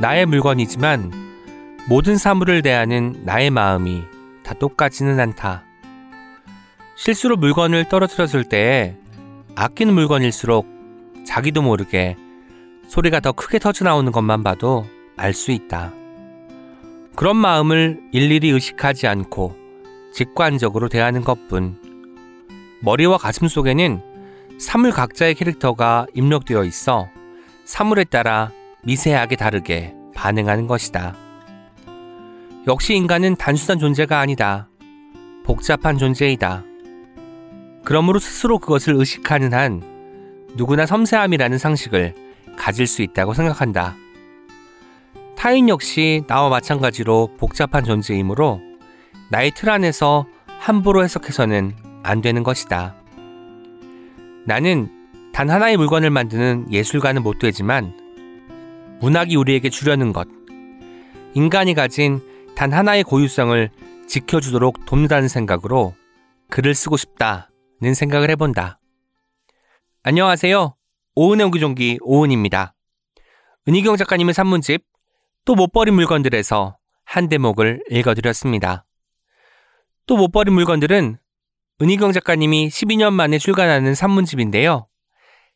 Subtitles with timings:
[0.00, 1.10] 나의 물건이지만
[1.88, 4.04] 모든 사물을 대하는 나의 마음이
[4.44, 5.64] 다 똑같지는 않다.
[6.96, 8.96] 실수로 물건을 떨어뜨렸을 때에
[9.56, 10.66] 아끼는 물건일수록
[11.26, 12.16] 자기도 모르게
[12.86, 15.92] 소리가 더 크게 터져 나오는 것만 봐도 알 수 있다.
[17.16, 19.56] 그런 마음을 일일이 의식하지 않고
[20.14, 21.76] 직관적으로 대하는 것뿐.
[22.82, 24.00] 머리와 가슴 속에는
[24.60, 27.08] 사물 각자의 캐릭터가 입력되어 있어
[27.64, 31.14] 사물에 따라 미세하게 다르게 반응하는 것이다.
[32.66, 34.68] 역시 인간은 단순한 존재가 아니다.
[35.44, 36.64] 복잡한 존재이다.
[37.84, 39.82] 그러므로 스스로 그것을 의식하는 한
[40.54, 42.14] 누구나 섬세함이라는 상식을
[42.56, 43.96] 가질 수 있다고 생각한다.
[45.36, 48.60] 타인 역시 나와 마찬가지로 복잡한 존재이므로
[49.30, 50.26] 나의 틀 안에서
[50.58, 52.96] 함부로 해석해서는 안 되는 것이다.
[54.44, 54.90] 나는
[55.32, 57.94] 단 하나의 물건을 만드는 예술가는 못 되지만
[59.00, 60.26] 문학이 우리에게 주려는 것,
[61.34, 62.20] 인간이 가진
[62.56, 63.70] 단 하나의 고유성을
[64.08, 65.94] 지켜주도록 돕는다는 생각으로
[66.50, 68.80] 글을 쓰고 싶다는 생각을 해본다.
[70.02, 70.74] 안녕하세요.
[71.14, 72.74] 오은의 옹기종기 오은입니다.
[73.68, 74.82] 은희경 작가님의 산문집
[75.44, 78.84] 또 못 버린 물건들에서 한 대목을 읽어드렸습니다.
[80.06, 81.18] 또 못 버린 물건들은
[81.80, 84.88] 은희경 작가님이 12년 만에 출간하는 산문집인데요.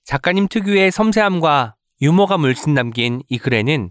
[0.05, 3.91] 작가님 특유의 섬세함과 유머가 물씬 담긴 이 글에는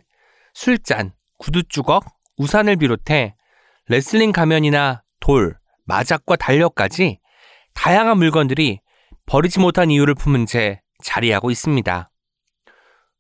[0.54, 2.04] 술잔, 구두주걱,
[2.36, 3.36] 우산을 비롯해
[3.88, 7.20] 레슬링 가면이나 돌, 마작과 달력까지
[7.74, 8.82] 다양한 물건들이
[9.26, 12.12] 버리지 못한 이유를 품은 채 자리하고 있습니다.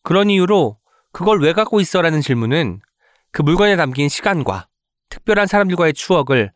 [0.03, 0.77] 그런 이유로
[1.13, 2.81] 그걸 왜 갖고 있어라는 질문은
[3.31, 4.67] 그 물건에 담긴 시간과
[5.07, 6.51] 특별한 사람들과의 추억을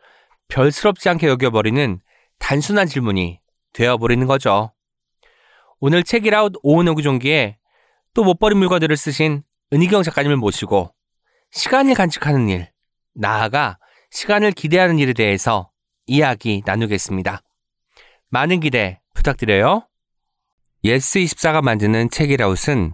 [0.50, 2.02] 별스럽지 않게 여겨버리는
[2.40, 3.40] 단순한 질문이
[3.72, 4.74] 되어버리는 거죠.
[5.80, 7.58] 오늘 책읽아웃 오은의 옹기종기에
[8.16, 10.90] 또 못 버린 물건들을 쓰신 은희경 작가님을 모시고
[11.52, 12.72] 시간을 간직하는 일,
[13.14, 13.78] 나아가
[14.10, 15.70] 시간을 기대하는 일에 대해서
[16.08, 17.42] 이야기 나누겠습니다.
[18.30, 19.88] 많은 기대 부탁드려요.
[20.86, 22.94] 예스24가 만드는 책읽아웃은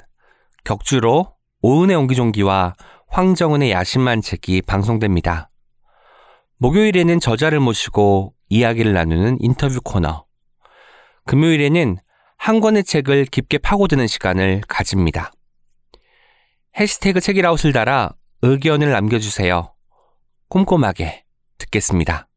[0.64, 2.74] 격주로 오은의 옹기종기와
[3.08, 5.52] 황정은의 야심만 책이 방송됩니다.
[6.58, 10.26] 목요일에는 저자를 모시고 이야기를 나누는 인터뷰 코너.
[11.26, 11.98] 금요일에는
[12.41, 15.31] 한 권의 책을 깊게 파고드는 시간을 가집니다.
[16.75, 19.75] 해시태그 책이라웃을 달아 의견을 남겨주세요.
[20.50, 21.24] 꼼꼼하게
[21.59, 22.28] 듣겠습니다.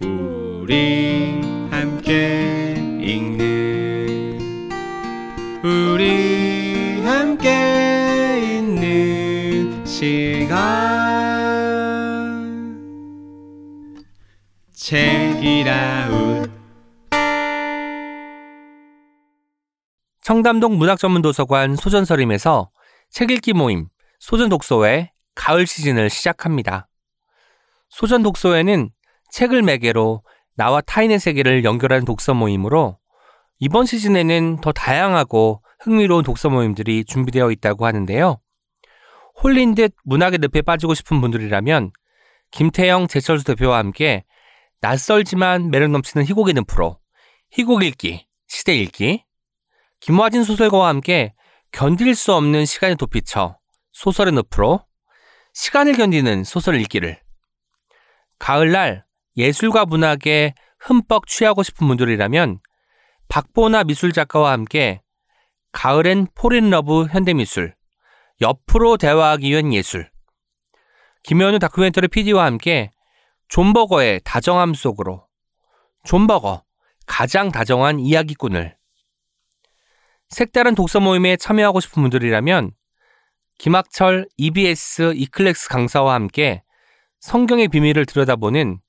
[0.00, 1.40] 우리
[1.72, 4.38] 함께 읽는
[5.64, 10.54] 우리 함께 있는 시간
[14.72, 16.25] 책이라웃
[20.26, 22.68] 청담동 문학전문도서관 소전서림에서
[23.10, 23.86] 책 읽기 모임
[24.18, 26.88] 소전 독서회 가을 시즌을 시작합니다.
[27.90, 28.90] 소전 독서회는
[29.30, 30.24] 책을 매개로
[30.56, 32.98] 나와 타인의 세계를 연결하는 독서 모임으로
[33.60, 38.40] 이번 시즌에는 더 다양하고 흥미로운 독서 모임들이 준비되어 있다고 하는데요.
[39.44, 41.92] 홀린 듯 문학의 늪에 빠지고 싶은 분들이라면
[42.50, 44.24] 김태영, 제철수 대표와 함께
[44.80, 46.98] 낯설지만 매력 넘치는 희곡의 늪으로
[47.52, 49.25] 희곡 읽기, 시대 읽기,
[50.06, 51.34] 김화진 소설가와 함께
[51.72, 53.58] 견딜 수 없는 시간의 도피처
[53.90, 54.86] 소설의 늪으로
[55.52, 57.20] 시간을 견디는 소설 읽기를.
[58.38, 59.04] 가을날
[59.36, 62.60] 예술과 문학에 흠뻑 취하고 싶은 분들이라면
[63.26, 65.02] 박보나 미술 작가와 함께
[65.72, 67.74] 가을엔 fall in love 현대미술
[68.40, 70.08] 옆으로 대화하기 위한 예술
[71.24, 72.92] 김현우 다큐멘터리 PD와 함께
[73.48, 75.26] 존 버거의 다정함 속으로
[76.04, 76.62] 존 버거
[77.06, 78.75] 가장 다정한 이야기꾼을
[80.28, 82.72] 색다른 독서 모임에 참여하고 싶은 분들이라면
[83.58, 86.62] 김학철 EBS 이클렉스 강사와 함께
[87.20, 88.80] 성경의 비밀을 들여다보는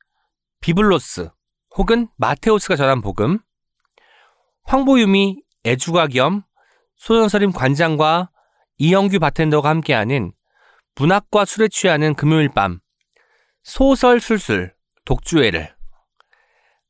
[0.61, 1.29] 비블로스
[1.75, 3.39] 혹은 마테오스가 전한 복음,
[4.63, 6.43] 황보유미 애주가 겸
[6.97, 8.31] 소전서림 관장과
[8.77, 10.33] 이영규 바텐더가 함께하는
[10.95, 12.79] 문학과 술에 취하는 금요일 밤
[13.63, 14.73] 소설 술술
[15.05, 15.75] 독주회를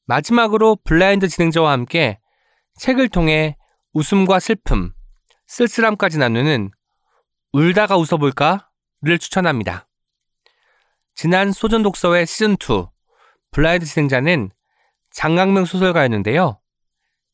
[0.06, 2.20] 마지막으로 블라인드 진행자와 함께
[2.76, 3.57] 책을 통해
[3.98, 4.94] 웃음과 슬픔,
[5.48, 6.70] 쓸쓸함까지 나누는
[7.52, 9.88] 울다가 웃어볼까를 추천합니다.
[11.16, 12.92] 지난 소전 독서회 시즌2
[13.50, 14.52] 블라인드 진행자는
[15.10, 16.60] 장강명 소설가였는데요.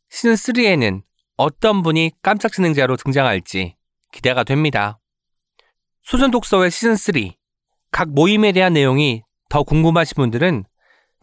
[0.09, 1.03] 시즌3에는
[1.35, 3.75] 어떤 분이 깜짝 진행자로 등장할지
[4.13, 5.01] 기대가 됩니다.
[6.01, 7.35] 소전 독서회 시즌3
[7.91, 10.63] 각 모임에 대한 내용이 더 궁금하신 분들은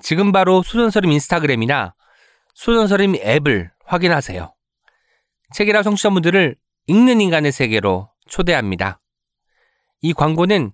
[0.03, 1.95] 지금 바로 소전서림 인스타그램이나
[2.53, 4.53] 소전서림 앱을 확인하세요.
[5.53, 6.57] 책이라 청취자분들을
[6.87, 9.01] 읽는 인간의 세계로 초대합니다.
[10.03, 10.73] 이 광고는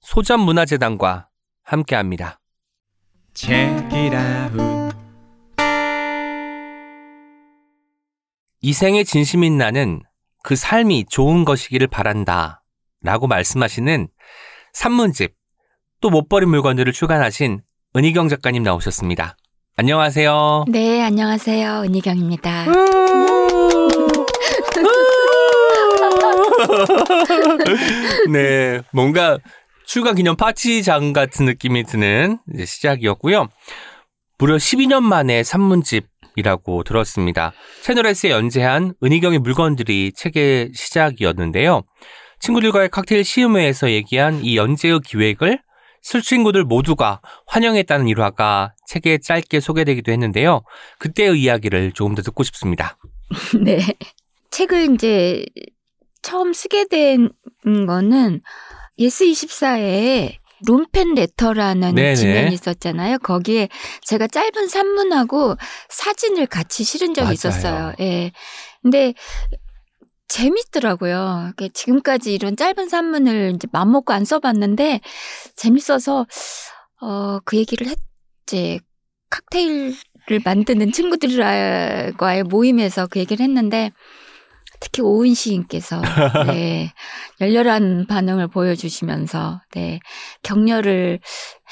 [0.00, 1.28] 소전문화재단과
[1.64, 2.40] 함께합니다.
[3.34, 4.96] Check it out.
[8.60, 10.02] 이 생에 진심인 나는
[10.42, 12.62] 그 삶이 좋은 것이기를 바란다.
[13.00, 14.08] 라고 말씀하시는
[14.72, 15.34] 산문집
[16.00, 17.62] 또 못 버린 물건들을 출간하신
[17.96, 19.36] 은희경 작가님 나오셨습니다.
[19.76, 20.64] 안녕하세요.
[20.68, 21.82] 네, 안녕하세요.
[21.84, 22.66] 은희경입니다.
[28.30, 29.38] 네, 뭔가
[29.86, 33.48] 출간 기념 파티장 같은 느낌이 드는 이제 시작이었고요.
[34.38, 37.52] 무려 12년 만에 산문집이라고 들었습니다.
[37.82, 41.82] 채널S에 연재한 은희경의 물건들이 책의 시작이었는데요.
[42.40, 45.60] 친구들과의 칵테일 시음회에서 얘기한 이 연재의 기획을
[46.02, 50.62] 술 친구들 모두가 환영했다는 일화가 책에 짧게 소개되기도 했는데요.
[50.98, 52.96] 그때의 이야기를 조금 더 듣고 싶습니다.
[53.60, 53.80] 네.
[54.50, 55.44] 책을 이제
[56.22, 57.30] 처음 쓰게 된
[57.64, 58.40] 거는
[58.98, 60.36] 예스24에
[60.66, 62.14] 룸펜 레터라는 네네.
[62.16, 63.18] 지면이 있었잖아요.
[63.18, 63.68] 거기에
[64.02, 65.56] 제가 짧은 산문하고
[65.88, 67.32] 사진을 같이 실은 적이 맞아요.
[67.32, 67.92] 있었어요.
[68.00, 68.32] 예.
[68.82, 69.14] 근데
[70.26, 71.52] 재밌더라고요.
[71.72, 75.00] 지금까지 이런 짧은 산문을 이제 맘먹고 안 써봤는데
[75.56, 76.26] 재밌어서
[77.00, 78.80] 어, 그 얘기를 했지.
[79.30, 83.92] 칵테일을 만드는 친구들과의 모임에서 그 얘기를 했는데
[84.80, 86.00] 특히 오은 시인께서
[86.46, 86.92] 네,
[87.40, 90.00] 열렬한 반응을 보여주시면서 네,
[90.42, 91.20] 격려를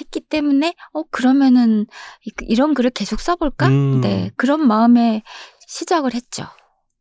[0.01, 1.87] 했기 때문에 어 그러면은
[2.25, 3.69] 이- 이런 글을 계속 써볼까?
[3.69, 4.01] 음.
[4.01, 5.23] 네 그런 마음에
[5.69, 6.45] 시작을 했죠.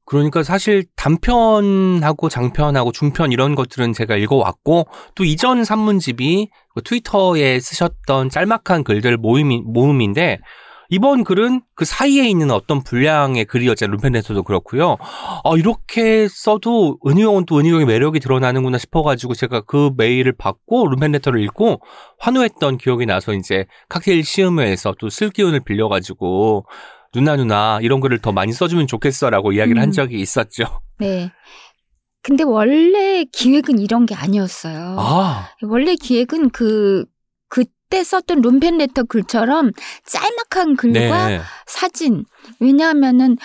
[0.07, 4.85] 그러니까 사실 단편하고 장편하고 중편 이런 것들은 제가 읽어왔고
[5.15, 10.37] 또 이전 산문집이 그 트위터에 쓰셨던 짤막한 글들 모임이, 모음인데
[10.89, 13.91] 이번 글은 그 사이에 있는 어떤 분량의 글이었잖아요.
[13.93, 14.97] 룸펜에서도 그렇고요.
[15.43, 21.81] 아, 이렇게 써도 은희경은 또 은희경의 매력이 드러나는구나 싶어가지고 제가 그 메일을 받고 룸펜레터를 읽고
[22.19, 26.65] 환호했던 기억이 나서 이제 칵테일 시음회에서 또 슬기운을 빌려가지고
[27.13, 29.91] 누나 누나 이런 글을 더 많이 써주면 좋겠어라고 이야기를 한 음.
[29.91, 30.81] 적이 있었죠.
[30.99, 31.31] 네.
[32.21, 34.95] 근데 원래 기획은 이런 게 아니었어요.
[34.97, 37.05] 아, 원래 기획은 그
[37.89, 39.71] 그때 썼던 룸펜 레터 글처럼
[40.05, 41.41] 짤막한 글과 네.
[41.67, 42.25] 사진.
[42.59, 43.37] 왜냐하면은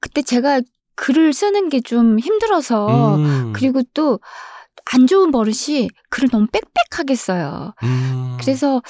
[0.00, 0.60] 그때 제가
[0.94, 3.52] 글을 쓰는 게 좀 힘들어서 음.
[3.54, 4.20] 그리고 또
[4.92, 7.74] 안 좋은 버릇이 글을 너무 빽빽하게 써요.
[7.82, 8.36] 음.
[8.40, 8.82] 그래서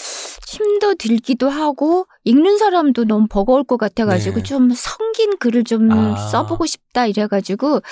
[0.49, 4.43] 힘도 들기도 하고 읽는 사람도 너무 버거울 것 같아가지고 네.
[4.43, 6.17] 좀 성긴 글을 좀 아.
[6.17, 7.82] 써보고 싶다 이래가지고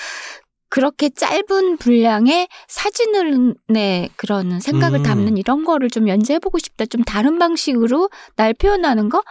[0.69, 5.03] 그렇게 짧은 분량의 사진을 내 그런 생각을 음.
[5.03, 6.87] 담는 이런 거를 좀 연재해보고 싶다.
[6.87, 9.23] 좀 다른 방식으로 날 표현하는 거.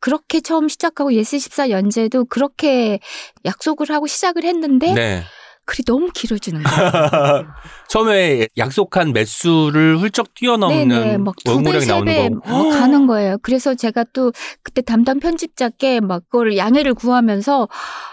[0.00, 3.00] 그렇게 처음 시작하고 예스24 연재도 그렇게
[3.46, 5.22] 약속을 하고 시작을 했는데 네.
[5.66, 6.90] 글이 너무 길어지는 거예요.
[7.88, 12.48] 처음에 약속한 매수를 훌쩍 뛰어넘는 막두 배, 원고량이 세 나오는 배 거고.
[12.50, 13.38] 뭐 가는 거예요.
[13.42, 14.32] 그래서 제가 또
[14.62, 17.68] 그때 담당 편집자께 막 그거를 양해를 구하면서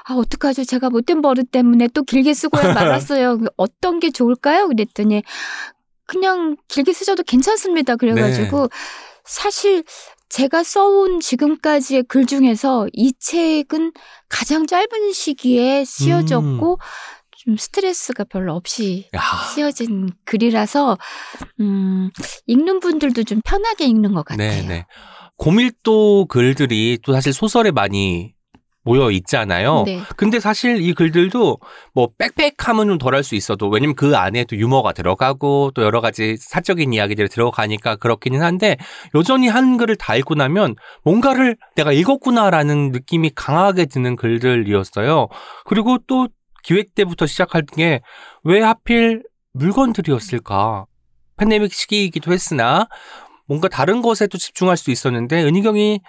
[0.06, 0.64] 아 어떡하죠?
[0.64, 3.40] 제가 못된 버릇 때문에 또 길게 쓰고야 말았어요.
[3.58, 4.68] 어떤 게 좋을까요?
[4.68, 5.24] 그랬더니
[6.06, 7.96] 그냥 길게 쓰셔도 괜찮습니다.
[7.96, 8.68] 그래가지고 네.
[9.26, 9.84] 사실
[10.30, 13.92] 제가 써온 지금까지의 글 중에서 이 책은
[14.30, 16.80] 가장 짧은 시기에 쓰여졌고
[17.44, 19.20] 좀 스트레스가 별로 없이 야,
[19.54, 20.98] 쓰여진 글이라서
[21.60, 22.12] 음,
[22.46, 24.48] 읽는 분들도 좀 편하게 읽는 것 같아요.
[24.48, 24.86] 네, 네.
[25.38, 28.36] 고밀도 글들이 또 사실 소설에 많이
[28.84, 29.84] 모여 있잖아요.
[29.86, 30.02] 네.
[30.18, 31.58] 근데 사실 이 글들도
[31.96, 36.36] 뭐 빽빽함은 좀 덜할 수 있어도 왜냐면 그 안에 또 유머가 들어가고 또 여러 가지
[36.38, 38.78] 사적인 이야기들이 들어가니까 그렇기는 한데
[39.16, 45.28] 여전히 한 글을 다 읽고 나면 뭔가를 내가 읽었구나라는 느낌이 강하게 드는 글들이었어요.
[45.66, 46.28] 그리고 또
[46.64, 48.02] 기획 때부터 시작할 게
[48.44, 50.86] 왜 하필 물건들이었을까?
[51.38, 52.88] 팬데믹 시기이기도 했으나
[53.48, 56.00] 뭔가 다른 것에 또 집중할 수 있었는데 은희경이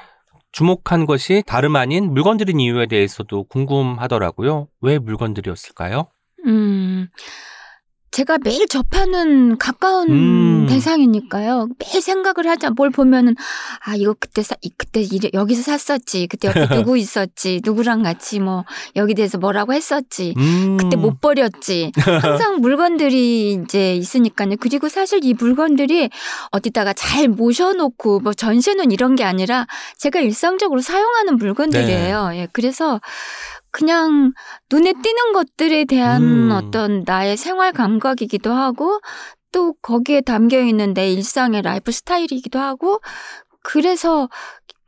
[0.53, 4.69] 주목한 것이 다름 아닌 물건들인 이유에 대해서도 궁금하더라고요.
[4.83, 6.09] 왜 물건들이었을까요?
[6.47, 7.09] 음,
[8.13, 10.67] 제가 매일 접하는 가까운 음.
[10.69, 11.69] 대상이니까요.
[11.79, 12.71] 매일 생각을 하자.
[12.77, 13.35] 뭘 보면은
[13.87, 16.27] 아 이거 그때 사, 이- 그때 이래, 여기서 샀었지.
[16.27, 17.63] 그때 옆에 누구 있었지.
[17.65, 18.67] 누구랑 같이 뭐
[18.97, 20.35] 여기 대해서 뭐라고 했었지.
[20.37, 20.77] 음.
[20.77, 21.93] 그때 못 버렸지.
[21.97, 24.57] 항상 물건들이 이제 있으니까요.
[24.61, 26.11] 그리고 사실 이 물건들이
[26.51, 29.67] 어디다가 잘 모셔놓고 뭐 전시는 이런 게 아니라
[29.97, 32.29] 제가 일상적으로 사용하는 물건들이에요.
[32.29, 32.41] 네.
[32.41, 33.01] 예, 그래서
[33.73, 34.33] 그냥
[34.71, 36.51] 눈에 띄는 것들에 대한 음.
[36.53, 39.01] 어떤 나의 생활 감각이기도 하고
[39.51, 43.01] 또 거기에 담겨 있는 내 일상의 라이프 스타일이기도 하고
[43.63, 44.29] 그래서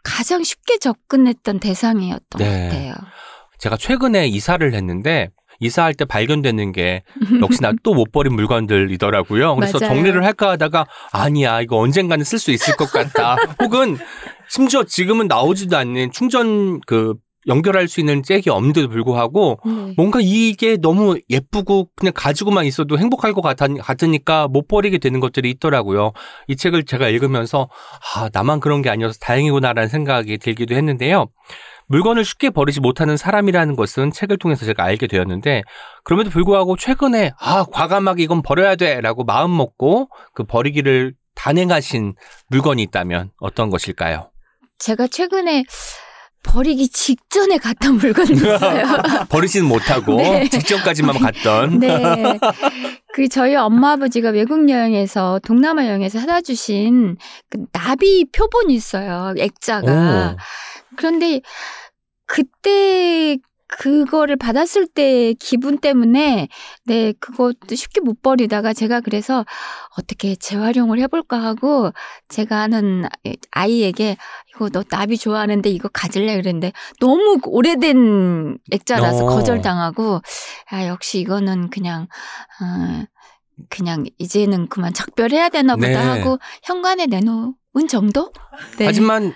[0.05, 2.45] 가장 쉽게 접근했던 대상이었던 네.
[2.45, 2.95] 것 같아요.
[3.59, 7.03] 제가 최근에 이사를 했는데 이사할 때 발견되는 게
[7.41, 9.55] 역시나 또 못 버린 물건들이더라고요.
[9.55, 9.95] 그래서 맞아요.
[9.95, 13.37] 정리를 할까 하다가 아니야 이거 언젠가는 쓸 수 있을 것 같다.
[13.62, 13.97] 혹은
[14.49, 17.14] 심지어 지금은 나오지도 않는 충전 그
[17.46, 19.94] 연결할 수 있는 잭이 없는데도 불구하고 네.
[19.96, 25.50] 뭔가 이게 너무 예쁘고 그냥 가지고만 있어도 행복할 것 같아, 같으니까 못 버리게 되는 것들이
[25.50, 26.12] 있더라고요.
[26.48, 27.68] 이 책을 제가 읽으면서
[28.14, 31.26] 아 나만 그런 게 아니어서 다행이구나라는 생각이 들기도 했는데요.
[31.86, 35.62] 물건을 쉽게 버리지 못하는 사람이라는 것은 책을 통해서 제가 알게 되었는데
[36.02, 42.14] 그럼에도 불구하고 최근에 아 과감하게 이건 버려야 돼라고 마음 먹고 그 버리기를 단행하신
[42.48, 44.30] 물건이 있다면 어떤 것일까요?
[44.78, 45.64] 제가 최근에
[46.44, 48.84] 버리기 직전에 갔던 물건이 있어요.
[49.28, 50.48] 버리지는 못하고 네.
[50.48, 52.38] 직전까지만 갔던 네.
[53.12, 57.16] 그 저희 엄마 아버지가 외국 여행에서 동남아 여행에서 사다 주신
[57.50, 59.34] 그 나비 표본이 있어요.
[59.38, 60.36] 액자가.
[60.96, 61.40] 그런데
[62.26, 66.48] 그때 그거를 받았을 때 기분 때문에
[66.84, 69.44] 네 그것도 쉽게 못 버리다가 제가 그래서
[69.98, 71.90] 어떻게 재활용을 해볼까 하고
[72.28, 73.06] 제가 아는
[73.50, 74.16] 아이에게
[74.54, 79.28] 이거 너 나비 좋아하는데 이거 가질래 그랬는데 너무 오래된 액자라서 어.
[79.28, 80.20] 거절당하고
[80.70, 82.06] 아 역시 이거는 그냥
[82.61, 83.04] 어,
[83.68, 85.96] 그냥 이제는 그만 작별해야 되나 보다 네.
[85.96, 87.54] 하고 현관에 내놓은
[87.88, 88.32] 정도?
[88.78, 88.87] 네.
[88.87, 89.34] 하지만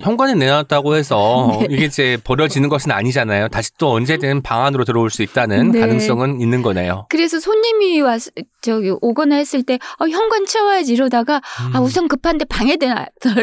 [0.00, 1.66] 현관에 내놨다고 해서 네.
[1.70, 3.48] 이게 이제 버려지는 것은 아니잖아요.
[3.48, 5.80] 다시 또 언제든 방 안으로 들어올 수 있다는 네.
[5.80, 7.06] 가능성은 있는 거네요.
[7.10, 8.20] 그래서 손님이 왔
[8.62, 11.40] 저기 오거나 했을 때 어, 현관 치워야지 이러다가
[11.72, 12.76] 아 우선 급한데 방에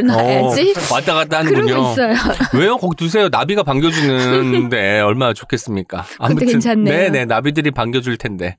[0.04, 0.78] 놔야지 음.
[0.78, 1.92] 어, 왔다 갔다 하는군요.
[1.92, 2.14] 있어요.
[2.54, 2.78] 왜요?
[2.78, 3.30] 거기 두세요.
[3.30, 6.06] 나비가 반겨주는데 얼마나 좋겠습니까?
[6.40, 6.96] 괜찮네요.
[6.96, 8.58] 네네 나비들이 반겨줄 텐데.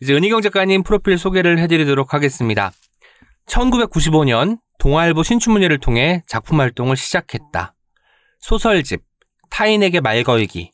[0.00, 2.70] 이제 은희경 작가님 프로필 소개를 해드리도록 하겠습니다.
[3.48, 7.74] 1995년 동아일보 신춘문예를 통해 작품 활동을 시작했다.
[8.38, 9.02] 소설집
[9.50, 10.72] 타인에게 말 걸기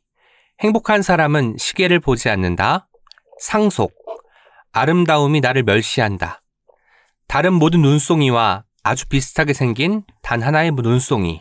[0.61, 2.88] 행복한 사람은 시계를 보지 않는다.
[3.40, 3.94] 상속
[4.73, 6.42] 아름다움이 나를 멸시한다.
[7.26, 11.40] 다른 모든 눈송이와 아주 비슷하게 생긴 단 하나의 눈송이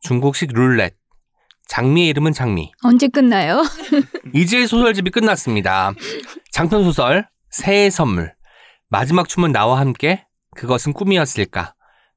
[0.00, 0.94] 중국식 룰렛
[1.68, 3.62] 장미의 이름은 장미 언제 끝나요?
[4.34, 5.92] 이제 소설집이 끝났습니다.
[6.52, 8.34] 장편 소설 새해 선물
[8.88, 10.26] 마지막 춤은 나와 함께
[10.56, 11.74] 그것은 꿈이었을까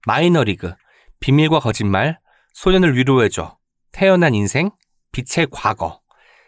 [0.07, 0.73] 마이너리그
[1.19, 2.19] 비밀과 거짓말
[2.53, 3.57] 소년을 위로해줘
[3.91, 4.71] 태어난 인생
[5.11, 6.01] 빛의 과거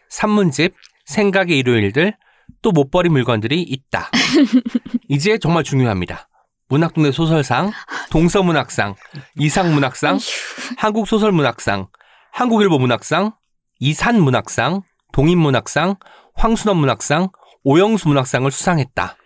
[0.08, 0.74] 산문집
[1.06, 2.14] 생각의 일요일들
[2.60, 4.10] 또 못 버린 물건들이 있다.
[5.08, 6.28] 이제 정말 중요합니다.
[6.68, 7.70] 문학동네 소설상,
[8.10, 8.94] 동서문학상,
[9.36, 10.18] 이상문학상,
[10.78, 11.88] 한국소설문학상,
[12.32, 13.32] 한국일보 문학상,
[13.80, 14.82] 이산문학상,
[15.12, 15.96] 동인문학상,
[16.34, 17.30] 황순원 문학상,
[17.64, 19.16] 오영수 문학상을 수상했다.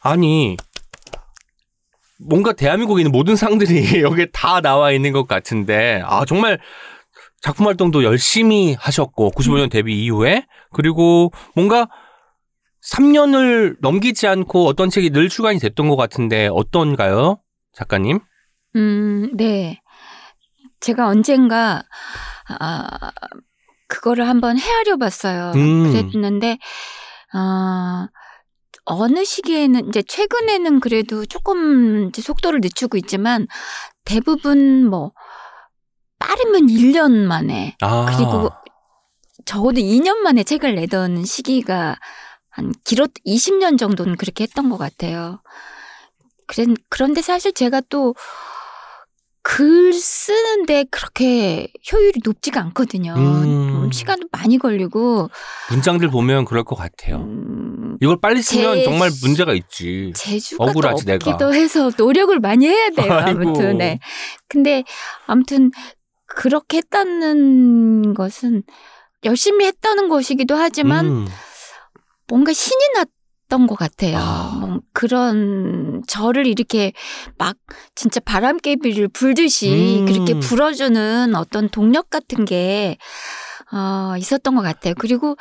[0.00, 0.56] 아니,
[2.18, 6.58] 뭔가 대한민국에 있는 모든 상들이 여기에 다 나와 있는 것 같은데, 아, 정말
[7.40, 11.88] 작품 활동도 열심히 하셨고, 95년 데뷔 이후에, 그리고 뭔가
[12.92, 17.38] 3년을 넘기지 않고 어떤 책이 늘 출간이 됐던 것 같은데, 어떤가요?
[17.72, 18.20] 작가님?
[18.76, 19.80] 음, 네.
[20.80, 21.82] 제가 언젠가
[22.48, 23.10] 아
[23.88, 25.52] 그거를 한번 헤아려 봤어요.
[25.56, 25.90] 음.
[25.90, 26.58] 그랬는데
[27.32, 28.08] 아
[28.86, 33.46] 어느 시기에는 이제 최근에는 그래도 조금 이제 속도를 늦추고 있지만
[34.04, 35.12] 대부분 뭐
[36.18, 38.06] 빠르면 1년 만에 아.
[38.08, 38.50] 그리고
[39.44, 41.96] 적어도 2년 만에 책을 내던 시기가
[42.48, 45.42] 한 길었 20년 정도는 그렇게 했던 것 같아요.
[46.46, 48.14] 그런 그런데 사실 제가 또
[49.48, 53.14] 글 쓰는데 그렇게 효율이 높지가 않거든요.
[53.16, 53.84] 음.
[53.84, 55.30] 음, 시간도 많이 걸리고
[55.70, 57.18] 문장들 보면 그럴 것 같아요.
[57.18, 60.12] 음, 이걸 빨리 쓰면 제- 정말 문제가 있지.
[60.14, 61.52] 재주가 또 억울하지, 없기도 내가.
[61.52, 63.12] 해서 노력을 많이 해야 돼요.
[63.12, 63.40] 아이고.
[63.40, 63.98] 아무튼 네.
[64.48, 64.84] 근데
[65.26, 65.70] 아무튼
[66.26, 68.62] 그렇게 했다는 것은
[69.24, 71.28] 열심히 했다는 것이기도 하지만 음.
[72.28, 74.18] 뭔가 신이 났던 것 같아요.
[74.18, 74.58] 아.
[74.60, 76.92] 뭐 그런 저를 이렇게
[77.38, 77.56] 막
[77.94, 80.06] 진짜 바람개비를 불듯이 음.
[80.06, 82.98] 그렇게 불어주는 어떤 동력 같은 게
[83.72, 84.94] 어, 있었던 것 같아요.
[84.98, 85.36] 그리고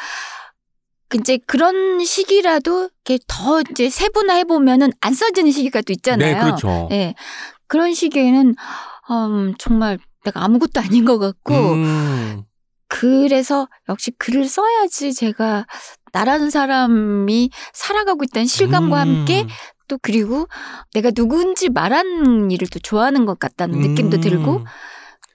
[1.14, 6.36] 이제 그런 시기라도 이렇게 더 이제 세분화해 보면은 안 써지는 시기가 또 있잖아요.
[6.36, 6.90] 네, 그렇죠.
[6.92, 7.14] 예.
[7.68, 8.56] 그런 시기에는
[9.12, 12.44] 음, 정말 내가 아무것도 아닌 것 같고 음.
[12.88, 15.66] 그래서 역시 글을 써야지 제가
[16.12, 19.18] 나라는 사람이 살아가고 있다는 실감과 음.
[19.18, 19.46] 함께
[19.88, 20.48] 또 그리고
[20.94, 24.22] 내가 누군지 말하는 일을 또 좋아하는 것 같다는 느낌도 음.
[24.22, 24.66] 들고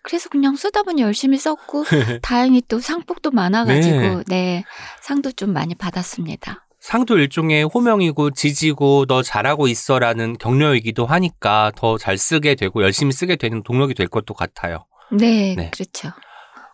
[0.03, 1.85] 그래서 그냥 쓰다 보니 열심히 썼고
[2.23, 4.25] 다행히 또 상복도 많아가지고 네.
[4.27, 4.65] 네.
[5.03, 6.67] 상도 좀 많이 받았습니다.
[6.81, 13.37] 상도 일종의 호명이고 지지고 너 잘하고 있어라는 격려이기도 하니까 더 잘 쓰게 되고 열심히 쓰게
[13.37, 14.87] 되는 동력이 될 것도 같아요.
[15.13, 15.71] 네, 네.
[15.75, 16.11] 그렇죠.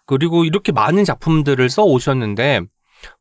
[0.07, 2.61] 그리고 이렇게 많은 작품들을 써 오셨는데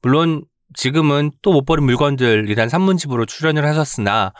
[0.03, 0.45] 물론
[0.75, 4.33] 지금은 또 못 버린 물건들이란 산문집으로 출연을 하셨으나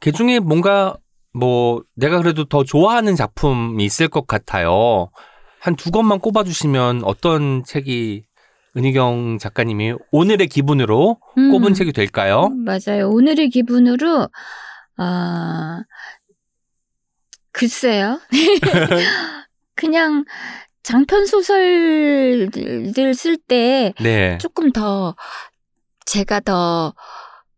[0.00, 0.96] 그 중에 뭔가
[1.34, 5.10] 뭐 내가 그래도 더 좋아하는 작품이 있을 것 같아요.
[5.60, 8.24] 한 두 권만 꼽아주시면 어떤 책이
[8.76, 12.50] 은희경 작가님이 오늘의 기분으로 음, 꼽은 책이 될까요?
[12.50, 13.08] 맞아요.
[13.10, 14.28] 오늘의 기분으로
[14.98, 15.82] 아
[17.52, 18.20] 글쎄요.
[19.74, 20.24] 그냥
[20.82, 24.38] 장편 소설들 쓸때 네.
[24.38, 25.16] 조금 더
[26.04, 26.94] 제가 더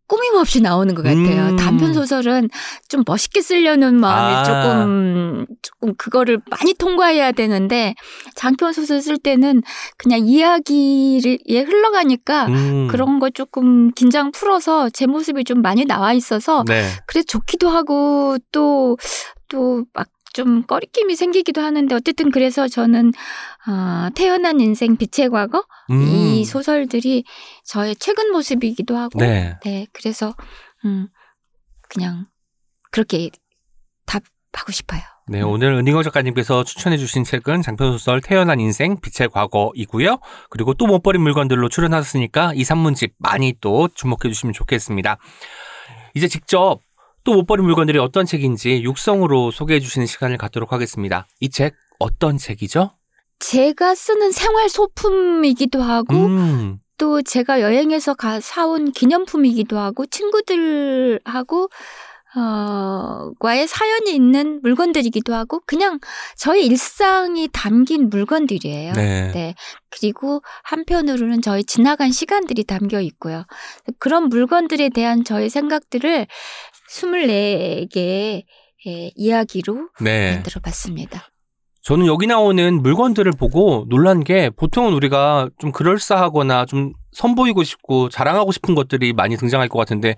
[0.06, 1.50] 꾸밈 없이 나오는 것 같아요.
[1.50, 1.56] 음.
[1.56, 2.48] 단편 소설은
[2.88, 4.44] 좀 멋있게 쓰려는 마음이 아.
[4.44, 7.94] 조금 조금 그거를 많이 통과해야 되는데
[8.34, 9.62] 장편 소설 쓸 때는
[9.96, 12.88] 그냥 이야기를 예 흘러가니까 음.
[12.88, 16.84] 그런 거 조금 긴장 풀어서 제 모습이 좀 많이 나와 있어서 네.
[17.06, 18.96] 그래 좋기도 하고 또
[19.48, 23.12] 또 막 좀 꺼리낌이 생기기도 하는데 어쨌든 그래서 저는
[23.66, 26.02] 어, 태어난 인생 빛의 과거 음.
[26.02, 27.24] 이 소설들이
[27.64, 29.56] 저의 최근 모습이기도 하고 네.
[29.64, 30.34] 네, 그래서
[30.84, 31.08] 음
[31.88, 32.26] 그냥
[32.90, 33.30] 그렇게
[34.04, 35.00] 답하고 싶어요.
[35.28, 40.18] 네, 오늘 은희경 작가님께서 추천해주신 책은 장편소설 태어난 인생 빛의 과거이고요.
[40.50, 45.16] 그리고 또 못 버린 물건들로 출연하셨으니까 이 산문집 많이 또 주목해주시면 좋겠습니다.
[46.14, 46.80] 이제 직접
[47.26, 51.26] 또 못 버린 물건들이 어떤 책인지 육성으로 소개해 주시는 시간을 갖도록 하겠습니다.
[51.40, 52.92] 이 책 어떤 책이죠?
[53.38, 61.68] 제가 쓰는 생활 소품이기도 하고 음, 또 제가 여행에서 가 사온 기념품이기도 하고 친구들하고
[62.36, 65.98] 어, 과의 사연이 있는 물건들이기도 하고 그냥
[66.36, 68.92] 저의 일상이 담긴 물건들이에요.
[68.92, 69.30] 네.
[69.32, 69.54] 네.
[69.88, 73.44] 그리고 한편으로는 저의 지나간 시간들이 담겨 있고요.
[73.98, 76.26] 그런 물건들에 대한 저의 생각들을
[76.90, 78.44] 24개의
[78.86, 80.34] 예, 이야기로 네.
[80.34, 81.30] 만들어 봤습니다.
[81.82, 88.52] 저는 여기 나오는 물건들을 보고 놀란 게 보통은 우리가 좀 그럴싸하거나 좀 선보이고 싶고 자랑하고
[88.52, 90.16] 싶은 것들이 많이 등장할 것 같은데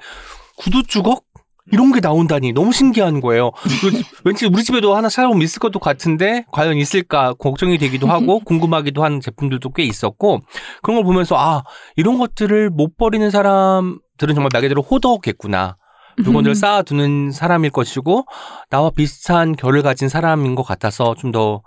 [0.56, 1.24] 구두 주걱?
[1.70, 3.50] 이런 게 나온다니 너무 신기한 거예요.
[3.82, 9.04] 그 왠지 우리 집에도 하나 찾아보면 있을 것도 같은데 과연 있을까 걱정이 되기도 하고 궁금하기도
[9.04, 10.40] 한 제품들도 꽤 있었고
[10.82, 11.64] 그런 걸 보면서 아
[11.96, 15.76] 이런 것들을 못 버리는 사람들은 정말 말 그대로 호덕겠구나.
[16.24, 18.24] 물건들을 쌓아두는 사람일 것이고
[18.70, 21.62] 나와 비슷한 결을 가진 사람인 것 같아서 좀 더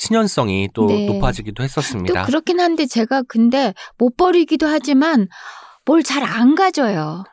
[0.00, 1.06] 친연성이 또 네.
[1.06, 2.24] 높아지기도 또 했었습니다.
[2.24, 5.26] 그렇긴 한데 제가 근데 못 버리기도 하지만
[5.84, 7.24] 뭘 잘 안 가져요.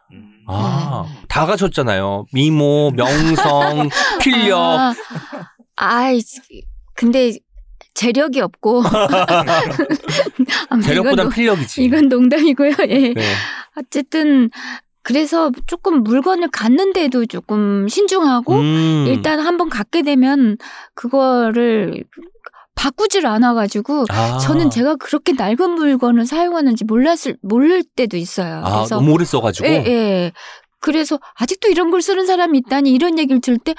[0.47, 2.25] 아, 다 가졌잖아요.
[2.33, 3.89] 미모, 명성,
[4.21, 4.57] 필력.
[4.59, 4.93] 아,
[5.75, 6.21] 아이,
[6.95, 7.33] 근데
[7.93, 8.81] 재력이 없고.
[11.15, 11.83] 농- 필력이지.
[11.83, 12.73] 이건 농담이고요.
[12.89, 13.13] 예.
[13.13, 13.33] 네.
[13.77, 14.49] 어쨌든
[15.05, 19.05] 그래서 조금 물건을 갖는데도 조금 신중하고 음.
[19.07, 20.57] 일단 한번 갖게 되면
[20.95, 22.03] 그거를
[22.73, 24.39] 바꾸질 않아가지고 아.
[24.39, 28.63] 저는 제가 그렇게 낡은 물건을 사용하는지 몰랐을 모를 때도 있어요.
[28.65, 29.67] 아, 그래서 너무 오래 써가지고.
[29.67, 30.31] 예, 예.
[30.79, 33.75] 그래서 아직도 이런 걸 쓰는 사람이 있다니 이런 얘기를 들을 때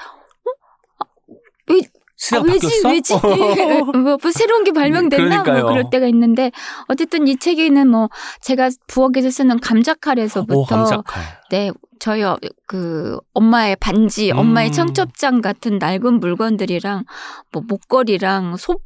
[2.17, 2.89] 시대가 아, 왜지 바뀌었어?
[2.89, 3.13] 왜지
[3.93, 5.61] 뭐, 뭐 새로운 게 발명됐나 그러니까요.
[5.61, 6.51] 뭐 그럴 때가 있는데
[6.87, 8.09] 어쨌든 이 책에는 뭐
[8.41, 11.23] 제가 부엌에서 쓰는 오, 감자칼에서부터 감자칼.
[11.51, 14.39] 네 저희 어, 그 엄마의 반지 음.
[14.39, 17.05] 엄마의 청첩장 같은 낡은 물건들이랑
[17.51, 18.81] 뭐 목걸이랑 솥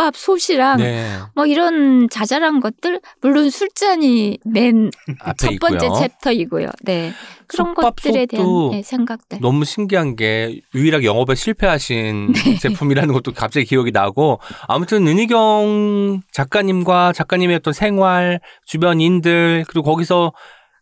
[0.00, 1.18] 솥밥 솥이랑 네.
[1.34, 4.90] 뭐 이런 자잘한 것들 물론 술잔이 맨
[5.38, 5.98] 첫 번째 있고요.
[6.00, 6.68] 챕터이고요.
[6.82, 7.12] 네.
[7.46, 9.40] 그런 것들에 대한 네, 생각들.
[9.40, 12.56] 너무 신기한 게 유일하게 영업에 실패하신 네.
[12.58, 20.32] 제품이라는 것도 갑자기 기억이 나고 아무튼 은희경 작가님과 작가님의 어떤 생활 주변인들 그리고 거기서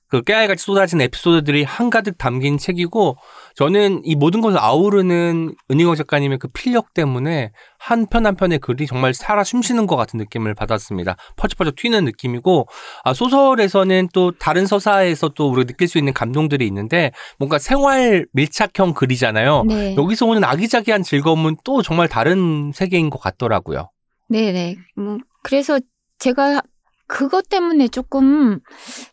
[0.08, 3.16] 그 깨알같이 쏟아진 에피소드들이 한가득 담긴 책이고
[3.58, 8.86] 저는 이 모든 것을 아우르는 은희경 작가님의 그 필력 때문에 한 편 한 편의 글이
[8.86, 11.16] 정말 살아 숨쉬는 것 같은 느낌을 받았습니다.
[11.36, 12.68] 퍼져퍼져 튀는 느낌이고
[13.02, 18.94] 아, 소설에서는 또 다른 서사에서 또 우리가 느낄 수 있는 감동들이 있는데 뭔가 생활 밀착형
[18.94, 19.64] 글이잖아요.
[19.64, 19.96] 네.
[19.96, 23.90] 여기서 오는 아기자기한 즐거움은 또 정말 다른 세계인 것 같더라고요.
[24.28, 24.76] 네, 네.
[24.94, 25.80] 뭐 그래서
[26.20, 26.62] 제가
[27.08, 28.60] 그것 때문에 조금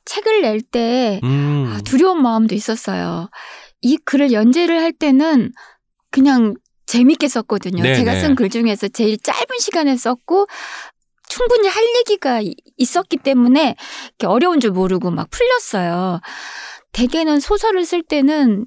[0.04, 1.74] 책을 낼때 음.
[1.74, 3.30] 아, 두려운 마음도 있었어요.
[3.82, 5.52] 이 글을 연재를 할 때는
[6.12, 7.82] 그냥 재밌게 썼거든요.
[7.84, 8.22] 네, 제가 네.
[8.22, 10.48] 쓴글 중에서 제일 짧은 시간에 썼고
[11.28, 13.76] 충분히 할 얘기가 이- 있었기 때문에
[14.10, 16.22] 이렇게 어려운 줄 모르고 막 풀렸어요.
[16.92, 18.66] 대개는 소설을 쓸 때는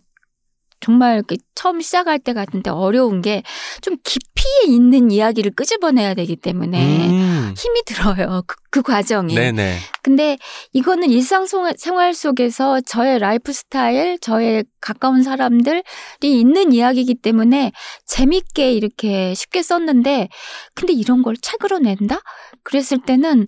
[0.80, 3.42] 정말 이렇게 처음 시작할 때 같은데 어려운 게
[3.80, 7.27] 좀 깊이에 있는 이야기를 끄집어내야 되기 때문에 음.
[7.56, 8.42] 힘이 들어요.
[8.46, 9.34] 그, 그 과정이.
[9.34, 9.78] 네네.
[10.02, 10.38] 근데
[10.72, 15.82] 이거는 일상생활 속에서 저의 라이프 스타일, 저의 가까운 사람들이
[16.22, 17.72] 있는 이야기이기 때문에
[18.06, 20.28] 재밌게 이렇게 쉽게 썼는데,
[20.74, 22.20] 근데 이런 걸 책으로 낸다?
[22.62, 23.46] 그랬을 때는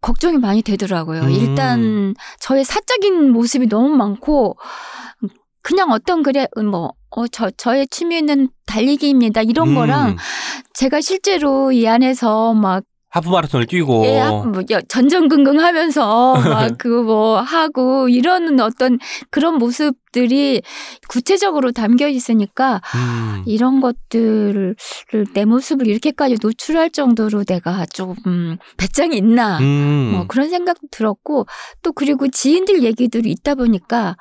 [0.00, 1.22] 걱정이 많이 되더라고요.
[1.22, 1.30] 음.
[1.30, 4.56] 일단 저의 사적인 모습이 너무 많고
[5.62, 9.42] 그냥 어떤 그래 뭐 어, 저, 저의 취미는 달리기입니다.
[9.42, 9.74] 이런 음.
[9.74, 10.16] 거랑
[10.74, 17.02] 제가 실제로 이 안에서 막 하프 마라톤을 뛰고 예, 뭐 여- 전전긍긍 하면서 막 그
[17.02, 18.98] 뭐 하고 이런 어떤
[19.30, 20.62] 그런 모습들이
[21.08, 23.42] 구체적으로 담겨 있으니까 음.
[23.46, 24.76] 이런 것들을
[25.34, 28.14] 내 모습을 이렇게까지 노출할 정도로 내가 좀
[28.76, 30.10] 배짱이 있나 음.
[30.14, 31.46] 뭐 그런 생각도 들었고
[31.82, 34.16] 또 그리고 지인들 얘기들이 있다 보니까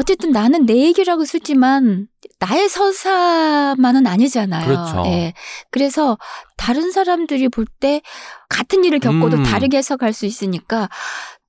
[0.00, 2.08] 어쨌든 나는 내 얘기라고 쓰지만
[2.38, 4.66] 나의 서사만은 아니잖아요.
[4.66, 5.02] 그렇죠.
[5.10, 5.34] 예.
[5.70, 6.16] 그래서
[6.56, 8.00] 다른 사람들이 볼 때
[8.48, 9.42] 같은 일을 겪고도 음.
[9.42, 10.88] 다르게 해석할 수 있으니까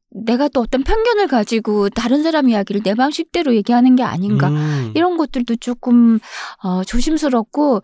[0.10, 4.92] 내가 또 어떤 편견을 가지고 다른 사람 이야기를 내 방식대로 얘기하는 게 아닌가 음.
[4.96, 6.20] 이런 것들도 조금
[6.64, 7.82] 어, 조심스럽고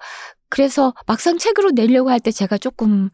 [0.49, 3.09] 그래서 막상 책으로 내려고 할 때 제가 조금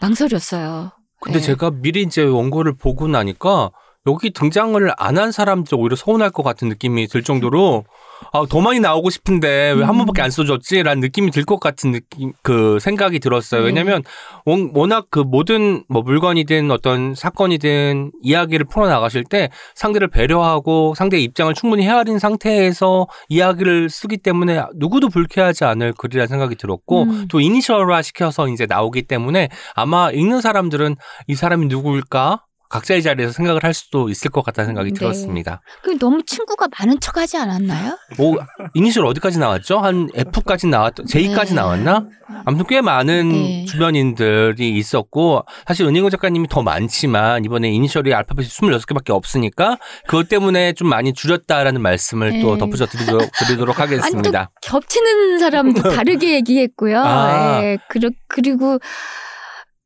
[0.00, 0.90] 망설였어요.
[1.20, 1.44] 근데 네.
[1.44, 3.70] 제가 미리 이제 원고를 보고 나니까
[4.06, 7.84] 여기 등장을 안 한 사람들 오히려 서운할 것 같은 느낌이 들 정도로
[8.32, 9.98] 아, 더 많이 나오고 싶은데 왜한 음.
[9.98, 10.82] 번밖에 안 써줬지?
[10.82, 13.60] 라는 느낌이 들 것 같은 느낌, 그 생각이 들었어요.
[13.62, 13.66] 네.
[13.66, 14.02] 왜냐면
[14.46, 21.52] 원- 워낙 그 모든 뭐 물건이든 어떤 사건이든 이야기를 풀어나가실 때 상대를 배려하고 상대의 입장을
[21.54, 27.28] 충분히 헤아린 상태에서 이야기를 쓰기 때문에 누구도 불쾌하지 않을 글이라는 생각이 들었고 음.
[27.30, 30.96] 또 이니셜화 시켜서 이제 나오기 때문에 아마 읽는 사람들은
[31.28, 32.42] 이 사람이 누구일까?
[32.68, 34.98] 각자의 자리에서 생각을 할 수도 있을 것 같다는 생각이 네.
[34.98, 35.60] 들었습니다.
[35.82, 37.96] 그 너무 친구가 많은 척 하지 않았나요?
[38.16, 38.36] 뭐
[38.74, 39.78] 이니셜 어디까지 나왔죠?
[39.78, 41.60] 한 F까지 나왔, J까지 네.
[41.60, 42.06] 나왔나?
[42.44, 43.64] 아무튼 꽤 많은 네.
[43.66, 50.88] 주변인들이 있었고 사실 은희공 작가님이 더 많지만 이번에 이니셜이 알파벳이 26개밖에 없으니까 그것 때문에 좀
[50.88, 52.58] 많이 줄였다라는 말씀을 또 네.
[52.58, 54.50] 덧붙여 드리도록, 드리도록 하겠습니다.
[54.62, 57.00] 겹치는 사람도 다르게 얘기했고요.
[57.00, 57.62] 아.
[57.62, 58.78] 예, 그리, 그리고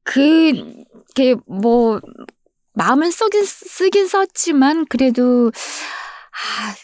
[0.04, 0.52] 그,
[1.14, 2.00] 게 뭐,
[2.80, 6.74] 마음은 쓰긴, 쓰긴 썼지만, 그래도, 아,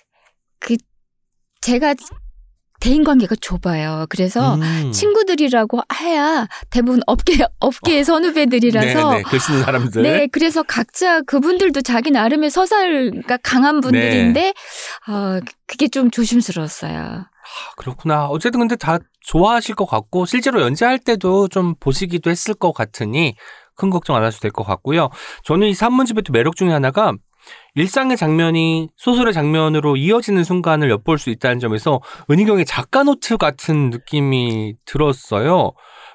[0.61, 0.77] 그,
[1.63, 1.95] 제가
[2.81, 4.05] 대인 관계가 좁아요.
[4.11, 4.93] 그래서 음.
[4.93, 9.11] 친구들이라고 해야 대부분 업계, 업계의 선후배들이라서.
[9.11, 10.03] 네네, 글 쓰는 사람들.
[10.03, 14.53] 네, 그래서 각자 그분들도 자기 나름의 서사가 강한 분들인데,
[15.09, 17.01] 어, 그게 좀 조심스러웠어요.
[17.47, 18.27] 아, 그렇구나.
[18.27, 23.35] 어쨌든 근데 다 좋아하실 것 같고 실제로 연재할 때도 좀 보시기도 했을 것 같으니
[23.77, 25.11] 큰 걱정 안 하셔도 될 것 같고요.
[25.45, 27.13] 저는 이 산문집의 또 매력 중에 하나가
[27.77, 34.75] 일상의 장면이 소설의 장면으로 이어지는 순간을 엿볼 수 있다는 점에서 은희경의 작가 노트 같은 느낌이
[34.85, 35.73] 들었어요.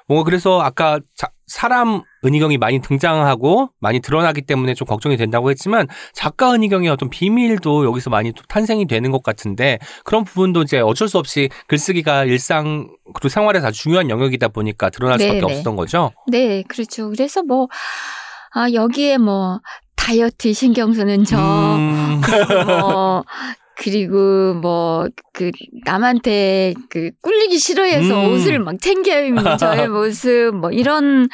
[0.08, 5.86] 뭔가 그래서 아까 자- 사람 은희경이 많이 등장하고 많이 드러나기 때문에 좀 걱정이 된다고 했지만
[6.14, 11.08] 작가 은희경의 어떤 비밀도 여기서 많이 또 탄생이 되는 것 같은데 그런 부분도 이제 어쩔
[11.08, 15.52] 수 없이 글쓰기가 일상 그리고 생활에서 아주 중요한 영역이다 보니까 드러날 수밖에 네네.
[15.52, 16.12] 없었던 거죠.
[16.28, 17.10] 네, 그렇죠.
[17.10, 17.68] 그래서 뭐,
[18.54, 19.60] 아, 여기에 뭐,
[19.94, 22.22] 다이어트 신경 쓰는 저, 음.
[22.66, 23.24] 뭐,
[23.82, 25.50] 그리고 뭐, 그,
[25.84, 28.32] 남한테 그, 꿀리기 싫어해서 음.
[28.32, 31.28] 옷을 막 챙겨 입는 저의 모습, 뭐, 이런,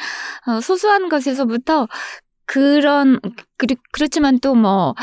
[0.47, 1.87] 어, 소소한 것에서부터
[2.45, 3.19] 그런,
[3.57, 4.95] 그리, 그렇지만 또 뭐,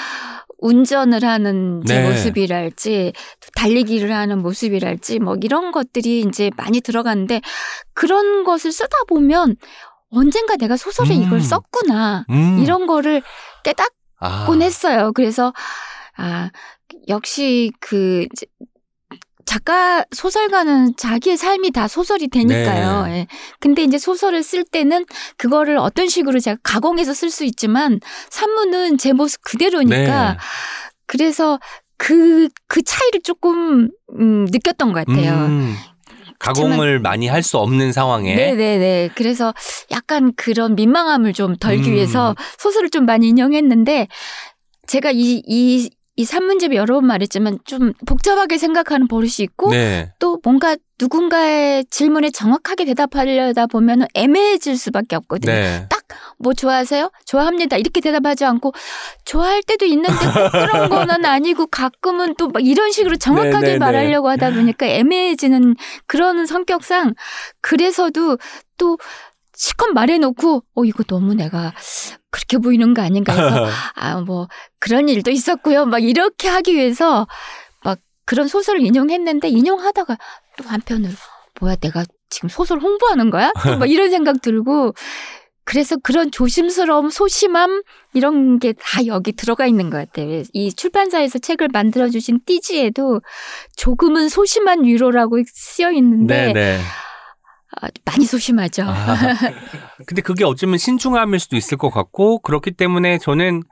[0.58, 2.08] 운전을 하는 제 네.
[2.08, 7.42] 모습이랄지, 또 달리기를 하는 모습이랄지, 뭐, 이런 것들이 이제 많이 들어가는데,
[7.92, 9.54] 그런 것을 쓰다 보면,
[10.10, 11.22] 언젠가 내가 소설에 음.
[11.22, 12.24] 이걸 썼구나.
[12.30, 12.58] 음.
[12.60, 13.22] 이런 거를
[13.62, 13.86] 깨닫
[14.18, 14.46] 아.
[14.46, 15.12] 곤 했어요.
[15.14, 15.52] 그래서
[16.16, 16.50] 아
[17.08, 18.26] 역시 그
[19.44, 23.06] 작가 소설가는 자기의 삶이 다 소설이 되니까요.
[23.06, 23.12] 네.
[23.12, 23.26] 예.
[23.60, 25.06] 근데 이제 소설을 쓸 때는
[25.36, 30.38] 그거를 어떤 식으로 제가 가공해서 쓸 수 있지만 산문은 제 모습 그대로니까 네.
[31.06, 31.60] 그래서
[31.96, 35.46] 그, 그 차이를 조금, 음, 느꼈던 것 같아요.
[35.46, 35.74] 음.
[36.38, 39.10] 가공을 많이 할 수 없는 상황에 네네네.
[39.14, 39.54] 그래서
[39.90, 41.94] 약간 그런 민망함을 좀 덜기 음.
[41.94, 44.08] 위해서 소설을 좀 많이 인용했는데
[44.86, 50.12] 제가 이, 이, 이 산문집에 여러 번 말했지만 좀 복잡하게 생각하는 버릇이 있고 네.
[50.18, 55.52] 또 뭔가 누군가의 질문에 정확하게 대답하려다 보면 애매해질 수밖에 없거든요.
[55.52, 55.88] 네.
[56.38, 57.10] 뭐 좋아하세요?
[57.26, 57.76] 좋아합니다.
[57.76, 58.72] 이렇게 대답하지 않고
[59.24, 63.78] 좋아할 때도 있는데 꼭 그런 거는 아니고 가끔은 또 막 이런 식으로 정확하게 네네네.
[63.78, 65.74] 말하려고 하다 보니까 애매해지는
[66.06, 67.14] 그런 성격상
[67.60, 68.38] 그래서도
[68.78, 68.98] 또
[69.54, 71.72] 실컷 말해놓고 어 이거 너무 내가
[72.36, 75.86] 그렇게 보이는 거 아닌가 해서 아 뭐 그런 일도 있었고요.
[75.86, 77.26] 막 이렇게 하기 위해서
[77.82, 80.18] 막 그런 소설을 인용했는데 인용하다가
[80.58, 81.12] 또 한편으로
[81.60, 83.52] 뭐야 내가 지금 소설 홍보하는 거야?
[83.62, 84.92] 또막 이런 생각 들고
[85.64, 87.82] 그래서 그런 조심스러움, 소심함
[88.14, 90.42] 이런 게 다 여기 들어가 있는 것 같아요.
[90.52, 93.20] 이 출판사에서 책을 만들어 주신 띠지에도
[93.76, 96.80] 조금은 소심한 위로라고 쓰여 있는데 네, 네.
[97.80, 98.84] 아, 많이 소심하죠.
[98.84, 99.16] 아,
[100.06, 103.62] 근데 그게 어쩌면 신중함일 수도 있을 것 같고 그렇기 때문에 저는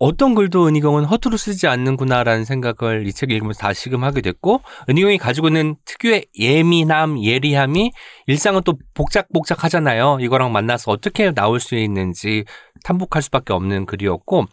[0.00, 5.74] 어떤 글도 은희경은 허투루 쓰지 않는구나라는 생각을 이책 읽으면서 다시금 하게 됐고 은희경이 가지고 있는
[5.86, 7.90] 특유의 예민함, 예리함이
[8.26, 10.18] 일상은 또 복작복작하잖아요.
[10.20, 12.44] 이거랑 만나서 어떻게 나올 수 있는지
[12.84, 14.44] 탐복할 수밖에 없는 글이었고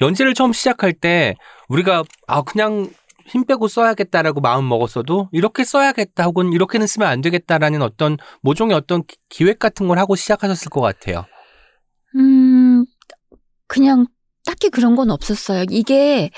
[0.00, 1.34] 연재를 처음 시작할 때
[1.68, 2.88] 우리가 아 그냥
[3.26, 9.04] 힘 빼고 써야겠다라고 마음 먹었어도 이렇게 써야겠다 혹은 이렇게는 쓰면 안 되겠다라는 어떤 모종의 어떤
[9.06, 11.24] 기- 기획 같은 걸 하고 시작하셨을 것 같아요.
[12.16, 12.84] 음,
[13.66, 14.06] 그냥
[14.46, 15.64] 딱히 그런 건 없었어요.
[15.70, 16.30] 이게,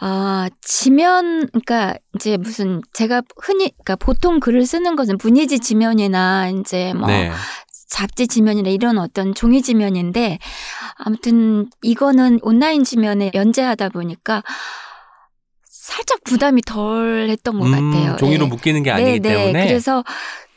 [0.00, 6.92] 아, 지면, 그러니까 이제 무슨 제가 흔히, 그러니까 보통 글을 쓰는 것은 문예지 지면이나 이제
[6.92, 7.30] 뭐 네.
[7.88, 10.38] 잡지 지면이나 이런 어떤 종이 지면인데
[10.96, 14.42] 아무튼 이거는 온라인 지면에 연재하다 보니까
[15.82, 18.16] 살짝 부담이 덜 했던 것 음, 같아요.
[18.16, 18.48] 종이로 예.
[18.48, 20.04] 묶이는 게 아니기 때문에 그래서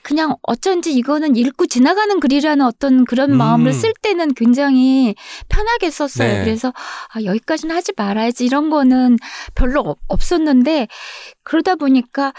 [0.03, 3.37] 그냥 어쩐지 이거는 읽고 지나가는 글이라는 어떤 그런 음.
[3.39, 5.15] 마음을 쓸 때는 굉장히
[5.49, 6.31] 편하게 썼어요.
[6.31, 6.43] 네.
[6.43, 6.71] 그래서
[7.11, 9.17] 아, 여기까지는 하지 말아야지 이런 거는
[9.55, 10.87] 별로 없- 없었는데
[11.41, 12.31] 그러다 보니까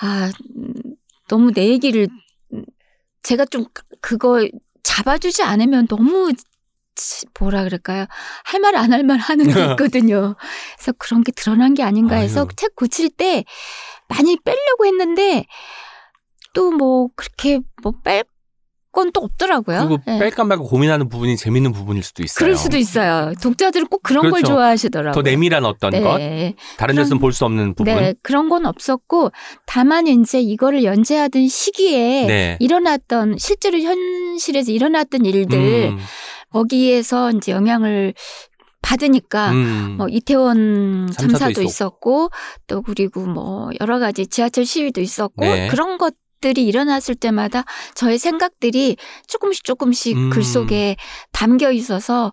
[0.00, 0.72] 아 음,
[1.28, 2.08] 너무 내 얘기를
[2.54, 2.64] 음,
[3.22, 4.48] 제가 좀 그- 그거
[4.82, 6.46] 잡아주지 않으면 너무 치-
[7.38, 8.06] 뭐라 그럴까요?
[8.44, 10.34] 할 말 안 할 말 하는 게 있거든요.
[10.76, 12.48] 그래서 그런 게 드러난 게 아닌가 해서 아유.
[12.56, 13.44] 책 고칠 때
[14.08, 15.44] 많이 빼려고 했는데
[16.54, 18.24] 또 뭐 그렇게 뭐뺄
[18.94, 19.88] 건또 없더라고요.
[19.88, 20.18] 그리고 예.
[20.18, 22.36] 뺄까 말까 고민하는 부분이 재밌는 부분일 수도 있어요.
[22.38, 23.32] 그럴 수도 있어요.
[23.42, 24.48] 독자들은 꼭 그런 걸 그렇죠.
[24.52, 25.14] 좋아하시더라고요.
[25.14, 26.54] 더 내밀한 어떤 것, 네.
[26.76, 27.94] 다른 그런- 데서는 볼 수 없는 부분.
[27.96, 29.30] 네, 그런 건 없었고
[29.64, 32.56] 다만 이제 이거를 연재하던 시기에 네.
[32.60, 35.58] 일어났던 실제로 현실에서 일어났던 일들
[35.92, 35.98] 음,
[36.52, 38.14] 거기에서 이제 영향을
[38.82, 39.94] 받으니까 음.
[39.96, 41.62] 뭐 이태원 참사도 있었고.
[41.62, 42.30] 있었고
[42.66, 45.68] 또 그리고 뭐 여러 가지 지하철 시위도 있었고 네.
[45.68, 47.62] 그런 것 들이 일어났을 때마다
[47.94, 48.96] 저의 생각들이
[49.28, 50.30] 조금씩 조금씩 음.
[50.30, 50.96] 글 속에
[51.30, 52.32] 담겨 있어서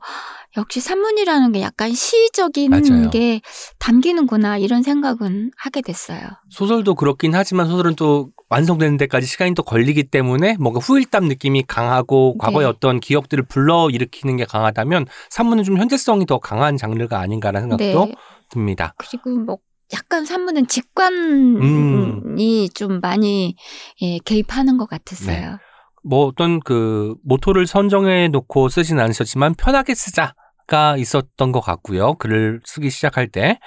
[0.58, 3.12] 역시 산문이라는 게 약간 시적인 맞아요.
[3.12, 3.40] 게
[3.78, 6.22] 담기는구나 이런 생각은 하게 됐어요.
[6.50, 12.38] 소설도 그렇긴 하지만 소설은 또 완성되는 데까지 시간이 또 걸리기 때문에 뭔가 후일담 느낌이 강하고
[12.38, 12.70] 과거의 네.
[12.70, 18.16] 어떤 기억들을 불러 일으키는 게 강하다면 산문은 좀 현재성이 더 강한 장르가 아닌가라는 생각도 네.
[18.50, 18.94] 듭니다.
[18.98, 19.58] 그리고 뭐
[19.94, 22.70] 약간 산문은 직관이 음.
[22.74, 23.56] 좀 많이
[24.02, 24.98] 예, 개입하는 것 네.
[24.98, 25.58] 같았어요.
[26.04, 30.34] 뭐 어떤 그 모토를 선정해 놓고 쓰진 않으셨지만 편하게 쓰자
[30.66, 32.14] 가 있었던 것 같고요.
[32.16, 33.60] 글을 쓰기 시작할 때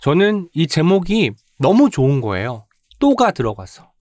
[0.00, 2.66] 저는 이 제목이 너무 좋은 거예요.
[2.98, 3.91] 또가 들어가서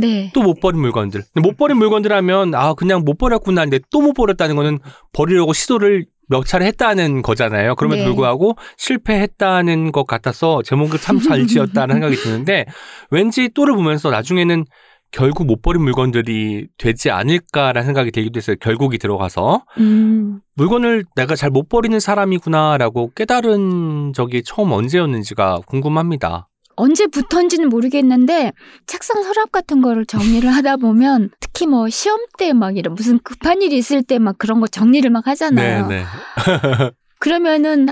[0.00, 0.30] 네.
[0.34, 1.22] 또 못 버린 물건들.
[1.34, 4.78] 못 버린 물건들 하면 아 그냥 못 버렸구나 근데 또 못 버렸다는 거는
[5.12, 7.76] 버리려고 시도를 몇 차례 했다는 거잖아요.
[7.76, 8.06] 그럼에도 네.
[8.06, 12.66] 불구하고 실패했다는 것 같아서 제목을 참 잘 지었다는 생각이 드는데
[13.10, 14.64] 왠지 또를 보면서 나중에는
[15.12, 18.56] 결국 못 버린 물건들이 되지 않을까라는 생각이 들기도 했어요.
[18.60, 20.40] 결국이 들어가서 음.
[20.56, 26.48] 물건을 내가 잘 못 버리는 사람이구나라고 깨달은 적이 처음 언제였는지가 궁금합니다.
[26.76, 28.52] 언제부터인지는 모르겠는데
[28.86, 33.62] 책상 서랍 같은 거를 정리를 하다 보면 특히 뭐 시험 때 막 이런 무슨 급한
[33.62, 35.86] 일이 있을 때 막 그런 거 정리를 막 하잖아요.
[35.88, 36.04] 네.
[37.18, 37.86] 그러면은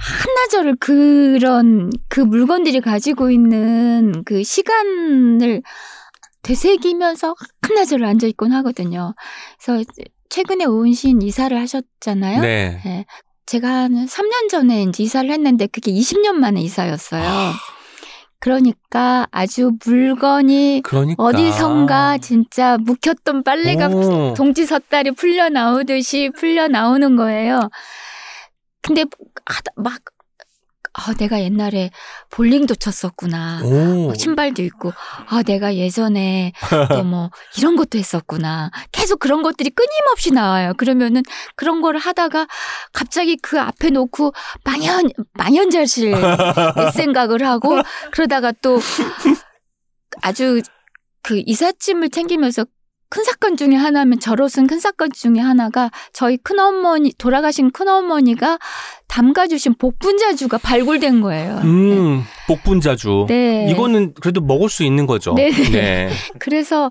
[0.00, 5.62] 한나절을 그런 그 물건들이 가지고 있는 그 시간을
[6.42, 9.14] 되새기면서 한나절을 앉아 있곤 하거든요.
[9.62, 9.84] 그래서
[10.30, 12.40] 최근에 오은 시인 이사를 하셨잖아요.
[12.40, 13.06] 네.
[13.46, 17.22] 제가 한 3년 전에 이제 이사를 했는데 그게 20년 만에 이사였어요.
[18.40, 24.34] 그러니까 아주 물건이 그러니까 어디선가 진짜 묵혔던 빨래가 오.
[24.34, 27.68] 동지 섣달이 풀려 나오듯이 풀려 나오는 거예요.
[28.82, 29.04] 근데
[29.44, 30.00] 하다 막
[30.98, 31.90] 아, 내가 옛날에
[32.30, 33.62] 볼링도 쳤었구나.
[33.62, 34.12] 오.
[34.14, 34.92] 신발도 있고,
[35.28, 36.52] 아, 내가 예전에
[36.90, 38.70] 또 뭐, 이런 것도 했었구나.
[38.90, 40.72] 계속 그런 것들이 끊임없이 나와요.
[40.76, 41.22] 그러면은
[41.54, 42.48] 그런 거를 하다가
[42.92, 44.32] 갑자기 그 앞에 놓고
[44.64, 46.14] 망연, 망연자실
[46.94, 47.80] 생각을 하고,
[48.10, 48.80] 그러다가 또
[50.20, 50.60] 아주
[51.22, 52.64] 그 이삿짐을 챙기면서
[53.10, 58.58] 큰 사건 중에 하나면 저로서는 큰 사건 중에 하나가 저희 큰어머니 돌아가신 큰어머니가
[59.08, 61.58] 담가주신 복분자주가 발굴된 거예요.
[61.64, 63.26] 음, 복분자주.
[63.28, 63.68] 네.
[63.70, 65.32] 이거는 그래도 먹을 수 있는 거죠.
[65.34, 65.50] 네.
[65.50, 66.10] 네.
[66.38, 66.90] 그래서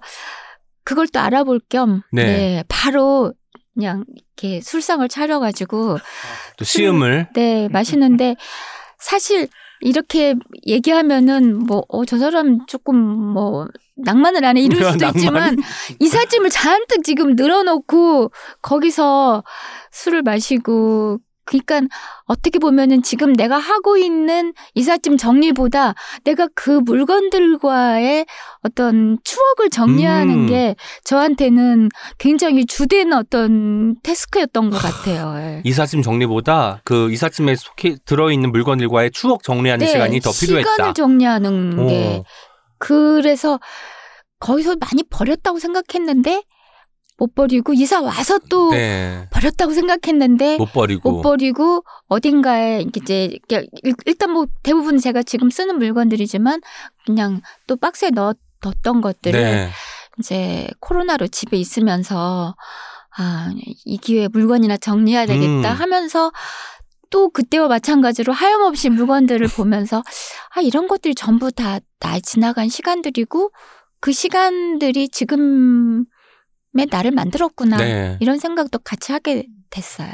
[0.84, 2.24] 그걸 또 알아볼 겸 네.
[2.24, 2.64] 네.
[2.68, 3.34] 바로
[3.76, 4.04] 그냥
[4.36, 6.00] 이렇게 술상을 차려가지고
[6.58, 8.36] 또 시음을 네 마시는데
[8.98, 9.48] 사실
[9.82, 10.34] 이렇게
[10.66, 15.16] 얘기하면은 뭐 어 저 사람 조금 뭐 낭만을 안해 이럴 수도 낭만.
[15.16, 15.58] 있지만
[16.00, 18.32] 이삿짐을 잔뜩 지금 늘어놓고
[18.62, 19.44] 거기서
[19.92, 21.82] 술을 마시고 그러니까
[22.26, 28.26] 어떻게 보면은 지금 내가 하고 있는 이삿짐 정리보다 내가 그 물건들과의
[28.64, 30.48] 어떤 추억을 정리하는 음.
[30.48, 35.36] 게 저한테는 굉장히 주된 어떤 태스크였던 것 같아요.
[35.38, 35.62] 예.
[35.64, 40.70] 이삿짐 정리보다 그 이삿짐에 속해 들어있는 물건들과의 추억 정리하는 시간이 더 필요했다.
[40.70, 41.88] 네, 시간을 정리하는 어.
[41.88, 42.24] 게
[42.78, 43.60] 그래서
[44.40, 46.44] 거기서 많이 버렸다고 생각했는데
[47.20, 49.28] 못 버리고 이사 와서 또 네.
[49.32, 51.12] 버렸다고 생각했는데 못 버리고.
[51.12, 56.62] 못 버리고 어딘가에 이제 일- 일단 뭐 대부분 제가 지금 쓰는 물건들이지만
[57.08, 59.70] 그냥 또 박스에 넣, 넣었던 것들을 네.
[60.20, 62.56] 이제 코로나로 집에 있으면서
[63.20, 63.50] 아,
[63.86, 65.76] 이 기회에 물건이나 정리해야 되겠다 음.
[65.76, 66.32] 하면서
[67.10, 70.04] 또 그때와 마찬가지로 하염없이 물건들을 보면서
[70.56, 73.52] 아, 이런 것들이 전부 다 나 지나간 시간들이고
[74.00, 76.06] 그 시간들이 지금의
[76.90, 77.78] 나를 만들었구나.
[77.78, 78.18] 네.
[78.22, 80.10] 이런 생각도 같이 하게 됐어요.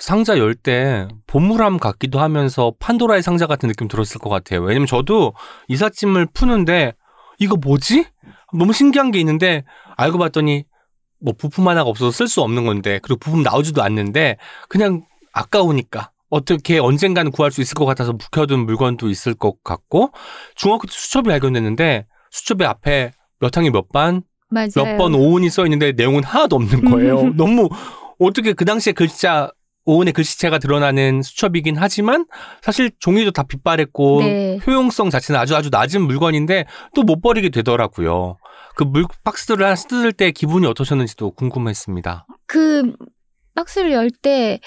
[0.00, 4.62] 상자 열 때 보물함 같기도 하면서 판도라의 상자 같은 느낌 들었을 것 같아요.
[4.62, 5.34] 왜냐면 저도
[5.68, 6.94] 이삿짐을 푸는데
[7.38, 8.06] 이거 뭐지?
[8.58, 9.64] 너무 신기한 게 있는데
[9.96, 10.64] 알고 봤더니
[11.20, 14.36] 뭐 부품 하나가 없어서 쓸 수 없는 건데 그리고 부품 나오지도 않는데
[14.68, 20.10] 그냥 아까우니까 어떻게 언젠가는 구할 수 있을 것 같아서 묵혀둔 물건도 있을 것 같고
[20.54, 24.22] 중학교 때 수첩이 발견됐는데 수첩의 앞에 몇 학년 몇 반.
[24.76, 27.32] 몇 번 오은이 써 있는데 내용은 하나도 없는 거예요.
[27.36, 27.68] 너무
[28.18, 29.50] 어떻게 그 당시에 글자
[29.84, 32.26] 오은의 글씨체가 드러나는 수첩이긴 하지만
[32.62, 34.58] 사실 종이도 다 빛바랬고 네.
[34.66, 38.36] 효용성 자체는 아주 아주 낮은 물건인데 또 못 버리게 되더라고요.
[38.74, 42.26] 그 물 박스들을 하나 뜯을 때 기분이 어떠셨는지도 궁금했습니다.
[42.46, 42.92] 그
[43.54, 44.60] 박스를 열때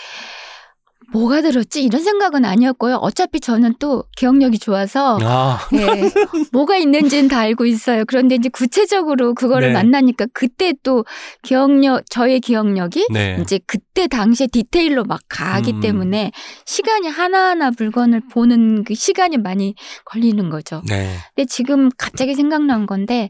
[1.12, 2.96] 뭐가 들었지 이런 생각은 아니었고요.
[2.96, 6.12] 어차피 저는 또 기억력이 좋아서 아, 네,
[6.52, 8.04] 뭐가 있는지는 다 알고 있어요.
[8.06, 9.74] 그런데 이제 구체적으로 그거를 네.
[9.74, 11.06] 만나니까 그때 또
[11.42, 13.38] 기억력 저의 기억력이 네.
[13.42, 15.80] 이제 그때 당시에 디테일로 막 가기 음.
[15.80, 16.32] 때문에
[16.66, 20.82] 시간이 하나하나 물건을 보는 그 시간이 많이 걸리는 거죠.
[20.88, 21.16] 네.
[21.36, 23.30] 근데 지금 갑자기 생각난 건데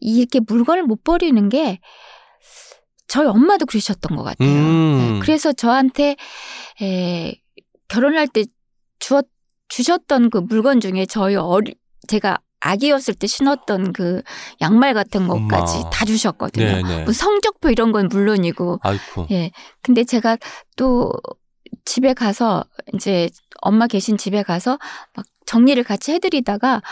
[0.00, 1.78] 이렇게 물건을 못 버리는 게
[3.08, 4.48] 저희 엄마도 그러셨던 것 같아요.
[4.48, 5.14] 음.
[5.14, 6.16] 네, 그래서 저한테
[6.82, 7.34] 에,
[7.88, 8.44] 결혼할 때
[8.98, 9.26] 주었
[9.68, 11.74] 주셨던 그 물건 중에 저희 어리
[12.08, 14.22] 제가 아기였을 때 신었던 그
[14.60, 15.90] 양말 같은 것까지 엄마.
[15.90, 16.64] 다 주셨거든요.
[16.64, 17.04] 네, 네.
[17.04, 19.26] 뭐 성적표 이런 건 물론이고 아이쿠.
[19.30, 19.50] 예.
[19.82, 20.38] 근데 제가
[20.76, 21.12] 또
[21.84, 22.64] 집에 가서
[22.94, 23.28] 이제
[23.60, 24.78] 엄마 계신 집에 가서
[25.14, 26.82] 막 정리를 같이 해드리다가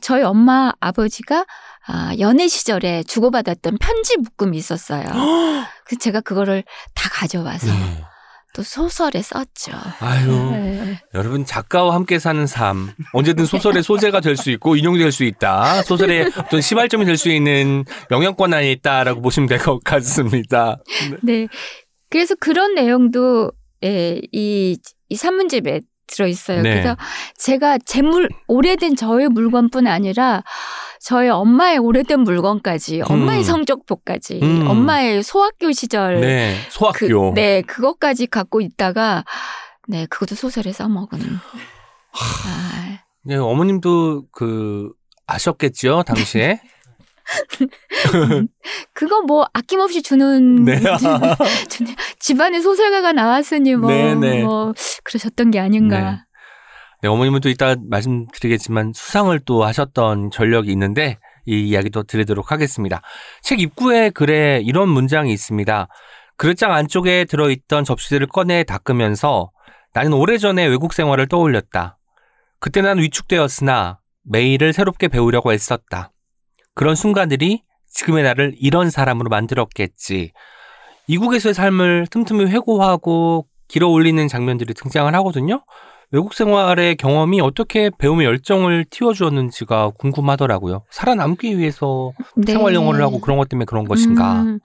[0.00, 1.46] 저희 엄마 아버지가
[1.88, 5.04] 아, 연애 시절에 주고받았던 편지 묶음이 있었어요.
[5.86, 8.02] 그래서 제가 그거를 다 가져와서 네.
[8.54, 9.72] 또 소설에 썼죠.
[10.00, 10.50] 아유.
[10.52, 11.00] 네.
[11.14, 16.32] 여러분 작가와 함께 사는 삶 언제든 소설의 소재가 될 수 있고 인용될 수 있다 소설의
[16.38, 20.78] 어떤 시발점이 될 수 있는 영향권 안에 있다라고 보시면 될 것 같습니다.
[21.22, 21.46] 네.
[22.10, 23.52] 그래서 그런 내용도
[23.84, 24.78] 예, 이,
[25.10, 26.62] 이 산문집에 들어 있어요.
[26.62, 26.70] 네.
[26.70, 26.96] 그래서
[27.36, 30.42] 제가 제 물, 오래된 저의 물건뿐 아니라
[31.00, 33.42] 저희 엄마의 오래된 물건까지, 엄마의 음.
[33.42, 34.66] 성적표까지, 음.
[34.66, 39.24] 엄마의 소학교 시절 네 그, 소학교 네, 그것까지 갖고 있다가
[39.88, 41.18] 네, 그것도 소설에 써먹은.
[42.12, 44.90] 아, 네, 어머님도 그
[45.26, 46.60] 아셨겠죠 당시에
[48.92, 50.80] 그거 뭐 아낌없이 주는 네.
[52.20, 54.44] 집안에 소설가가 나왔으니 뭐, 네, 네.
[54.44, 54.72] 뭐
[55.04, 56.25] 그러셨던 게 아닌가.
[57.02, 63.02] 네, 어머님은 또 이따 말씀드리겠지만 수상을 또 하셨던 전력이 있는데 이 이야기도 드리도록 하겠습니다.
[63.42, 65.88] 책 입구에 글에 이런 문장이 있습니다.
[66.36, 69.50] 그릇장 안쪽에 들어있던 접시들을 꺼내 닦으면서
[69.92, 71.98] 나는 오래전에 외국 생활을 떠올렸다.
[72.58, 76.12] 그때 난 위축되었으나 매일을 새롭게 배우려고 애썼다.
[76.74, 80.32] 그런 순간들이 지금의 나를 이런 사람으로 만들었겠지.
[81.06, 85.64] 이국에서의 삶을 틈틈이 회고하고 길어 올리는 장면들이 등장을 하거든요.
[86.12, 90.84] 외국 생활의 경험이 어떻게 배움의 열정을 틔워주었는지가 궁금하더라고요.
[90.90, 92.52] 살아남기 위해서 네.
[92.52, 94.42] 생활 영어를 하고 그런 것 때문에 그런 것인가.
[94.42, 94.60] 음,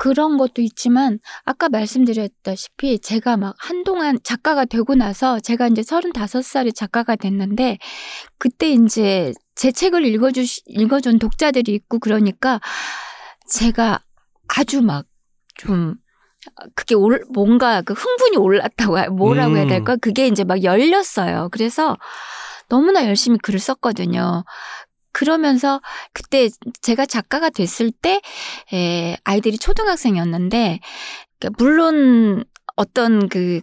[0.00, 7.14] 그런 것도 있지만 아까 말씀드렸다시피 제가 막 한동안 작가가 되고 나서 제가 이제 35살에 작가가
[7.14, 7.78] 됐는데
[8.38, 12.60] 그때 이제 제 책을 읽어주 읽어준 독자들이 있고 그러니까
[13.48, 14.00] 제가
[14.48, 15.06] 아주 막
[15.56, 15.94] 좀
[16.74, 19.68] 그게 올, 뭔가 그 흥분이 올랐다고 해- 뭐라고 해야 음.
[19.68, 19.96] 될까?
[19.96, 21.48] 그게 이제 막 열렸어요.
[21.52, 21.96] 그래서
[22.68, 24.44] 너무나 열심히 글을 썼거든요.
[25.12, 25.80] 그러면서
[26.12, 26.48] 그때
[26.82, 28.20] 제가 작가가 됐을 때
[28.72, 30.80] 에, 아이들이 초등학생이었는데
[31.38, 32.44] 그러니까 물론
[32.76, 33.60] 어떤 그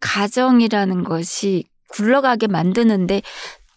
[0.00, 3.22] 가정이라는 것이 굴러가게 만드는데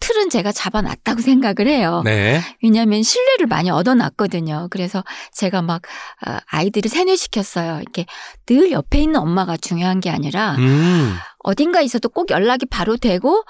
[0.00, 2.02] 틀은 제가 잡아놨다고 생각을 해요.
[2.04, 2.40] 네.
[2.62, 4.68] 왜냐하면 신뢰를 많이 얻어놨거든요.
[4.70, 5.82] 그래서 제가 막
[6.24, 7.80] 아, 아이들을 세뇌시켰어요.
[7.80, 8.06] 이렇게
[8.46, 11.16] 늘 옆에 있는 엄마가 중요한 게 아니라 음.
[11.38, 13.44] 어딘가 있어도 꼭 연락이 바로 되고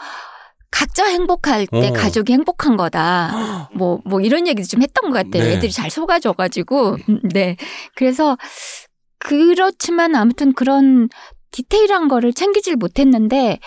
[0.71, 1.93] 각자 행복할 때 어.
[1.93, 3.71] 가족이 행복한 거다.
[3.75, 5.45] 뭐, 뭐 이런 얘기도 좀 했던 것 같아요.
[5.45, 5.55] 네.
[5.55, 6.99] 애들이 잘 속아줘가지고.
[7.33, 7.57] 네.
[7.95, 8.37] 그래서
[9.19, 11.09] 그렇지만 아무튼 그런
[11.51, 13.59] 디테일한 거를 챙기질 못했는데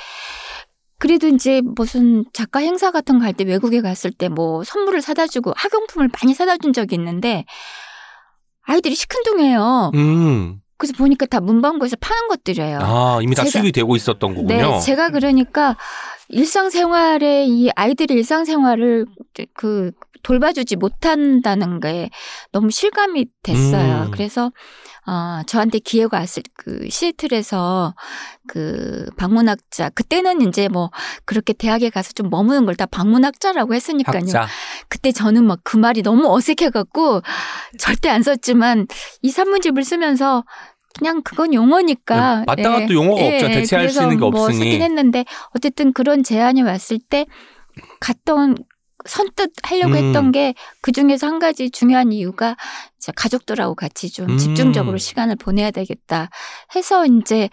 [1.00, 5.28] 그래도 이제 무슨 작가 행사 같은 거 할 때 외국에 갔을 때 뭐 선물을 사다
[5.28, 7.46] 주고 학용품을 많이 사다 준 적이 있는데
[8.64, 9.92] 아이들이 시큰둥해요.
[9.96, 10.60] 음.
[10.78, 12.80] 그래서 보니까 다 문방구에서 파는 것들이에요.
[12.82, 14.48] 아, 이미 다 제가- 수입이 되고 있었던 거군요.
[14.48, 15.76] 네, 제가 그러니까
[16.30, 19.06] 일상생활에 이 아이들의 일상생활을
[19.54, 19.92] 그
[20.24, 22.10] 돌봐주지 못한다는 게
[22.52, 24.06] 너무 실감이 됐어요.
[24.08, 24.12] 음.
[24.12, 24.52] 그래서
[25.10, 27.96] 어 저한테 기회가 왔을 그 시애틀에서
[28.48, 30.92] 그 방문학자 그때는 이제 뭐
[31.26, 34.20] 그렇게 대학에 가서 좀 머무는 걸 다 방문학자라고 했으니까요.
[34.20, 34.48] 학자.
[34.88, 37.22] 그때 저는 막 그 말이 너무 어색해 갖고
[37.80, 38.88] 절대 안 썼지만
[39.24, 40.44] 이 산문집을 쓰면서
[40.98, 42.40] 그냥 그건 용어니까.
[42.40, 43.48] 네, 마땅한 또 용어가 없죠.
[43.48, 44.58] 대체할 수 있는 게뭐 없으니.
[44.58, 47.26] 쓰긴 했는데 어쨌든 그런 제안이 왔을 때
[48.00, 48.56] 갔던
[49.10, 49.96] 선뜻 하려고 음.
[49.98, 52.56] 했던 게 그 중에서 한 가지 중요한 이유가
[52.98, 54.38] 이제 가족들하고 같이 좀 음.
[54.38, 56.30] 집중적으로 시간을 보내야 되겠다
[56.76, 57.50] 해서 이제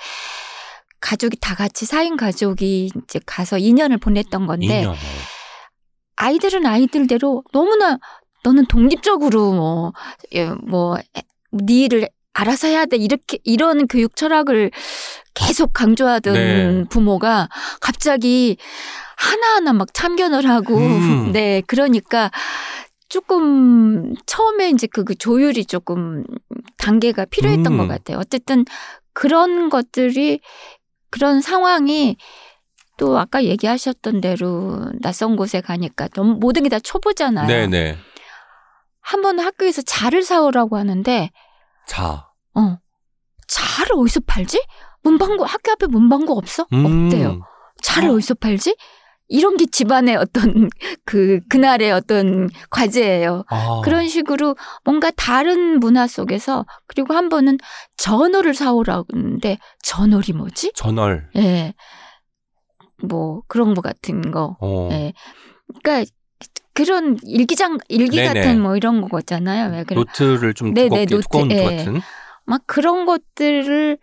[1.00, 4.94] 가족이 다 같이 4인 가족이 이제 가서 2년을 보냈던 건데 2년.
[6.16, 7.98] 아이들은 아이들대로 너무나
[8.42, 9.92] 너는 독립적으로 뭐,
[10.32, 10.96] 예, 뭐,
[11.50, 12.96] 네 일을 알아서 해야 돼.
[12.96, 14.70] 이렇게, 이런 교육 철학을
[15.34, 16.84] 계속 강조하던 네.
[16.88, 17.48] 부모가
[17.80, 18.57] 갑자기
[19.16, 21.32] 하나하나 막 참견을 하고, 음.
[21.32, 22.30] 네, 그러니까
[23.08, 26.24] 조금 처음에 이제 그, 그 조율이 조금
[26.78, 27.78] 단계가 필요했던 음.
[27.78, 28.18] 것 같아요.
[28.18, 28.64] 어쨌든
[29.12, 30.40] 그런 것들이
[31.10, 32.16] 그런 상황이
[32.98, 37.46] 또 아까 얘기하셨던 대로 낯선 곳에 가니까 너무 모든 게 다 초보잖아요.
[37.46, 37.96] 네네.
[39.00, 41.30] 한번 학교에서 자를 사오라고 하는데
[41.86, 42.28] 자.
[42.54, 42.78] 어
[43.46, 44.60] 자를 어디서 팔지?
[45.02, 46.66] 문방구 학교 앞에 문방구 없어?
[46.72, 47.06] 음.
[47.06, 47.40] 없대요.
[47.82, 48.14] 자를 어.
[48.14, 48.76] 어디서 팔지?
[49.28, 50.68] 이런 게 집안의 어떤
[51.04, 53.44] 그 그날의 어떤 과제예요.
[53.48, 53.80] 아.
[53.84, 57.58] 그런 식으로 뭔가 다른 문화 속에서 그리고 한 번은
[57.96, 60.72] 전어를 사오라고 했는데 전어리 뭐지?
[60.74, 61.28] 전월.
[61.36, 61.74] 예.
[63.02, 64.56] 뭐 그런 거 같은 거.
[64.60, 64.88] 어.
[64.92, 65.12] 예.
[65.82, 66.10] 그러니까
[66.72, 68.34] 그런 일기장 일기 네네.
[68.34, 69.72] 같은 뭐 이런 거잖아요.
[69.72, 69.96] 왜 그래?
[69.96, 71.64] 노트를 좀 네, 두껍게 네, 노트, 두꺼운 예.
[71.64, 72.00] 같은.
[72.44, 73.98] 막 그런 것들을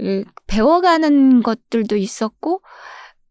[0.00, 2.62] 예, 배워가는 것들도 있었고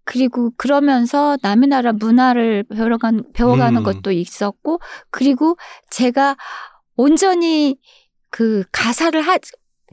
[0.07, 3.83] 그리고 그러면서 남의 나라 문화를 배워가는 배워가는 음.
[3.83, 4.79] 것도 있었고
[5.11, 5.57] 그리고
[5.91, 6.37] 제가
[6.95, 7.77] 온전히
[8.31, 9.37] 그 가사를 하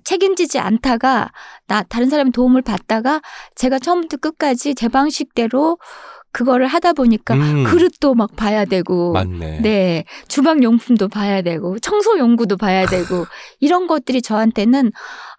[0.05, 1.33] 책임지지 않다가
[1.67, 3.23] 나 다른 사람의 도움을 받다가
[3.57, 5.79] 제가 처음부터 끝까지 제 방식대로
[6.31, 7.65] 그거를 하다 보니까 음.
[7.65, 9.63] 그릇도 막 봐야 되고 맞네.
[9.63, 10.05] 네.
[10.29, 13.25] 주방 용품도 봐야 되고, 청소 용구도 봐야 되고,
[13.61, 14.91] 이런 것들이 저한테는,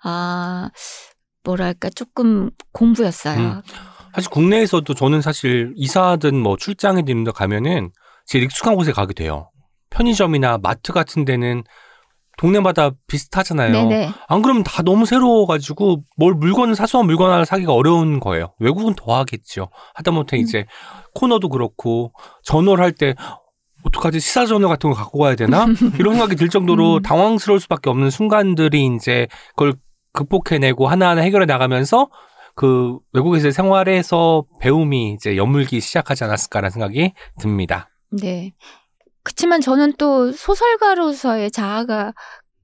[0.04, 0.70] 아,
[1.44, 3.38] 뭐랄까, 조금 공부였어요.
[3.38, 3.62] 음.
[4.16, 7.92] 사실 국내에서도 저는 사실 이사든 뭐 출장이든 가면은
[8.26, 9.52] 제일 익숙한 곳에 가게 돼요.
[9.90, 11.64] 편의점이나 마트 같은 데는
[12.38, 13.72] 동네마다 비슷하잖아요.
[13.72, 14.10] 네네.
[14.28, 18.54] 안 그러면 다 너무 새로워가지고 뭘 물건 사소한 물건 하나 사기가 어려운 거예요.
[18.60, 19.70] 외국은 더 하겠죠.
[19.96, 20.42] 하다못해 음.
[20.42, 20.66] 이제
[21.14, 22.14] 코너도 그렇고
[22.44, 23.16] 전화를 할때
[23.84, 25.66] 어떡하지 시사 전화 같은 거 갖고 가야 되나
[26.00, 27.02] 이런 생각이 들 정도로 음.
[27.02, 29.76] 당황스러울 수밖에 없는 순간들이 이제 그걸
[30.14, 32.08] 극복해내고 하나하나 해결해 나가면서
[32.56, 37.90] 그 외국에서의 생활에서 배움이 이제 여물기 시작하지 않았을까라는 생각이 듭니다.
[38.12, 38.54] 네.
[39.24, 42.14] 그치만 저는 또 소설가로서의 자아가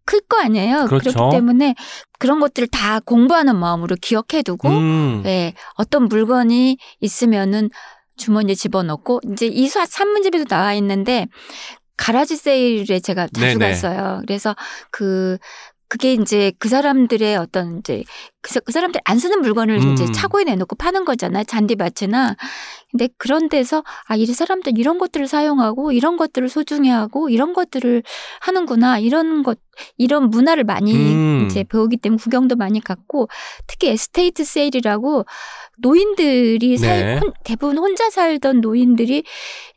[0.06, 0.86] 클 거 아니에요.
[0.88, 1.12] 그렇죠.
[1.12, 1.76] 그렇기 때문에
[2.20, 5.22] 그런 것들을 다 공부하는 마음으로 기억해두고, 음.
[5.24, 7.70] 네, 어떤 물건이 있으면은
[8.18, 11.28] 주머니에 집어넣고, 이제 이 사- 산문집에도 나와 있는데,
[11.98, 13.70] 가라지 세일에 제가 자주 네네.
[13.70, 14.22] 갔어요.
[14.26, 14.56] 그래서
[14.92, 15.38] 그,
[15.92, 18.06] 그게 이제 그 사람들의 어떤 이제
[18.42, 19.92] 그, 사- 그 사람들 안 쓰는 물건을 음.
[19.92, 21.44] 이제 차고에 내놓고 파는 거잖아요.
[21.44, 22.38] 잔디밭이나.
[22.92, 28.04] 근데 그런 데서 아, 이 사람들 이런 것들을 사용하고 이런 것들을 소중히 하고 이런 것들을
[28.40, 29.00] 하는구나.
[29.00, 29.60] 이런 것,
[29.98, 31.48] 이런 문화를 많이 음.
[31.50, 33.28] 이제 배우기 때문에 구경도 많이 갔고
[33.68, 35.26] 특히 에스테이트 세일이라고
[35.80, 37.20] 노인들이 살, 네.
[37.20, 39.24] 혼- 대부분 혼자 살던 노인들이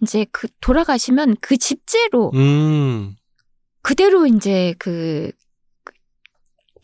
[0.01, 3.17] 이제 그 돌아가시면 그 집재로 음.
[3.83, 5.33] 그대로 이제 그그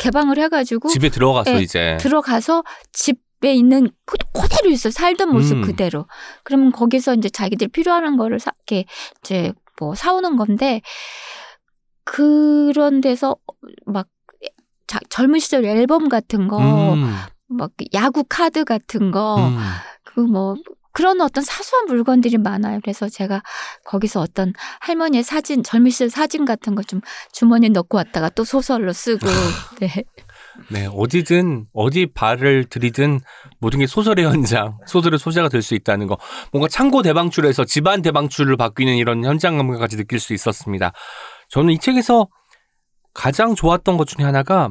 [0.00, 5.62] 개방을 해가지고 집에 들어가서 네, 이제 들어가서 집에 있는 그- 그대로 있어 살던 모습 음.
[5.62, 6.06] 그대로.
[6.42, 8.86] 그러면 거기서 이제 자기들 필요한 거를 사, 이렇게
[9.22, 10.80] 이제 뭐 사오는 건데
[12.04, 13.36] 그런 데서
[13.86, 14.08] 막
[14.86, 16.58] 자, 젊은 시절 앨범 같은 거,
[16.94, 17.14] 음.
[17.46, 19.56] 막 야구 카드 같은 거, 음.
[20.04, 20.56] 그뭐
[20.92, 22.80] 그런 어떤 사소한 물건들이 많아요.
[22.82, 23.42] 그래서 제가
[23.84, 27.00] 거기서 어떤 할머니의 사진, 젊으실 사진 같은 거 좀
[27.32, 29.26] 주머니에 넣고 왔다가 또 소설로 쓰고,
[29.80, 30.04] 네.
[30.70, 33.20] 네, 어디든 어디 발을 들이든
[33.60, 36.18] 모든 게 소설의 현장, 소설의 소재가 될 수 있다는 거.
[36.52, 40.92] 뭔가 창고 대방출에서 집안 대방출을 바뀌는 이런 현장감까지 느낄 수 있었습니다.
[41.50, 42.26] 저는 이 책에서
[43.14, 44.70] 가장 좋았던 것 중에 하나가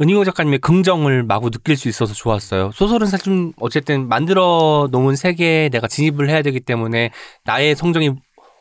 [0.00, 2.70] 은희호 작가님의 긍정을 마구 느낄 수 있어서 좋았어요.
[2.72, 7.10] 소설은 사실 좀 어쨌든 만들어 놓은 세계에 내가 진입을 해야 되기 때문에
[7.44, 8.10] 나의 성정이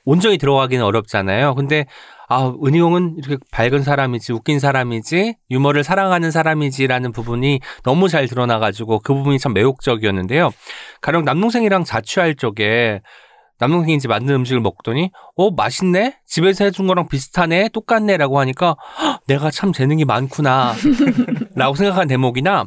[0.06, 1.56] 온전히 들어가기는 어렵잖아요.
[1.56, 1.88] 근데
[2.28, 9.14] 아, 은희용은 이렇게 밝은 사람이지, 웃긴 사람이지, 유머를 사랑하는 사람이지라는 부분이 너무 잘 드러나가지고 그
[9.14, 10.52] 부분이 참 매혹적이었는데요.
[11.02, 13.02] 가령 남동생이랑 자취할 적에
[13.60, 16.18] 남동생이 이제 만든 음식을 먹더니, 어, 맛있네?
[16.26, 17.70] 집에서 해준 거랑 비슷하네?
[17.70, 18.18] 똑같네?
[18.18, 20.74] 라고 하니까, 헉, 내가 참 재능이 많구나.
[21.56, 22.66] 라고 생각한 대목이나,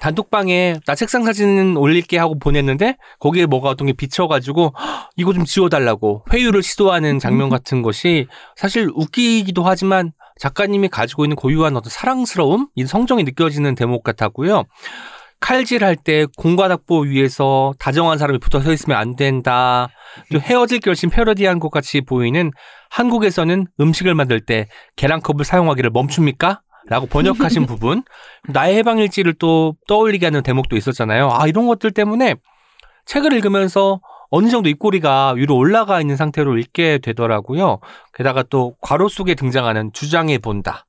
[0.00, 5.44] 단톡방에 나 책상 사진 올릴게 하고 보냈는데 거기에 뭐가 어떤 게 비쳐가지고 "헉, 이거 좀
[5.44, 12.68] 지워달라고 회유를 시도하는 장면 같은 것이 사실 웃기기도 하지만 작가님이 가지고 있는 고유한 어떤 사랑스러움,
[12.76, 14.64] 이 성정이 느껴지는 대목 같았고요.
[15.40, 19.88] 칼질할 때 공과닥보 위에서 다정한 사람이 붙어 서 있으면 안 된다.
[20.32, 22.50] 또 헤어질 결심 패러디한 것 같이 보이는
[22.90, 24.66] 한국에서는 음식을 만들 때
[24.96, 26.60] 계란컵을 사용하기를 멈춥니까?
[26.88, 28.02] 라고 번역하신 부분.
[28.48, 31.30] 나의 해방일지를 또 떠올리게 하는 대목도 있었잖아요.
[31.32, 32.34] 아, 이런 것들 때문에
[33.06, 37.80] 책을 읽으면서 어느 정도 입꼬리가 위로 올라가 있는 상태로 읽게 되더라고요.
[38.12, 40.84] 게다가 또 괄호 속에 등장하는 주장해 본다.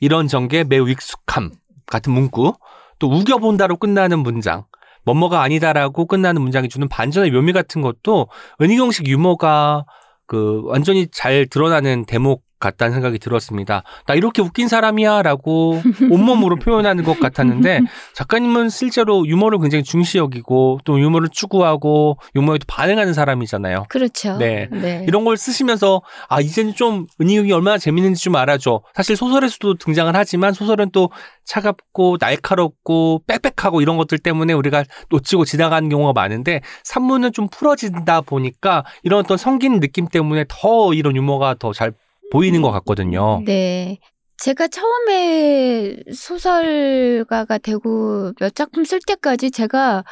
[0.00, 1.52] 이런 전개 매우 익숙함
[1.86, 2.54] 같은 문구.
[2.98, 4.64] 또 우겨본다로 끝나는 문장.
[5.04, 8.28] 뭐뭐가 아니다라고 끝나는 문장이 주는 반전의 묘미 같은 것도
[8.60, 9.84] 은희경식 유머가
[10.26, 13.82] 그 완전히 잘 드러나는 대목 같다는 생각이 들었습니다.
[14.06, 17.80] 나 이렇게 웃긴 사람이야 라고 온몸으로 표현하는 것 같았는데
[18.14, 23.84] 작가님은 실제로 유머를 굉장히 중시 여기고 또 유머를 추구하고 유머에 도 반응하는 사람이잖아요.
[23.88, 24.38] 그렇죠.
[24.38, 24.68] 네.
[25.06, 28.80] 이런 걸 쓰시면서 아 이제는 좀 은희용이 얼마나 재밌는지 좀 알아줘.
[28.94, 31.10] 사실 소설에서도 등장을 하지만 소설은 또
[31.44, 38.84] 차갑고 날카롭고 빽빽하고 이런 것들 때문에 우리가 놓치고 지나가는 경우가 많은데 산문은 좀 풀어진다 보니까
[39.02, 41.92] 이런 어떤 성긴 느낌 때문에 더 이런 유머가 더 잘
[42.34, 43.42] 보이는 것 같거든요.
[43.46, 44.00] 네.
[44.38, 50.02] 제가 처음에 소설가가 되고 몇 작품 쓸 때까지 제가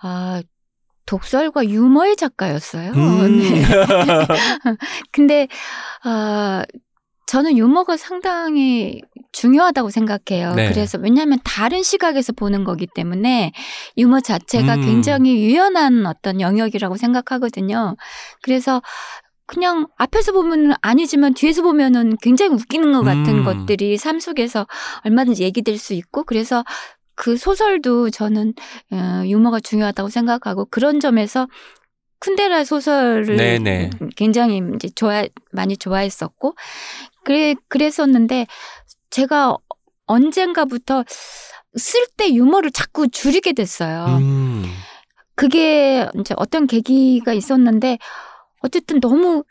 [0.00, 0.42] 아
[1.06, 2.92] 독설과 유머의 작가였어요.
[2.92, 3.38] 음.
[3.42, 3.64] 네.
[5.10, 5.48] 근데
[6.04, 6.64] 아
[7.26, 9.02] 저는 유머가 상당히
[9.32, 10.54] 중요하다고 생각해요.
[10.54, 10.68] 네.
[10.68, 13.50] 그래서 왜냐하면 다른 시각에서 보는 거기 때문에
[13.98, 14.80] 유머 자체가 음.
[14.82, 17.96] 굉장히 유연한 어떤 영역이라고 생각하거든요.
[18.42, 18.80] 그래서
[19.46, 23.44] 그냥 앞에서 보면 아니지만 뒤에서 보면은 굉장히 웃기는 것 같은 음.
[23.44, 24.66] 것들이 삶 속에서
[25.04, 26.64] 얼마든지 얘기될 수 있고 그래서
[27.14, 28.54] 그 소설도 저는
[28.90, 31.46] 어, 유머가 중요하다고 생각하고 그런 점에서
[32.20, 33.90] 쿤데라 소설을 네네.
[34.16, 36.54] 굉장히 이제 좋아 많이 좋아했었고
[37.22, 38.46] 그래 그랬었는데
[39.10, 39.56] 제가
[40.06, 41.04] 언젠가부터
[41.76, 44.06] 쓸 때 유머를 자꾸 줄이게 됐어요.
[44.20, 44.64] 음.
[45.34, 47.98] 그게 이제 어떤 계기가 있었는데
[48.64, 49.44] 어쨌든 너무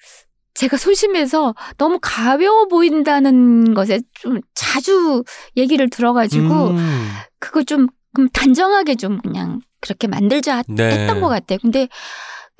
[0.56, 5.24] 제가 소심해서 너무 가벼워 보인다는 것에 좀 자주
[5.56, 7.10] 얘기를 들어가지고 음.
[7.40, 10.92] 그거 좀 그럼 단정하게 좀 그냥 그렇게 만들자 네.
[10.92, 11.60] 했던 것 같아요.
[11.62, 11.88] 근데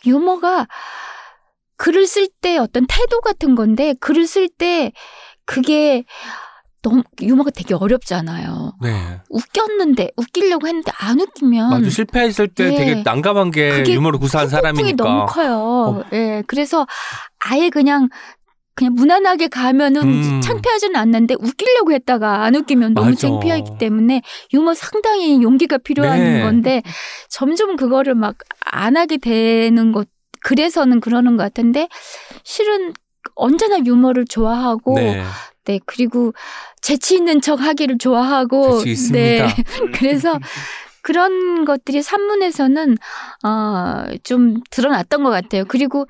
[0.06, 0.68] 유머가
[1.78, 4.92] 글을 쓸 때 어떤 태도 같은 건데 글을 쓸 때
[5.46, 6.06] 그게
[6.84, 8.74] 너무 유머가 되게 어렵잖아요.
[8.82, 9.20] 네.
[9.30, 11.90] 웃겼는데 웃기려고 했는데 안 웃기면 맞아.
[11.90, 12.76] 실패했을 때 예.
[12.76, 15.04] 되게 난감한 게 유머를 구사한 사람이니까.
[15.04, 15.54] 너무 커요.
[15.56, 16.04] 어.
[16.14, 16.44] 예.
[16.46, 16.86] 그래서
[17.46, 18.10] 아예 그냥
[18.76, 20.42] 그냥 무난하게 가면은 음.
[20.42, 23.22] 창피하지는 않는데 웃기려고 했다가 안 웃기면 너무 맞아.
[23.28, 24.22] 창피하기 때문에
[24.54, 26.42] 유머 상당히 용기가 필요한 네.
[26.42, 26.82] 건데
[27.30, 28.36] 점점 그거를 막
[28.76, 30.08] 안 하게 되는 것
[30.44, 31.88] 그래서는 그러는 것 같은데
[32.44, 32.92] 실은
[33.36, 35.24] 언제나 유머를 좋아하고 네.
[35.66, 36.34] 네, 그리고
[36.82, 38.82] 재치 있는 척 하기를 좋아하고.
[39.14, 39.48] 네.
[39.94, 40.40] 그래서
[41.02, 42.98] 그런 것들이 산문에서는
[43.46, 45.66] 어, 좀 드러났던 것 같아요.
[45.68, 46.08] 그리고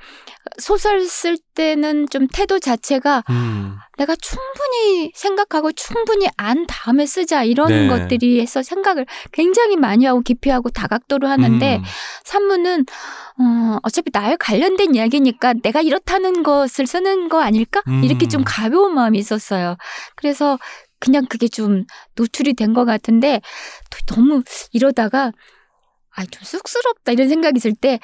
[0.59, 3.77] 소설 쓸 때는 좀 태도 자체가 음.
[3.97, 7.87] 내가 충분히 생각하고 충분히 안 다음에 쓰자 이런 네.
[7.87, 11.83] 것들이 해서 생각을 굉장히 많이 하고 깊이 하고 다각도로 하는데 음.
[12.23, 12.85] 산문은
[13.39, 17.81] 어, 어차피 나에 관련된 이야기니까 내가 이렇다는 것을 쓰는 거 아닐까?
[17.87, 18.03] 음.
[18.03, 19.77] 이렇게 좀 가벼운 마음이 있었어요.
[20.15, 20.57] 그래서
[20.99, 21.83] 그냥 그게 좀
[22.15, 23.41] 노출이 된 것 같은데
[23.91, 24.41] 또 너무
[24.71, 25.31] 이러다가
[26.15, 27.99] 아, 좀 쑥스럽다 이런 생각이 있을 때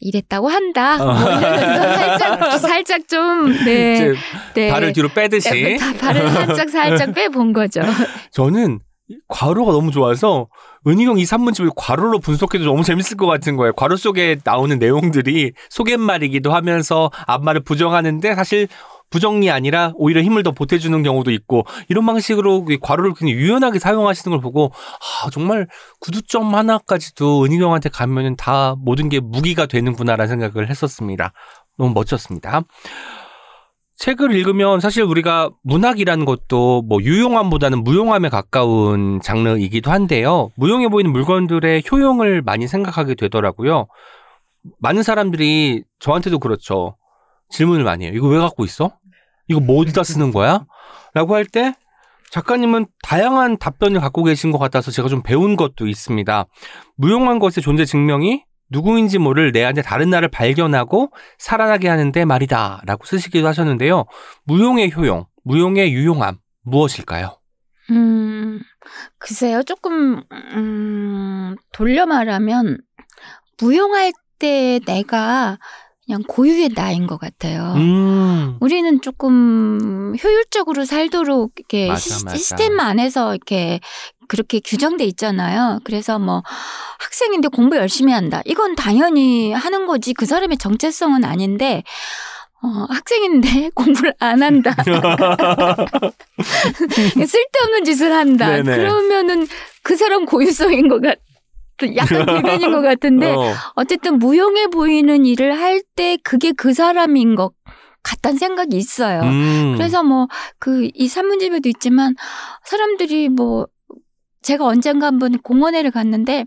[0.00, 0.96] 이랬다고 한다.
[0.96, 4.12] 뭐 이러면서 살짝 살짝 좀 네.
[4.54, 4.70] 네.
[4.70, 5.76] 발을 뒤로 빼듯이.
[5.78, 7.82] 다 발을 살짝 살짝 빼본 거죠.
[8.32, 8.80] 저는
[9.28, 10.48] 괄호가 너무 좋아서
[10.86, 13.72] 은희경 이 산문집을 괄호로 분석해도 너무 재밌을 것 같은 거예요.
[13.74, 18.68] 괄호 속에 나오는 내용들이 속갯말이기도 하면서 앞말을 부정하는데 사실
[19.10, 24.40] 부정이 아니라 오히려 힘을 더 보태주는 경우도 있고 이런 방식으로 괄호를 굉장히 유연하게 사용하시는 걸
[24.40, 24.72] 보고
[25.24, 25.66] 아 정말
[26.00, 31.32] 구두점 하나까지도 은희경한테 가면은 다 모든 게 무기가 되는구나라는 생각을 했었습니다.
[31.76, 32.62] 너무 멋졌습니다.
[33.96, 40.50] 책을 읽으면 사실 우리가 문학이라는 것도 뭐 유용함보다는 무용함에 가까운 장르이기도 한데요.
[40.56, 43.88] 무용해 보이는 물건들의 효용을 많이 생각하게 되더라고요.
[44.78, 46.96] 많은 사람들이 저한테도 그렇죠.
[47.50, 48.12] 질문을 많이 해요.
[48.14, 48.92] 이거 왜 갖고 있어?
[49.50, 50.64] 이거 뭐 어디다 쓰는 거야?
[51.12, 51.74] 라고 할 때
[52.30, 56.46] 작가님은 다양한 답변을 갖고 계신 것 같아서 제가 좀 배운 것도 있습니다.
[56.96, 62.82] 무용한 것의 존재 증명이 누구인지 모를 내 안에 다른 나를 발견하고 살아나게 하는데 말이다.
[62.86, 64.04] 라고 쓰시기도 하셨는데요.
[64.44, 67.36] 무용의 효용, 무용의 유용함, 무엇일까요?
[67.90, 68.60] 음,
[69.18, 69.64] 글쎄요.
[69.64, 72.78] 조금, 음, 돌려 말하면,
[73.60, 75.58] 무용할 때 내가
[76.10, 77.72] 그냥 고유의 나인 것 같아요.
[77.76, 78.56] 음.
[78.58, 82.36] 우리는 조금 효율적으로 살도록 이렇게 맞아, 시, 맞아.
[82.36, 83.78] 시스템 안에서 이렇게
[84.26, 85.78] 그렇게 규정돼 있잖아요.
[85.84, 86.42] 그래서 뭐
[86.98, 88.42] 학생인데 공부 열심히 한다.
[88.44, 90.12] 이건 당연히 하는 거지.
[90.12, 91.84] 그 사람의 정체성은 아닌데
[92.60, 94.74] 어, 학생인데 공부를 안 한다.
[97.14, 98.48] 쓸데없는 짓을 한다.
[98.48, 98.78] 네네.
[98.78, 99.46] 그러면은
[99.84, 101.18] 그 사람 고유성인 것 같.
[101.96, 103.52] 약간 불변인 것 같은데 어.
[103.74, 107.52] 어쨌든 무용해 보이는 일을 할 때 그게 그 사람인 것
[108.02, 109.20] 같다는 생각이 있어요.
[109.22, 109.74] 음.
[109.76, 110.26] 그래서 뭐
[110.58, 112.14] 그 이 산문집에도 있지만
[112.64, 113.66] 사람들이 뭐
[114.42, 116.46] 제가 언젠가 한번 공원회를 갔는데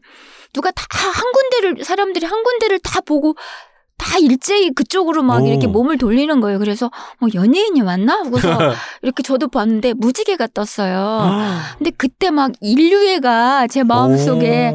[0.54, 3.36] 누가 다 한 군데를 사람들이 한 군데를 다 보고
[4.04, 5.48] 다 일제히 그쪽으로 막 오.
[5.48, 6.60] 이렇게 몸을 돌리는 거예요.
[6.60, 8.16] 그래서 뭐 연예인이 왔나?
[8.16, 8.50] 하고서
[9.02, 11.32] 이렇게 저도 봤는데 무지개가 떴어요.
[11.78, 14.74] 근데 그때 막 인류애가 제 마음속에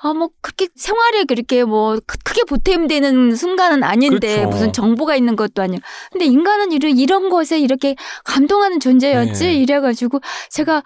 [0.00, 4.48] 아, 뭐, 그렇게 생활에 그렇게 뭐, 크- 크게 보탬되는 순간은 아닌데, 그렇죠.
[4.48, 5.82] 무슨 정보가 있는 것도 아니고.
[6.12, 9.44] 근데 인간은 이런, 이런 것에 이렇게 감동하는 존재였지?
[9.44, 9.54] 네.
[9.54, 10.84] 이래가지고, 제가,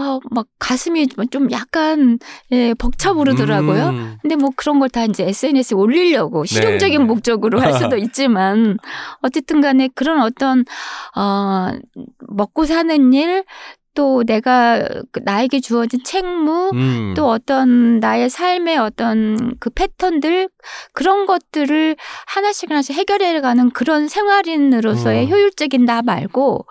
[0.00, 2.18] 아, 막 가슴이 좀 약간,
[2.52, 3.88] 예, 벅차오르더라고요.
[3.88, 4.16] 음.
[4.22, 7.04] 근데 뭐 그런 걸 다 이제 SNS에 올리려고 실용적인 네.
[7.04, 8.78] 목적으로 할 수도 있지만,
[9.22, 10.64] 어쨌든 간에 그런 어떤,
[11.16, 11.72] 어,
[12.28, 13.44] 먹고 사는 일,
[13.94, 17.14] 또 내가 그 나에게 주어진 책무, 음.
[17.16, 20.48] 또 어떤 나의 삶의 어떤 그 패턴들
[20.92, 21.96] 그런 것들을
[22.28, 25.30] 하나씩 하나씩 해결해 가는 그런 생활인으로서의 음.
[25.32, 26.64] 효율적인 나 말고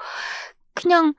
[0.74, 1.14] 그냥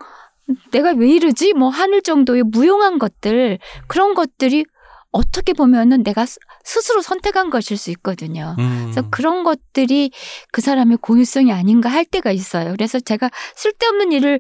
[0.71, 4.65] 내가 왜 이러지 뭐 하늘 정도의 무용한 것들 그런 것들이
[5.11, 8.55] 어떻게 보면은 내가 스- 스스로 선택한 것일 수 있거든요.
[8.59, 8.91] 음.
[8.93, 10.11] 그래서 그런 것들이
[10.53, 12.73] 그 사람의 고유성이 아닌가 할 때가 있어요.
[12.73, 14.33] 그래서 제가 쓸데없는 일을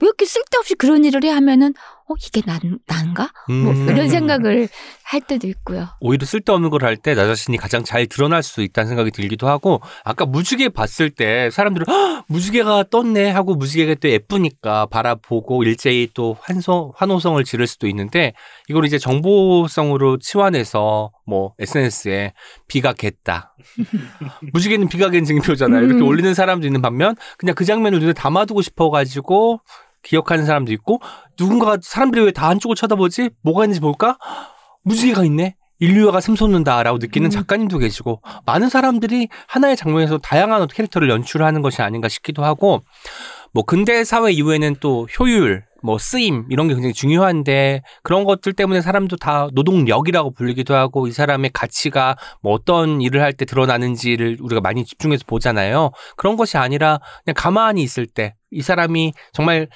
[0.00, 1.74] 왜 이렇게 쓸데없이 그런 일을 해 하면은
[2.08, 3.30] 어 이게 난 난가?
[3.48, 3.88] 뭐 음.
[3.88, 4.68] 이런 생각을
[5.02, 5.88] 할 때도 있고요.
[6.00, 9.80] 오히려 쓸데없는 걸 할 때 나 자신이 가장 잘 드러날 수 있다는 생각이 들기도 하고
[10.04, 16.36] 아까 무지개 봤을 때 사람들은 "헉, 무지개가 떴네 하고 무지개가 또 예쁘니까 바라보고 일제히 또
[16.40, 18.34] 환소, 환호성을 지를 수도 있는데
[18.68, 22.34] 이걸 이제 정보성으로 치환해서 뭐 SNS에
[22.68, 23.54] 비가 겠다
[24.52, 26.06] 무지개는 비가 갠 증표잖아요 이렇게 음.
[26.06, 29.60] 올리는 사람도 있는 반면 그냥 그 장면을 눈에 담아두고 싶어가지고
[30.06, 31.00] 기억하는 사람도 있고
[31.38, 34.18] 누군가가 사람들이 왜 다 한쪽을 쳐다보지 뭐가 있는지 볼까
[34.84, 35.56] 무지개가 있네.
[35.78, 37.30] 인류애가 샘솟는다라고 느끼는 음.
[37.30, 42.80] 작가님도 계시고 많은 사람들이 하나의 장면에서 다양한 캐릭터를 연출하는 것이 아닌가 싶기도 하고
[43.52, 48.80] 뭐 근대 사회 이후에는 또 효율, 뭐 쓰임 이런 게 굉장히 중요한데 그런 것들 때문에
[48.80, 54.62] 사람도 다 노동력이라고 불리기도 하고 이 사람의 가치가 뭐 어떤 일을 할 때 드러나는지를 우리가
[54.62, 55.90] 많이 집중해서 보잖아요.
[56.16, 59.68] 그런 것이 아니라 그냥 가만히 있을 때 이 사람이 정말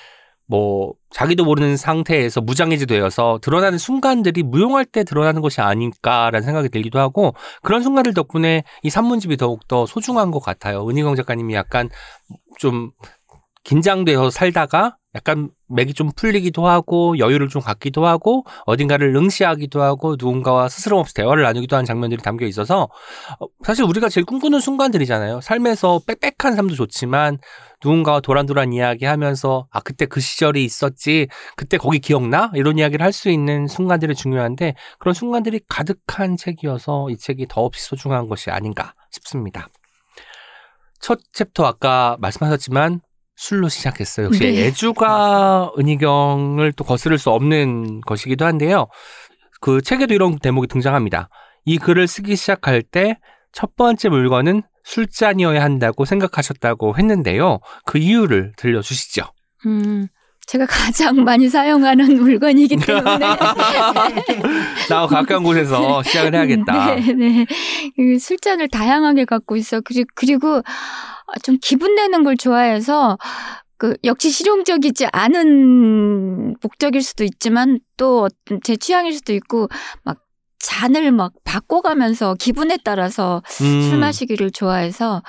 [0.50, 6.98] 뭐 자기도 모르는 상태에서 무장해제 되어서 드러나는 순간들이 무용할 때 드러나는 것이 아닐까라는 생각이 들기도
[6.98, 10.88] 하고 그런 순간들 덕분에 이 산문집이 더욱더 소중한 것 같아요.
[10.88, 11.88] 은희경 작가님이 약간
[12.58, 12.90] 좀
[13.64, 20.68] 긴장되어 살다가 약간 맥이 좀 풀리기도 하고 여유를 좀 갖기도 하고 어딘가를 응시하기도 하고 누군가와
[20.68, 22.88] 스스럼 없이 대화를 나누기도 하는 장면들이 담겨 있어서
[23.40, 25.40] 어, 사실 우리가 제일 꿈꾸는 순간들이잖아요.
[25.40, 27.38] 삶에서 빽빽한 삶도 좋지만
[27.82, 33.28] 누군가와 도란도란 이야기하면서 아 그때 그 시절이 있었지 그때 거기 기억나 이런 이야기를 할 수
[33.30, 39.68] 있는 순간들이 중요한데 그런 순간들이 가득한 책이어서 이 책이 더없이 소중한 것이 아닌가 싶습니다.
[41.00, 43.00] 첫 챕터 아까 말씀하셨지만
[43.40, 44.26] 술로 시작했어요.
[44.26, 44.66] 역시 네.
[44.66, 48.86] 애주가 은희경을 또 거스를 수 없는 것이기도 한데요.
[49.60, 51.28] 그 책에도 이런 대목이 등장합니다.
[51.64, 53.18] 이 글을 쓰기 시작할 때
[53.52, 57.58] 첫 번째 물건은 술잔이어야 한다고 생각하셨다고 했는데요.
[57.84, 59.24] 그 이유를 들려주시죠.
[59.66, 60.08] 음,
[60.46, 63.26] 제가 가장 많이 사용하는 물건이기 때문에
[64.88, 66.94] 나와 가까운 곳에서 시작을 해야겠다.
[66.96, 67.46] 네, 네.
[67.96, 69.80] 그 술잔을 다양하게 갖고 있어.
[69.80, 70.62] 그리- 그리고
[71.42, 73.16] 좀 기분 내는 걸 좋아해서
[73.78, 78.28] 그 역시 실용적이지 않은 목적일 수도 있지만 또
[78.64, 79.68] 제 취향일 수도 있고
[80.02, 80.18] 막
[80.58, 85.22] 잔을 막 바꿔가면서 기분에 따라서 음, 술 마시기를 좋아해서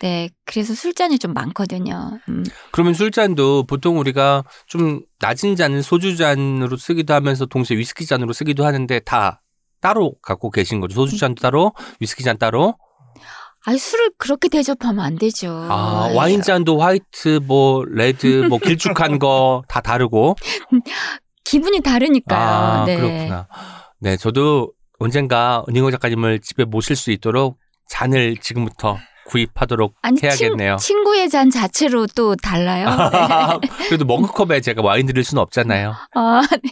[0.00, 2.18] 네 그래서 술잔이 좀 많거든요.
[2.28, 2.44] 음.
[2.70, 8.64] 그러면 술잔도 보통 우리가 좀 낮은 잔을 소주 잔으로 쓰기도 하면서 동시에 위스키 잔으로 쓰기도
[8.64, 9.42] 하는데 다
[9.80, 10.94] 따로 갖고 계신 거죠.
[10.94, 12.76] 소주 잔 따로, 위스키 잔 따로.
[13.66, 15.50] 아니 술을 그렇게 대접하면 안 되죠.
[15.68, 16.16] 아, 예.
[16.16, 20.36] 와인 잔도 white, 뭐 red, 뭐 길쭉한 거 다 다르고.
[21.44, 22.38] 기분이 다르니까요.
[22.40, 22.96] 아, 네.
[22.96, 23.48] 그렇구나.
[24.00, 28.98] 네, 저도 언젠가 은행호 작가님을 집에 모실 수 있도록 잔을 지금부터
[29.28, 30.76] 구입하도록 아니 해야겠네요.
[30.76, 32.86] 친, 친구의 잔 자체로 또 달라요.
[33.60, 33.68] 네.
[33.88, 35.94] 그래도 머그컵에 제가 와인 드릴 수는 없잖아요.
[36.14, 36.70] 아, 네.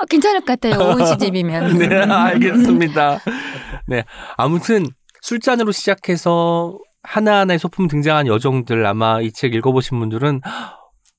[0.00, 0.78] 아, 괜찮을 것 같아요.
[0.80, 1.78] 오은 씨 집이면.
[1.78, 3.18] 네, 알겠습니다.
[3.86, 4.04] 네,
[4.36, 4.86] 아무튼
[5.22, 10.40] 술잔으로 시작해서 하나하나의 소품 등장한 여정들 아마 이 책 읽어보신 분들은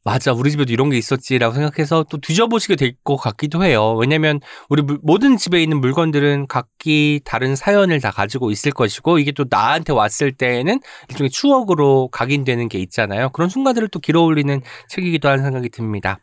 [0.03, 3.93] 맞아 우리 집에도 이런 게 있었지라고 생각해서 또 뒤져보시게 될 것 같기도 해요.
[3.95, 4.39] 왜냐하면
[4.69, 9.45] 우리 물- 모든 집에 있는 물건들은 각기 다른 사연을 다 가지고 있을 것이고 이게 또
[9.49, 10.79] 나한테 왔을 때에는
[11.09, 13.29] 일종의 추억으로 각인되는 게 있잖아요.
[13.29, 16.19] 그런 순간들을 또 길어올리는 책이기도 하는 생각이 듭니다.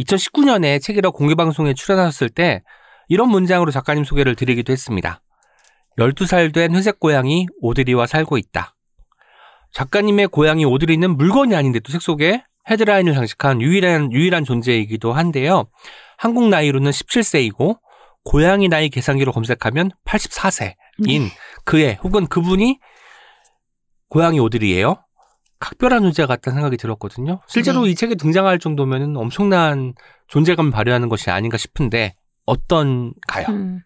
[0.00, 2.62] 2019년에 책이라 공개 방송에 출연하셨을 때
[3.08, 5.22] 이런 문장으로 작가님 소개를 드리기도 했습니다.
[5.98, 8.74] 12살 된 회색 고양이 오드리와 살고 있다.
[9.72, 15.66] 작가님의 고양이 오드리는 물건이 아닌데 또 책 속에 헤드라인을 장식한 유일한, 유일한 존재이기도 한데요.
[16.16, 17.78] 한국 나이로는 17세이고,
[18.24, 21.30] 고양이 나이 계산기로 검색하면 84세인 네.
[21.64, 22.78] 그의 혹은 그분이
[24.08, 24.96] 고양이 오드리예요.
[25.60, 27.40] 각별한 존재 같다는 생각이 들었거든요.
[27.46, 27.90] 실제로 네.
[27.90, 29.94] 이 책에 등장할 정도면 엄청난
[30.28, 33.46] 존재감을 발휘하는 것이 아닌가 싶은데 어떤가요?
[33.48, 33.80] 음.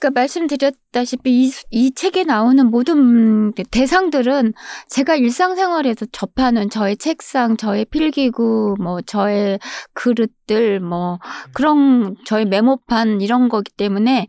[0.00, 4.54] 그러니까 말씀드렸다시피 이, 이 책에 나오는 모든 대상들은
[4.88, 9.58] 제가 일상생활에서 접하는 저의 책상, 저의 필기구, 뭐 저의
[9.92, 11.18] 그릇들, 뭐
[11.52, 14.26] 그런 저의 메모판 이런 거기 때문에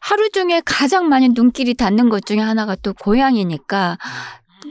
[0.00, 3.98] 하루 중에 가장 많이 눈길이 닿는 것 중에 하나가 또 고양이니까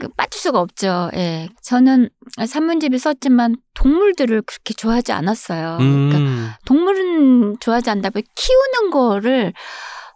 [0.00, 1.10] 그 빠질 수가 없죠.
[1.14, 1.50] 예.
[1.62, 2.08] 저는
[2.46, 5.76] 산문집에 썼지만 동물들을 그렇게 좋아하지 않았어요.
[5.78, 9.52] 그러니까 음, 동물은 좋아하지 않다고 키우는 거를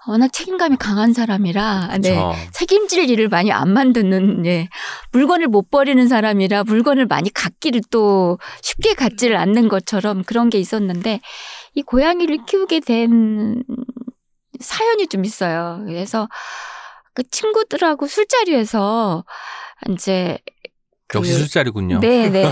[0.07, 2.15] 워낙 책임감이 강한 사람이라 네.
[2.15, 4.69] 저, 책임질 일을 많이 안 만드는 예.
[5.13, 11.21] 물건을 못 버리는 사람이라 물건을 많이 갖기를 또 쉽게 갖지를 않는 것처럼 그런 게 있었는데
[11.75, 13.63] 이 고양이를 키우게 된
[14.61, 15.83] 사연이 좀 있어요.
[15.87, 16.29] 그래서
[17.15, 19.25] 그 친구들하고 술자리에서
[19.91, 20.39] 이제
[21.07, 22.01] 그 역시 술자리군요.
[22.01, 22.45] 네, 네.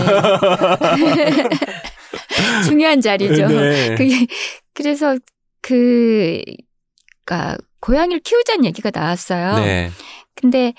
[2.65, 3.47] 중요한 자리죠.
[3.47, 3.95] 네.
[3.95, 4.27] 그게
[4.73, 5.17] 그래서
[5.61, 6.41] 그
[7.25, 9.55] 그니까 고양이를 키우자는 얘기가 나왔어요.
[9.55, 9.89] 네.
[10.35, 10.73] 근데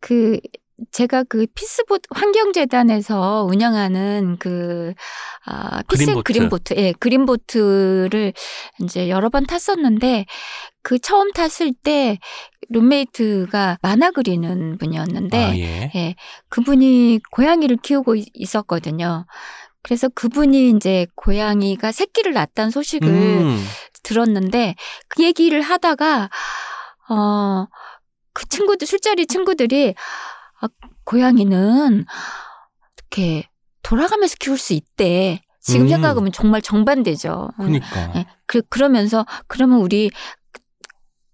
[0.00, 0.38] 그
[0.92, 4.92] 제가 그 피스보트 환경재단에서 운영하는 그
[5.46, 6.22] 아, 피스 그린보트.
[6.32, 8.32] 그린보트, 예, 그린보트를
[8.82, 10.26] 이제 여러 번 탔었는데
[10.82, 12.18] 그 처음 탔을 때
[12.68, 15.90] 룸메이트가 만화 그리는 분이었는데 아, 예.
[15.94, 16.14] 예,
[16.50, 19.24] 그분이 고양이를 키우고 있- 있었거든요.
[19.82, 23.64] 그래서 그분이 이제 고양이가 새끼를 낳았다는 소식을 음,
[24.06, 24.74] 들었는데
[25.08, 26.30] 그 얘기를 하다가
[27.08, 27.66] 어
[28.36, 29.94] 그 친구들 술자리 친구들이
[30.60, 30.68] 아,
[31.04, 32.04] 고양이는
[32.98, 33.48] 이렇게
[33.82, 35.40] 돌아가면서 키울 수 있대.
[35.62, 35.88] 지금 음.
[35.88, 37.48] 생각하면 정말 정반대죠.
[37.60, 37.64] 음.
[37.64, 38.12] 그니까.
[38.14, 40.10] 예, 그 그러면서 그러면 우리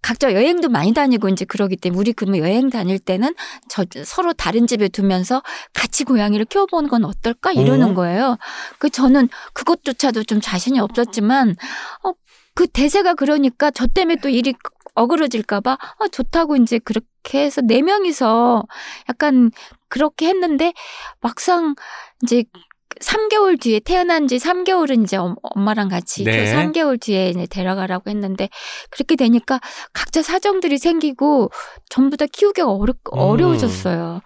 [0.01, 3.35] 각자 여행도 많이 다니고 이제 그러기 때문에 우리 그러면 여행 다닐 때는
[3.69, 5.43] 저 서로 다른 집에 두면서
[5.73, 7.95] 같이 고양이를 키워보는 건 어떨까 이러는 어.
[7.95, 8.37] 거예요.
[8.79, 11.57] 그 저는 그것조차도 좀 자신이 없었지만
[12.05, 12.13] 어,
[12.55, 14.55] 그 대세가 그러니까 저 때문에 또 일이
[14.95, 18.65] 어그러질까봐 어, 좋다고 이제 그렇게 해서 네 명이서
[19.09, 19.51] 약간
[19.89, 20.73] 그렇게 했는데
[21.21, 21.75] 막상
[22.23, 22.45] 이제
[23.01, 26.45] 3개월 뒤에 태어난 지 3개월은 이제 엄- 엄마랑 같이 네.
[26.45, 28.51] 그 3개월 뒤에 이제 데려가라고 했는데
[28.91, 29.61] 그렇게 되니까
[29.95, 31.51] 각자 사정들이 생기고
[31.89, 33.19] 전부 다 키우기가 어려, 음.
[33.19, 34.21] 어려워졌어요.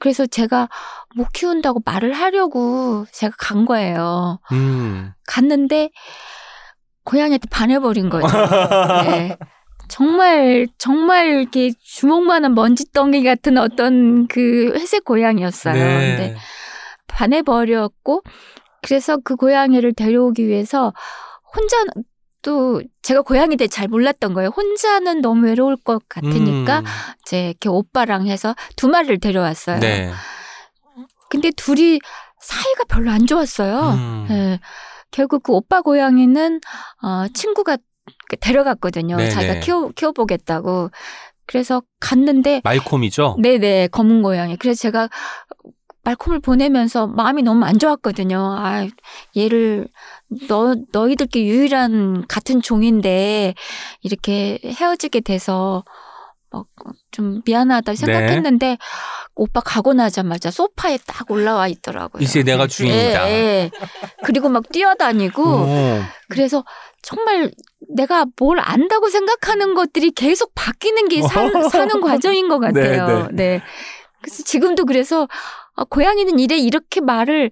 [0.00, 0.68] 그래서 제가
[1.14, 4.40] 못 키운다고 말을 하려고 제가 간 거예요.
[4.50, 5.12] 음.
[5.28, 5.90] 갔는데
[7.04, 8.26] 고양이한테 반해버린 거죠.
[9.04, 9.36] 네.
[9.88, 15.74] 정말 정말 이렇게 주먹만한 먼지덩이 같은 어떤 그 회색 고양이였어요.
[15.74, 16.16] 네.
[16.16, 16.36] 근데
[17.08, 18.22] 반해버렸고
[18.82, 20.92] 그래서 그 고양이를 데려오기 위해서
[21.54, 21.76] 혼자
[22.42, 24.50] 또 제가 고양이 대해 잘 몰랐던 거예요.
[24.56, 26.84] 혼자는 너무 외로울 것 같으니까 음.
[27.22, 29.80] 이제 이렇게 오빠랑 해서 두 마리를 데려왔어요.
[29.80, 30.10] 네.
[31.28, 31.98] 근데 둘이
[32.40, 33.90] 사이가 별로 안 좋았어요.
[33.90, 34.26] 음.
[34.30, 34.60] 예.
[35.10, 36.60] 결국 그 오빠 고양이는
[37.02, 37.78] 어, 친구가
[38.28, 39.16] 그 데려갔거든요.
[39.16, 39.30] 네네.
[39.30, 40.90] 자기가 키워 키워보겠다고.
[41.46, 43.36] 그래서 갔는데 말콤이죠.
[43.40, 44.56] 네네 검은 고양이.
[44.56, 45.08] 그래서 제가
[46.04, 48.38] 말콤을 보내면서 마음이 너무 안 좋았거든요.
[48.38, 48.86] 아
[49.36, 49.88] 얘를
[50.48, 53.54] 너 너희들께 유일한 같은 종인데
[54.02, 55.84] 이렇게 헤어지게 돼서
[56.50, 56.66] 막
[57.10, 58.78] 좀 미안하다 생각했는데
[59.34, 62.22] 오빠 가고 나자마자 소파에 딱 올라와 있더라고요.
[62.22, 63.30] 이제 내가 주인이다.
[63.30, 63.70] 예, 예.
[64.24, 66.00] 그리고 막 뛰어다니고 오.
[66.28, 66.64] 그래서
[67.02, 67.50] 정말
[67.94, 71.28] 내가 뭘 안다고 생각하는 것들이 계속 바뀌는 게 사,
[71.70, 73.28] 사는 과정인 것 같아요.
[73.32, 73.62] 네, 네,
[74.22, 75.28] 그래서 지금도 그래서
[75.76, 77.50] 아, 고양이는 이래 이렇게 말을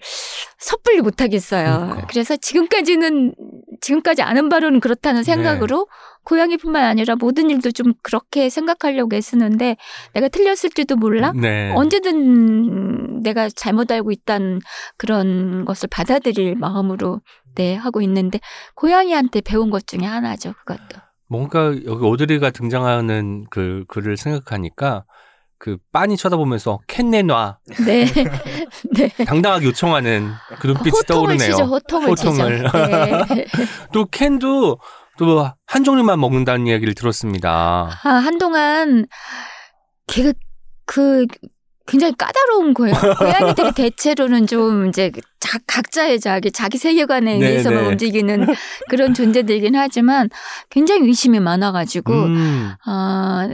[0.58, 1.64] 섣불리 못 하겠어요.
[1.64, 2.06] 그러니까.
[2.08, 3.34] 그래서 지금까지는
[3.80, 6.18] 지금까지 아는 바로는 그렇다는 생각으로 네.
[6.24, 9.76] 고양이뿐만 아니라 모든 일도 좀 그렇게 생각하려고 애쓰는데
[10.12, 11.32] 내가 틀렸을지도 몰라.
[11.34, 11.72] 네.
[11.74, 14.60] 언제든 내가 잘못 알고 있다는
[14.96, 17.20] 그런 것을 받아들일 마음으로
[17.54, 18.40] 네 하고 있는데
[18.74, 25.04] 고양이한테 배운 것 중에 하나죠 그것도 뭔가 여기 오드리가 등장하는 그 글을 생각하니까
[25.58, 28.06] 그 빤히 쳐다보면서 캔 내놔 네,
[28.94, 29.08] 네.
[29.24, 30.30] 당당하게 요청하는
[30.60, 31.50] 그 눈빛이 호통을 떠오르네요.
[31.50, 32.64] 치죠 호통을, 호통을.
[32.66, 32.86] 치죠
[33.34, 33.46] 네.
[33.92, 34.78] 또 캔도
[35.18, 37.90] 또 한 종류만 먹는다는 이야기를 들었습니다.
[38.02, 39.06] 아 한동안
[40.06, 40.32] 걔가
[40.86, 41.26] 그
[41.86, 42.94] 굉장히 까다로운 거예요.
[43.18, 47.88] 고양이들이 대체로는 좀 이제 자, 각자의 자기 자기 세계관에 네, 의해서만 네.
[47.90, 48.46] 움직이는
[48.88, 50.30] 그런 존재들이긴 하지만
[50.70, 52.72] 굉장히 의심이 많아가지고 음.
[52.86, 53.48] 어,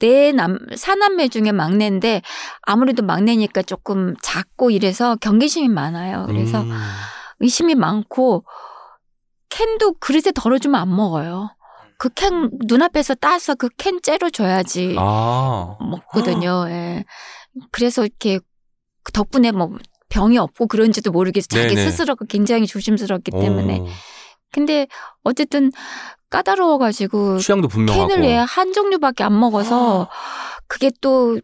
[0.00, 2.22] 내 남, 사남매 중에 막내인데
[2.62, 6.24] 아무래도 막내니까 조금 작고 이래서 경계심이 많아요.
[6.26, 6.72] 그래서 음.
[7.38, 8.44] 의심이 많고
[9.50, 11.54] 캔도 그릇에 덜어주면 안 먹어요.
[11.98, 15.76] 그 캔 눈앞에서 따서 그 캔 째로 줘야지 아.
[15.80, 16.66] 먹거든요.
[16.70, 17.04] 예.
[17.70, 18.38] 그래서 이렇게
[19.02, 19.70] 그 덕분에 뭐
[20.08, 21.46] 병이 없고 그런지도 모르겠어.
[21.48, 21.90] 자기 네네.
[21.90, 23.80] 스스로가 굉장히 조심스럽기 때문에.
[23.80, 23.86] 오.
[24.52, 24.86] 근데
[25.22, 25.70] 어쨌든
[26.30, 28.08] 까다로워가지고 취향도 분명하고.
[28.08, 30.08] 캔을 왜한 종류밖에 안 먹어서
[30.68, 31.38] 그게 또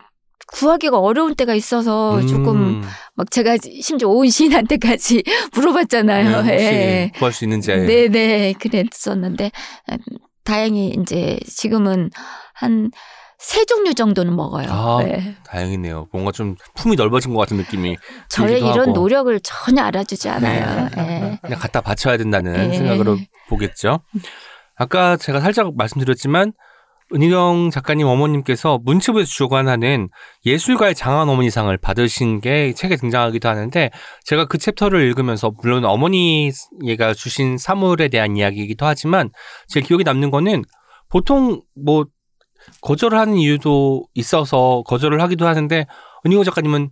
[0.49, 2.83] 구하기가 어려운 때가 있어서 조금 음.
[3.15, 6.43] 막 제가 심지어 오은 시인한테까지 물어봤잖아요.
[6.43, 7.13] 네, 예.
[7.19, 7.75] 구할 수 있는지.
[7.75, 9.51] 네네 그랬었는데
[9.89, 9.97] 아,
[10.45, 12.11] 다행히 이제 지금은
[12.55, 12.93] 한
[13.39, 14.67] 세 종류 정도는 먹어요.
[14.71, 15.37] 아, 네.
[15.45, 16.09] 다행이네요.
[16.13, 17.97] 뭔가 좀 품이 넓어진 것 같은 느낌이
[18.31, 18.93] 저의 이런 하고.
[18.93, 20.89] 노력을 전혀 알아주지 않아요.
[20.97, 21.33] 네.
[21.33, 21.39] 예.
[21.43, 22.77] 그냥 갖다 바쳐야 된다는 네.
[22.77, 23.19] 생각으로
[23.49, 24.01] 보겠죠.
[24.77, 26.53] 아까 제가 살짝 말씀드렸지만
[27.15, 30.09] 은희경 작가님 어머님께서 문체부에서 주관하는
[30.45, 33.91] 예술가의 장한 어머니상을 받으신 게 책에 등장하기도 하는데
[34.25, 39.31] 제가 그 챕터를 읽으면서 물론 어머니가 주신 사물에 대한 이야기이기도 하지만
[39.69, 40.65] 제 기억에 남는 거는
[41.09, 42.07] 보통 뭐
[42.81, 45.87] 거절을 하는 이유도 있어서 거절을 하기도 하는데
[46.25, 46.91] 은희경 작가님은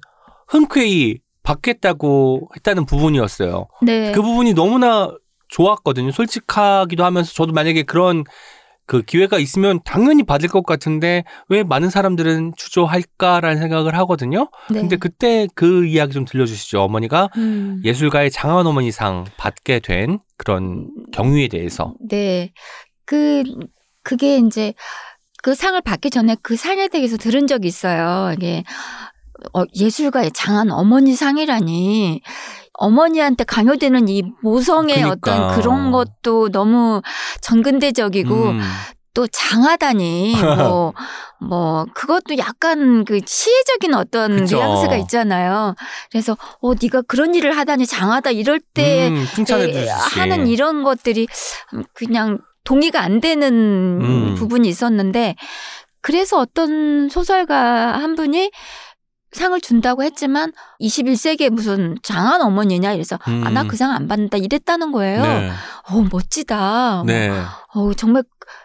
[0.48, 3.68] 흔쾌히 받겠다고 했다는 부분이었어요.
[3.82, 4.12] 네.
[4.12, 5.10] 그 부분이 너무나
[5.48, 6.10] 좋았거든요.
[6.10, 8.24] 솔직하기도 하면서 저도 만약에 그런
[8.86, 14.50] 그 기회가 있으면 당연히 받을 것 같은데 왜 많은 사람들은 주저할까라는 생각을 하거든요.
[14.70, 14.80] 네.
[14.80, 16.82] 근데 그때 그 이야기 좀 들려주시죠.
[16.82, 17.80] 어머니가 음.
[17.84, 21.94] 예술가의 장한 어머니상 받게 된 그런 경위에 대해서.
[22.08, 22.52] 네.
[23.06, 23.42] 그,
[24.02, 24.74] 그게 이제
[25.44, 28.32] 그 상을 받기 전에 그 상에 대해서 들은 적이 있어요.
[28.32, 28.64] 이게
[29.52, 32.22] 어, 예술가의 장한 어머니 상이라니.
[32.72, 35.32] 어머니한테 강요되는 이 모성의 그러니까.
[35.32, 37.02] 어떤 그런 것도 너무
[37.42, 38.60] 전근대적이고 음,
[39.12, 40.94] 또 장하다니 뭐,
[41.46, 44.56] 뭐, 그것도 약간 그 시혜적인 어떤 그쵸.
[44.56, 45.74] 뉘앙스가 있잖아요.
[46.10, 49.26] 그래서, 어, 네가 그런 일을 하다니 장하다 이럴 때 음.
[50.16, 51.28] 하는 이런 것들이
[51.92, 54.34] 그냥 동의가 안 되는 음.
[54.36, 55.36] 부분이 있었는데,
[56.00, 58.50] 그래서 어떤 소설가 한 분이
[59.34, 63.68] 상을 준다고 했지만 21세기에 무슨 장한 어머니냐 이래서 아나 음.
[63.68, 65.22] 그상 안 받는다 이랬다는 거예요.
[65.22, 65.50] 네.
[65.90, 66.96] 어 멋지다.
[66.96, 67.30] 뭐 네.
[67.74, 68.22] 어 정말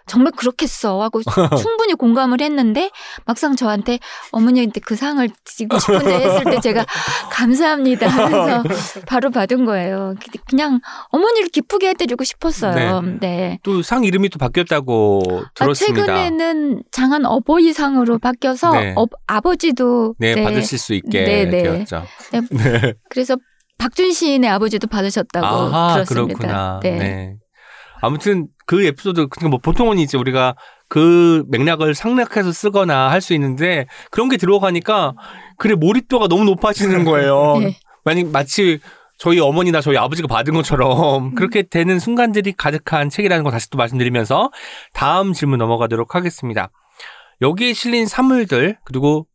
[0.09, 1.21] 정말 그렇겠어 하고
[1.61, 2.89] 충분히 공감을 했는데
[3.25, 3.99] 막상 저한테
[4.31, 6.85] 어머니한테 그 상을 드리고 싶은데 했을 때 제가
[7.31, 8.63] 감사합니다 하면서
[9.05, 10.15] 바로 받은 거예요.
[10.47, 13.01] 그냥 어머니를 기쁘게 해드리고 싶었어요.
[13.21, 13.59] 네.
[13.63, 16.05] 또상 이름이 또 바뀌었다고 아, 들었습니다.
[16.05, 18.93] 최근에는 장한 어버이 상으로 바뀌어서 네.
[18.97, 21.63] 어, 아버지도 네, 받으실 수 있게 네, 네.
[21.63, 22.03] 되었죠.
[22.31, 22.41] 네.
[22.49, 22.93] 네.
[23.09, 23.37] 그래서
[23.77, 26.37] 박준 시인의 아버지도 받으셨다고 아하, 들었습니다.
[26.39, 26.79] 그렇구나.
[26.83, 27.35] 네.
[28.01, 28.07] 네.
[28.07, 30.55] 아무튼 그 에피소드 그러니까 뭐 보통은 이제 우리가
[30.87, 35.13] 그 맥락을 상략해서 쓰거나 할 수 있는데 그런 게 들어가니까
[35.57, 37.57] 그래 몰입도가 너무 높아지는 거예요.
[37.59, 37.77] 네.
[38.05, 38.79] 만약 마치
[39.17, 44.49] 저희 어머니나 저희 아버지가 받은 것처럼 그렇게 되는 순간들이 가득한 책이라는 거 다시 또 말씀드리면서
[44.93, 46.71] 다음 질문 넘어가도록 하겠습니다.
[47.41, 49.27] 여기에 실린 사물들 그리고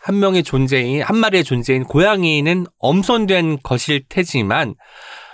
[0.00, 4.76] 한 명의 존재인 한 마리의 존재인 고양이는 엄선된 것일 테지만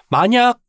[0.09, 0.62] 만약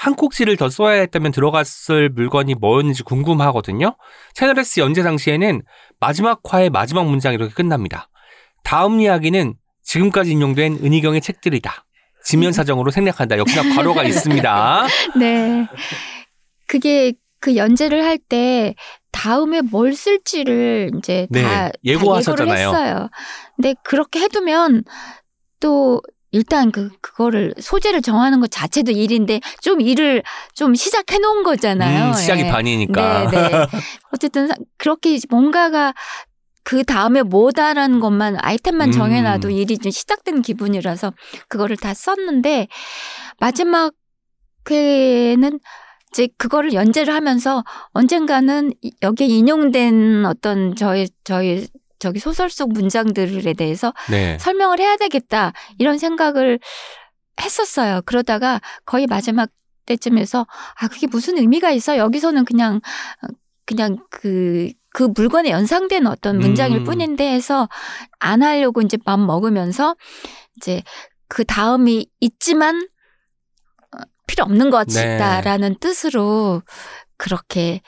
[0.00, 3.96] 한 꼭지를 더 써야 했다면 들어갔을 물건이 뭐였는지 궁금하거든요.
[4.32, 5.60] 채널 S 연재 당시에는
[6.00, 8.08] 마지막 화의 마지막 문장이 이렇게 끝납니다.
[8.64, 11.84] 다음 이야기는 지금까지 인용된 은희경의 책들이다.
[12.24, 13.36] 지면 사정으로 생략한다.
[13.36, 14.86] 역시나 괄호가 있습니다.
[15.20, 15.66] 네.
[16.66, 18.74] 그게 그 연재를 할 때
[19.12, 22.46] 다음에 뭘 쓸지를 이제 네, 다, 예고하셨잖아요.
[22.46, 23.10] 다 예고를 했어요.
[23.56, 24.84] 근데 그렇게 해두면
[25.58, 26.00] 또
[26.32, 30.22] 일단 그 그거를 소재를 정하는 것 자체도 일인데 좀 일을
[30.54, 32.08] 좀 시작해 놓은 거잖아요.
[32.08, 32.48] 음, 시작이 예.
[32.50, 33.30] 반이니까.
[33.30, 33.50] 네, 네.
[34.12, 35.92] 어쨌든 사- 그렇게 뭔가가
[36.62, 38.92] 그 다음에 뭐다라는 것만 아이템만 음.
[38.92, 41.12] 정해놔도 일이 좀 시작된 기분이라서
[41.48, 42.68] 그거를 다 썼는데
[43.40, 43.92] 마지막
[44.70, 45.58] 회는
[46.12, 51.66] 이제 그거를 연재를 하면서 언젠가는 이- 여기에 인용된 어떤 저희 저희
[52.00, 54.36] 저기 소설 속 문장들에 대해서 네.
[54.40, 56.58] 설명을 해야 되겠다 이런 생각을
[57.40, 58.00] 했었어요.
[58.04, 59.50] 그러다가 거의 마지막
[59.86, 60.46] 때쯤에서
[60.80, 61.96] 아 그게 무슨 의미가 있어?
[61.96, 62.80] 여기서는 그냥
[63.22, 63.28] 어,
[63.66, 66.84] 그냥 그그 물건에 연상된 어떤 문장일 음.
[66.84, 67.68] 뿐인데 해서
[68.18, 69.96] 안 하려고 이제 마음 먹으면서
[70.56, 70.82] 이제
[71.28, 72.76] 그 다음이 있지만
[73.96, 74.70] 어, 필요 없는 네.
[74.70, 76.62] 것이다라는 뜻으로
[77.16, 77.82] 그렇게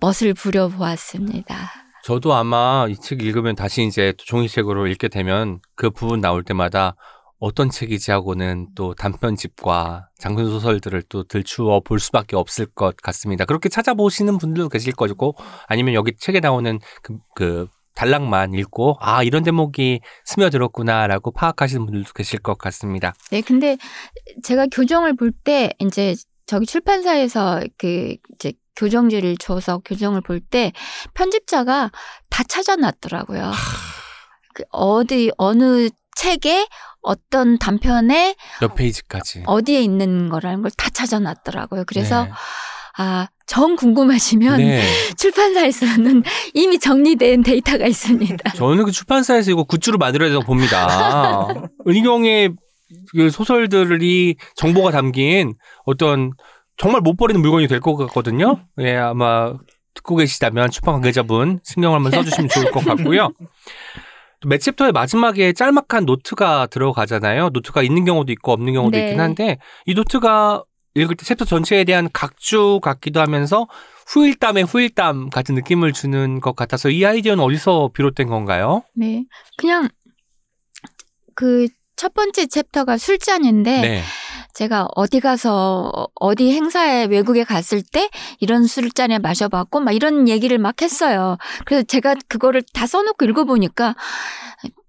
[0.00, 1.85] 멋을 부려 보았습니다.
[2.06, 6.94] 저도 아마 이 책 읽으면 다시 이제 종이책으로 읽게 되면 그 부분 나올 때마다
[7.40, 13.44] 어떤 책이지 하고는 또 단편집과 장편 소설들을 또 들추어 볼 수밖에 없을 것 같습니다.
[13.44, 15.34] 그렇게 찾아보시는 분들도 계실 거고
[15.66, 22.38] 아니면 여기 책에 나오는 그, 그 단락만 읽고 아 이런 대목이 스며들었구나라고 파악하시는 분들도 계실
[22.38, 23.14] 것 같습니다.
[23.32, 23.76] 네, 근데
[24.44, 26.14] 제가 교정을 볼 때 이제
[26.46, 30.72] 저기 출판사에서 그 이제 교정지를 줘서 교정을 볼 때
[31.14, 31.90] 편집자가
[32.30, 33.50] 다 찾아놨더라고요.
[34.54, 36.66] 그 어디 어느 책에
[37.02, 39.42] 어떤 단편에 몇 페이지까지.
[39.46, 41.84] 어디에 있는 거라는 걸 다 찾아놨더라고요.
[41.86, 42.30] 그래서 네.
[42.98, 44.82] 아, 정 궁금하시면 네.
[45.16, 46.22] 출판사에서는
[46.54, 48.52] 이미 정리된 데이터가 있습니다.
[48.56, 51.46] 저는 그 출판사에서 이거 굿즈로 만들어야 된다고 봅니다.
[51.86, 52.54] 은희경의
[53.12, 55.54] 그 소설들이 정보가 담긴
[55.84, 56.30] 어떤
[56.76, 58.60] 정말 못 버리는 물건이 될 것 같거든요.
[58.80, 59.54] 예, 아마
[59.94, 63.30] 듣고 계시다면 출판 관계자분 신경을 한번 써주시면 좋을 것 같고요.
[64.40, 67.50] 또 매 챕터의 마지막에 짤막한 노트가 들어가잖아요.
[67.50, 69.04] 노트가 있는 경우도 있고 없는 경우도 네.
[69.04, 70.64] 있긴 한데 이 노트가
[70.94, 73.66] 읽을 때 챕터 전체에 대한 각주 같기도 하면서
[74.08, 78.82] 후일담의 후일담 같은 느낌을 주는 것 같아서 이 아이디어는 어디서 비롯된 건가요?
[78.94, 79.24] 네.
[79.56, 79.88] 그냥
[81.34, 84.02] 그 첫 번째 챕터가 술잔인데 네.
[84.56, 88.08] 제가 어디 가서 어- 어디 행사에 외국에 갔을 때
[88.40, 91.36] 이런 술잔에 마셔봤고 막 이런 얘기를 막 했어요.
[91.66, 93.94] 그래서 제가 그거를 다 써놓고 읽어보니까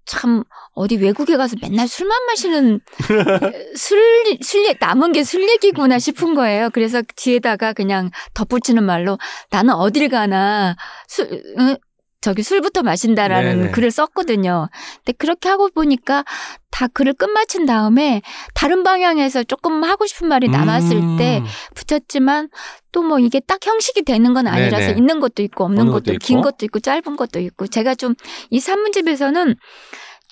[0.06, 0.42] 참
[0.74, 2.80] 어디 외국에 가서 맨날 술만 마시는
[3.76, 4.00] 술,
[4.42, 6.70] 술, 얘- 남은 게 술 얘기구나 싶은 거예요.
[6.72, 9.18] 그래서 뒤에다가 그냥 덧붙이는 말로
[9.50, 10.76] 나는 어딜 가나
[11.08, 11.76] 술, 응?
[12.20, 13.70] 저기 술부터 마신다라는 네네.
[13.70, 14.68] 글을 썼거든요.
[15.04, 16.24] 근데 그렇게 하고 보니까
[16.70, 18.22] 다 글을 끝마친 다음에
[18.54, 21.16] 다른 방향에서 조금 하고 싶은 말이 남았을 음.
[21.16, 21.42] 때
[21.74, 22.48] 붙였지만
[22.92, 24.98] 또 뭐 이게 딱 형식이 되는 건 아니라서 네네.
[24.98, 26.40] 있는 것도 있고 없는 것도 것도 있고 긴.
[26.42, 28.14] 것도 있고 짧은 것도 있고 제가 좀
[28.50, 29.54] 이 산문집에서는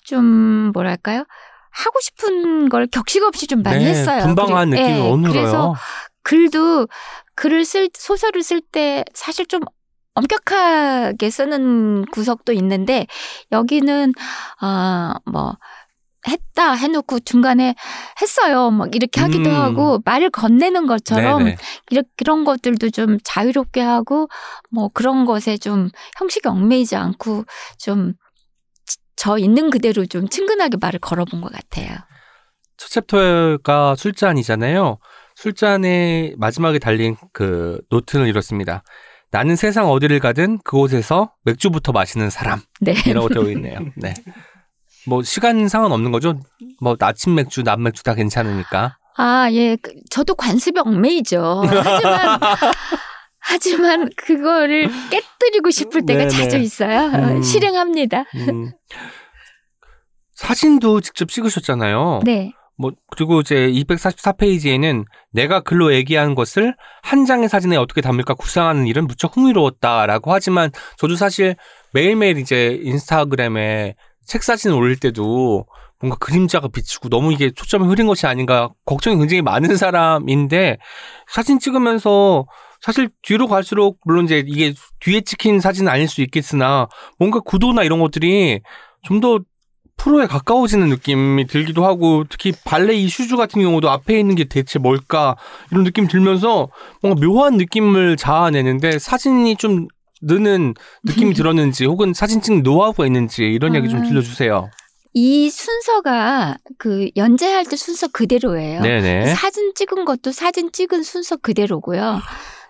[0.05, 1.23] 좀 뭐랄까요
[1.71, 4.23] 하고 싶은 걸 격식 없이 좀 많이 네, 했어요.
[4.23, 5.31] 분방한 느낌이 예, 어느러요.
[5.33, 5.75] 그래서
[6.23, 6.87] 글도
[7.35, 9.61] 글을 쓸 소설을 쓸 때 사실 좀
[10.17, 13.07] 엄격하게 쓰는 구석도 있는데
[13.51, 14.13] 여기는
[14.59, 15.57] 아 뭐
[16.27, 17.75] 했다 해놓고 중간에
[18.21, 19.55] 했어요 막 이렇게 하기도 음.
[19.55, 21.57] 하고 말을 건네는 것처럼 네네.
[21.89, 24.27] 이렇게 그런 것들도 좀 자유롭게 하고
[24.71, 27.45] 뭐 그런 것에 좀 형식이 얽매이지 않고
[27.77, 28.13] 좀
[29.17, 31.89] 저 있는 그대로 좀 친근하게 말을 걸어본 것 같아요.
[32.77, 34.99] 첫 챕터가 술잔이잖아요.
[35.35, 38.83] 술잔의 마지막에 달린 그 노트는 이렇습니다.
[39.31, 42.61] 나는 세상 어디를 가든 그곳에서 맥주부터 마시는 사람.
[42.79, 42.93] 네.
[43.05, 43.79] 이라고 되어 있네요.
[43.95, 44.13] 네.
[45.05, 46.39] 뭐 시간 상관 없는 거죠?
[46.81, 48.97] 뭐 아침 맥주, 낮 맥주 다 괜찮으니까.
[49.17, 49.75] 아, 예.
[49.77, 51.63] 그, 저도 관습이 얽매이죠.
[51.65, 52.39] 하지만,
[53.39, 56.29] 하지만 그거를 깨뜨리고 싶을 때가 네네.
[56.29, 57.07] 자주 있어요.
[57.07, 57.41] 음.
[57.41, 58.25] 실행합니다.
[58.35, 58.71] 음.
[60.33, 62.21] 사진도 직접 찍으셨잖아요.
[62.23, 62.51] 네.
[62.77, 69.07] 뭐 그리고 이제 244페이지에는 내가 글로 얘기한 것을 한 장의 사진에 어떻게 담을까 구상하는 일은
[69.07, 71.55] 무척 흥미로웠다라고 하지만 저도 사실
[71.93, 75.65] 매일매일 이제 인스타그램에 책 사진 올릴 때도
[75.99, 80.77] 뭔가 그림자가 비치고 너무 이게 초점이 흐린 것이 아닌가 걱정이 굉장히 많은 사람인데
[81.27, 82.45] 사진 찍으면서
[82.81, 87.99] 사실 뒤로 갈수록 물론 이제 이게 뒤에 찍힌 사진은 아닐 수 있겠으나 뭔가 구도나 이런
[87.99, 88.61] 것들이
[89.01, 89.39] 좀더
[89.97, 94.79] 프로에 가까워지는 느낌이 들기도 하고 특히 발레 이 슈즈 같은 경우도 앞에 있는 게 대체
[94.79, 95.35] 뭘까
[95.71, 96.69] 이런 느낌 들면서
[97.01, 99.87] 뭔가 묘한 느낌을 자아내는데 사진이 좀
[100.21, 104.03] 느는 느낌이 들었는지 혹은 사진 찍는 노하우가 있는지 이런 이야기 좀 아.
[104.03, 104.69] 들려주세요.
[105.13, 108.81] 이 순서가 그 연재할 때 순서 그대로예요.
[108.81, 109.33] 네네.
[109.33, 112.19] 사진 찍은 것도 사진 찍은 순서 그대로고요.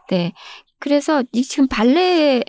[0.10, 0.32] 네.
[0.80, 2.44] 그래서 이 지금 발레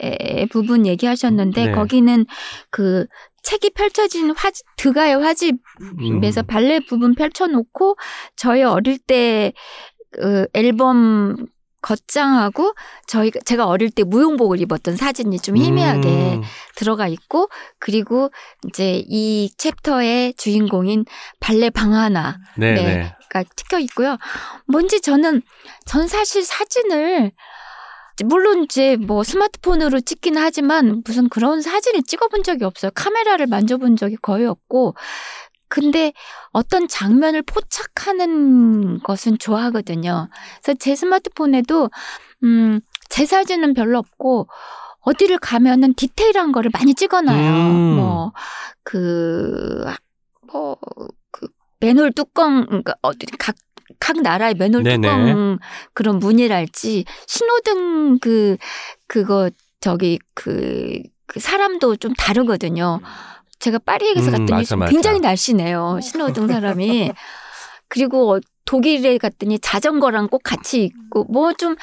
[0.51, 1.73] 부분 얘기하셨는데 네.
[1.73, 2.27] 거기는
[2.71, 3.07] 그
[3.43, 6.47] 책이 펼쳐진 화 드가의 화집에서 음.
[6.47, 7.97] 발레 부분 펼쳐놓고
[8.37, 9.53] 저희 어릴 때
[10.11, 11.47] 그 앨범
[11.81, 12.75] 겉장하고
[13.07, 16.43] 저희 제가 어릴 때 무용복을 입었던 사진이 좀 희미하게 음.
[16.75, 18.31] 들어가 있고 그리고
[18.67, 21.05] 이제 이 챕터의 주인공인
[21.39, 22.83] 발레 방하나 네네.
[22.83, 23.15] 네.
[23.31, 24.17] 가 찍혀 있고요.
[24.67, 25.43] 뭔지 저는
[25.87, 27.31] 전 사실 사진을
[28.25, 32.91] 물론 이제 뭐 스마트폰으로 찍긴 하지만 무슨 그런 사진을 찍어본 적이 없어요.
[32.95, 34.95] 카메라를 만져본 적이 거의 없고
[35.69, 36.13] 근데
[36.53, 40.29] 어떤 장면을 포착하는 것은 좋아하거든요.
[40.63, 41.91] 그래서 제 스마트폰에도
[42.45, 44.49] 음, 제 사진은 별로 없고
[45.01, 47.53] 어디를 가면은 디테일한 거를 많이 찍어놔요.
[47.71, 47.97] 음.
[47.97, 48.33] 뭐
[48.85, 49.85] 그
[50.53, 50.77] 뭐
[51.31, 51.49] 그
[51.81, 53.55] 맨홀 뚜껑 그러니까 어디 각
[54.01, 54.97] 각 나라의 맨홀 네네.
[55.09, 55.59] 뚜껑
[55.93, 58.57] 그런 문이랄지 신호등 그
[59.07, 63.01] 그거 저기 그, 그 사람도 좀 다르거든요.
[63.59, 64.91] 제가 파리에서 음, 갔더니 맞아, 맞아.
[64.91, 66.01] 굉장히 날씬해요.
[66.03, 67.13] 신호등 사람이.
[67.89, 71.75] 그리고 어, 독일에 갔더니 자전거랑 꼭 같이 있고 뭐 좀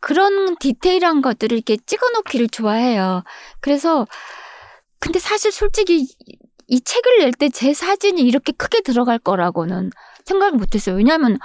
[0.00, 3.22] 그런 디테일한 것들을 이렇게 찍어 놓기를 좋아해요.
[3.60, 4.06] 그래서
[4.98, 6.38] 근데 사실 솔직히 이-
[6.68, 9.90] 이 책을 낼 때 제 사진이 이렇게 크게 들어갈 거라고는
[10.26, 10.96] 생각을 못 했어요.
[10.96, 11.38] 왜냐하면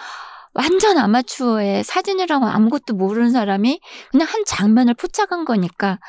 [0.54, 3.80] 완전 아마추어의 사진이라고 아무것도 모르는 사람이
[4.12, 6.00] 그냥 한 장면을 포착한 거니까.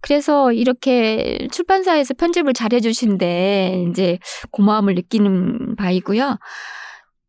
[0.00, 4.18] 그래서 이렇게 출판사에서 편집을 잘해 주신데 이제
[4.50, 6.38] 고마움을 느끼는 바이고요.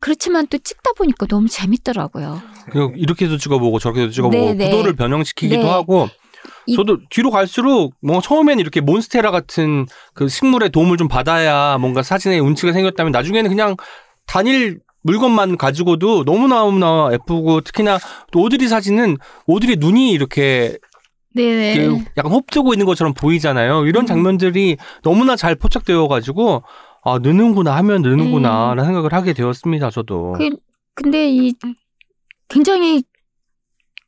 [0.02, 2.42] 그렇지만 또 찍다 보니까 너무 재밌더라고요.
[2.70, 4.70] 그리고 이렇게도 찍어보고 저렇게도 찍어보고 네네.
[4.70, 5.70] 구도를 변형시키기도 네.
[5.70, 6.10] 하고
[6.68, 12.04] 이- 저도 뒤로 갈수록 뭔가 처음에는 이렇게 몬스테라 같은 그 식물의 도움을 좀 받아야 뭔가
[12.04, 13.76] 사진에 운치가 생겼다면 나중에는 그냥
[14.26, 18.00] 단일 물건만 가지고도 너무너무나 예쁘고 특히나
[18.32, 20.78] 또 오드리 사진은 오드리 눈이 이렇게
[21.36, 21.76] 네.
[21.76, 23.86] 그 약간 홉뜨고 있는 것처럼 보이잖아요.
[23.86, 24.08] 이런 음.
[24.08, 26.64] 장면들이 너무나 잘 포착되어 가지고
[27.04, 29.92] 아 느는구나 하면 느는구나라는 생각을 하게 되었습니다.
[29.92, 30.34] 저도.
[30.34, 30.50] 그,
[30.96, 31.54] 근데 이
[32.48, 33.04] 굉장히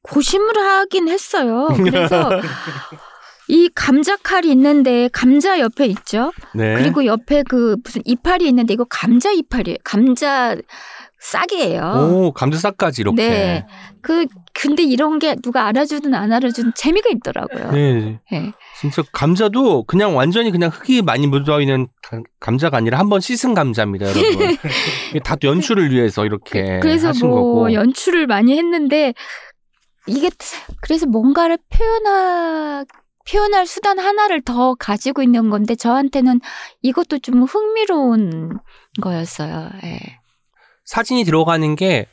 [0.01, 1.67] 고심을 하긴 했어요.
[1.75, 2.29] 그래서
[3.49, 6.31] 이 감자 칼이 있는데 감자 옆에 있죠.
[6.53, 6.75] 네.
[6.75, 9.77] 그리고 옆에 그 무슨 이파리 있는데 이거 감자 이파리예요.
[9.83, 10.55] 감자
[11.19, 11.81] 싹이에요.
[12.11, 13.15] 오 감자 싹까지 이렇게.
[13.29, 13.65] 네.
[14.01, 17.71] 그 근데 이런 게 누가 알아주든 안 알아주든 재미가 있더라고요.
[17.71, 18.19] 네.
[18.31, 18.51] 네.
[18.79, 21.87] 진짜 감자도 그냥 완전히 그냥 흙이 많이 묻어 있는
[22.39, 24.57] 감자가 아니라 한 번 씻은 감자입니다, 여러분.
[25.23, 27.73] 다 연출을 위해서 이렇게 그래서 하신 뭐 거고.
[27.73, 29.13] 연출을 많이 했는데
[30.05, 30.29] 이게
[30.81, 32.85] 그래서 뭔가를 표현하
[33.29, 36.39] 표현할 수단 하나를 더 가지고 있는 건데 저한테는
[36.81, 38.57] 이것도 좀 흥미로운
[39.01, 39.69] 거였어요.
[39.83, 39.99] 예.
[40.85, 42.07] 사진이 들어가는 게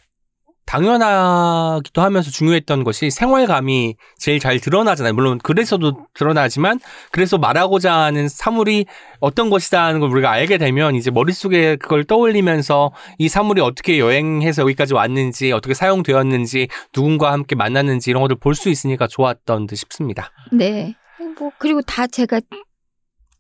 [0.67, 5.13] 당연하기도 하면서 중요했던 것이 생활감이 제일 잘 드러나잖아요.
[5.13, 6.81] 물론 그래서도 드러나지만
[7.13, 8.87] 그래서 말하고자 하는 사물이
[9.21, 14.63] 어떤 것이다 하는 걸 우리가 알게 되면 이제 머릿속에 그걸 떠올리면서 이 사물이 어떻게 여행해서
[14.63, 20.31] 여기까지 왔는지 어떻게 사용되었는지 누군가 함께 만났는지 이런 것들 볼 수 있으니까 좋았던 듯 싶습니다.
[20.51, 20.95] 네.
[21.39, 22.41] 뭐 그리고 다 제가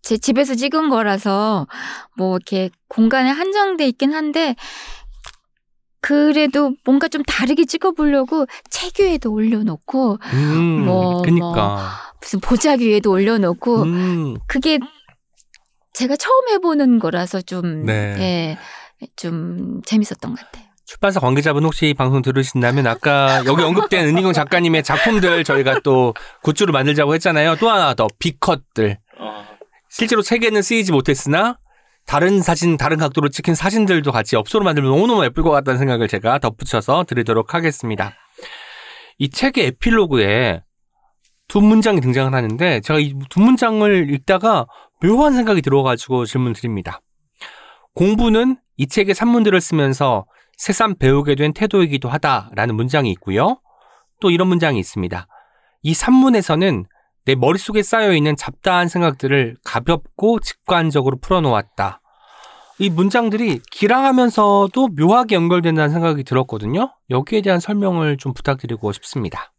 [0.02, 1.66] 제 집에서 찍은 거라서
[2.16, 4.54] 뭐 이렇게 공간에 한정돼 있긴 한데
[6.00, 11.98] 그래도 뭔가 좀 다르게 찍어보려고 책 위에도 올려놓고 음, 뭐, 그니까.
[12.20, 14.78] 무슨 보자기 위에도 올려놓고 음, 그게
[15.94, 18.58] 제가 처음 해보는 거라서 좀, 네.
[19.00, 20.63] 예, 좀 재밌었던 것 같아요.
[20.86, 26.72] 출판사 관계자분 혹시 이 방송 들으신다면 아까 여기 언급된 은희경 작가님의 작품들 저희가 또 굿즈로
[26.72, 27.56] 만들자고 했잖아요.
[27.56, 28.98] 또 하나 더 비컷들.
[29.88, 31.56] 실제로 책에는 쓰이지 못했으나
[32.06, 36.38] 다른 사진, 다른 각도로 찍힌 사진들도 같이 엽서로 만들면 너무너무 예쁠 것 같다는 생각을 제가
[36.38, 38.12] 덧붙여서 드리도록 하겠습니다.
[39.18, 40.62] 이 책의 에필로그에
[41.48, 44.66] 두 문장이 등장을 하는데 제가 이 두 문장을 읽다가
[45.02, 47.00] 묘한 생각이 들어가지고 질문 드립니다.
[47.94, 53.60] 공부는 이 책의 산문들을 쓰면서 새삼 배우게 된 태도이기도 하다라는 문장이 있고요.
[54.20, 55.26] 또 이런 문장이 있습니다.
[55.82, 56.86] 이 산문에서는
[57.26, 62.00] 내 머릿속에 쌓여있는 잡다한 생각들을 가볍고 직관적으로 풀어놓았다.
[62.78, 66.92] 이 문장들이 기랑하면서도 묘하게 연결된다는 생각이 들었거든요.
[67.10, 69.52] 여기에 대한 설명을 좀 부탁드리고 싶습니다.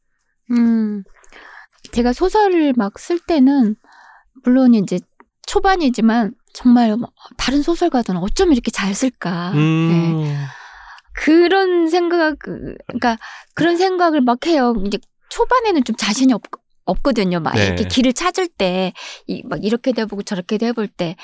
[0.52, 1.04] 음,
[1.92, 3.76] 제가 소설을 막 쓸 때는
[4.44, 5.00] 물론 이제
[5.48, 9.52] 초반이지만 정말 뭐 다른 소설가들은 어쩜 이렇게 잘 쓸까.
[9.54, 10.36] 네.
[11.16, 11.22] 음.
[11.24, 13.18] 그런 생각, 그러니까
[13.54, 14.74] 그런 생각을 막 해요.
[14.86, 14.98] 이제
[15.30, 16.42] 초반에는 좀 자신이 없,
[16.86, 17.40] 없거든요.
[17.40, 17.66] 막 네.
[17.66, 18.94] 이렇게 길을 찾을 때,
[19.26, 21.16] 이, 막 이렇게도 해보고 저렇게도 해볼 때.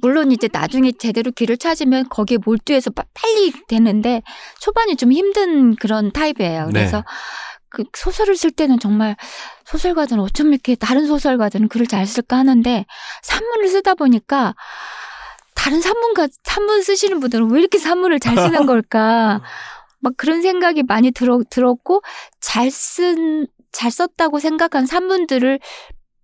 [0.00, 4.22] 물론 이제 나중에 제대로 길을 찾으면 거기에 몰두해서 빠- 빨리 되는데
[4.60, 6.66] 초반이 좀 힘든 그런 타입이에요.
[6.66, 6.72] 네.
[6.72, 7.04] 그래서
[7.70, 9.14] 그 소설을 쓸 때는 정말
[9.66, 12.86] 소설가들은 어쩜 이렇게 다른 소설가들은 글을 잘 쓸까 하는데
[13.22, 14.54] 산문을 쓰다 보니까
[15.58, 19.42] 다른 산문가 산문 쓰시는 분들은 왜 이렇게 산문을 잘 쓰는 걸까?
[20.00, 22.02] 막 그런 생각이 많이 들어 들었고
[22.40, 25.58] 잘 쓴 잘 썼다고 생각한 산문들을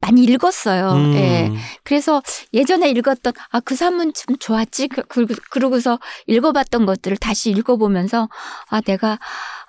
[0.00, 0.92] 많이 읽었어요.
[0.92, 1.14] 음.
[1.14, 1.50] 예.
[1.82, 2.22] 그래서
[2.54, 4.88] 예전에 읽었던 아 그 산문 참 좋았지.
[4.88, 8.28] 그- 그러고 그러고서 읽어봤던 것들을 다시 읽어보면서
[8.70, 9.18] 아 내가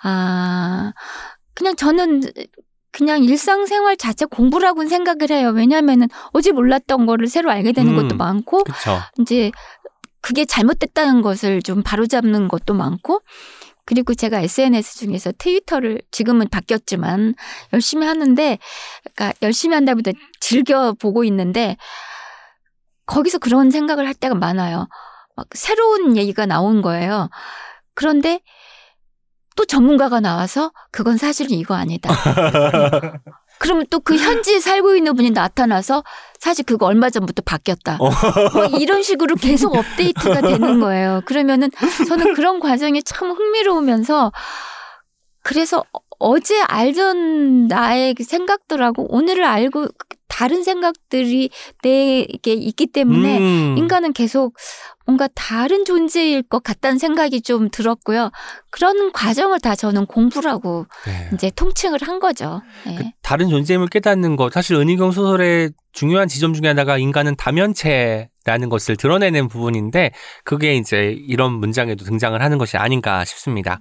[0.03, 0.93] 아
[1.53, 2.21] 그냥 저는
[2.95, 5.49] 그냥 일상생활 자체 공부라고는 생각을 해요.
[5.49, 8.01] 왜냐하면은 어제 몰랐던 거를 새로 알게 되는 음.
[8.01, 8.99] 것도 많고 그쵸.
[9.19, 9.51] 이제
[10.21, 13.19] 그게 잘못됐다는 것을 좀 바로잡는 것도 많고
[13.83, 17.35] 그리고 제가 SNS 중에서 트위터를 지금은 바뀌었지만
[17.73, 18.59] 열심히 하는데
[19.13, 21.75] 그러니까 열심히 한다보다 즐겨 보고 있는데
[23.07, 24.87] 거기서 그런 생각을 할 때가 많아요.
[25.35, 27.29] 막 새로운 얘기가 나온 거예요.
[27.93, 28.39] 그런데
[29.55, 32.13] 또 전문가가 나와서 그건 사실은 이거 아니다.
[33.57, 36.03] 그러면 또 그 현지에 살고 있는 분이 나타나서
[36.39, 37.97] 사실 그거 얼마 전부터 바뀌었다.
[37.99, 38.09] 어.
[38.53, 41.21] 뭐 이런 식으로 계속 업데이트가 되는 거예요.
[41.25, 41.69] 그러면은
[42.07, 44.31] 저는 그런 과정이 참 흥미로우면서
[45.41, 45.83] 그래서
[46.19, 49.87] 어제 알던 나의 생각들하고 오늘을 알고
[50.27, 51.49] 다른 생각들이
[51.81, 53.75] 내게 있기 때문에 음.
[53.77, 54.55] 인간은 계속
[55.05, 58.31] 뭔가 다른 존재일 것 같다는 생각이 좀 들었고요.
[58.71, 61.29] 그런 과정을 다 저는 공부라고 네.
[61.33, 62.61] 이제 통칭을 한 거죠.
[62.85, 62.95] 네.
[62.95, 68.97] 그 다른 존재임을 깨닫는 것 사실 은희경 소설의 중요한 지점 중에 하나가 인간은 다면체라는 것을
[68.97, 70.11] 드러내는 부분인데
[70.43, 73.79] 그게 이제 이런 문장에도 등장을 하는 것이 아닌가 싶습니다.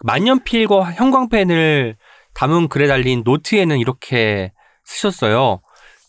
[0.00, 1.96] 만년필과 형광펜을
[2.34, 4.52] 담은 글에 달린 노트에는 이렇게
[4.84, 5.60] 쓰셨어요.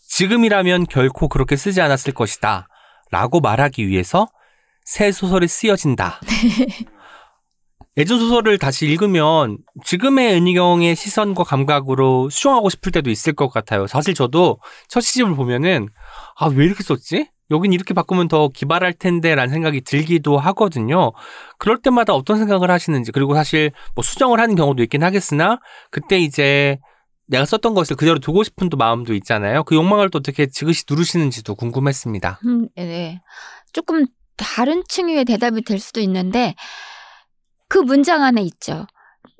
[0.08, 2.68] 지금이라면 결코 그렇게 쓰지 않았을 것이다.
[3.10, 4.28] 라고 말하기 위해서
[4.90, 6.20] 새 소설이 쓰여진다.
[7.96, 13.86] 예전 소설을 다시 읽으면 지금의 은희경의 시선과 감각으로 수용하고 싶을 때도 있을 것 같아요.
[13.86, 14.58] 사실 저도
[14.88, 15.86] 첫 시집을 보면은
[16.36, 17.28] 아, 왜 이렇게 썼지?
[17.52, 21.12] 여긴 이렇게 바꾸면 더 기발할 텐데 라는 생각이 들기도 하거든요.
[21.58, 25.60] 그럴 때마다 어떤 생각을 하시는지 그리고 사실 뭐 수정을 하는 경우도 있긴 하겠으나
[25.92, 26.80] 그때 이제
[27.28, 29.62] 내가 썼던 것을 그대로 두고 싶은 또 마음도 있잖아요.
[29.62, 32.40] 그 욕망을 또 어떻게 지그시 누르시는지도 궁금했습니다.
[32.44, 33.20] 음, 네.
[33.72, 34.06] 조금
[34.40, 36.54] 다른 층위의 대답이 될 수도 있는데
[37.68, 38.86] 그 문장 안에 있죠.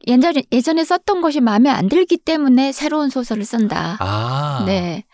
[0.07, 3.97] 예전에, 예전에 썼던 것이 마음에 안 들기 때문에 새로운 소설을 쓴다.
[4.01, 4.65] 아.
[4.67, 5.05] 네.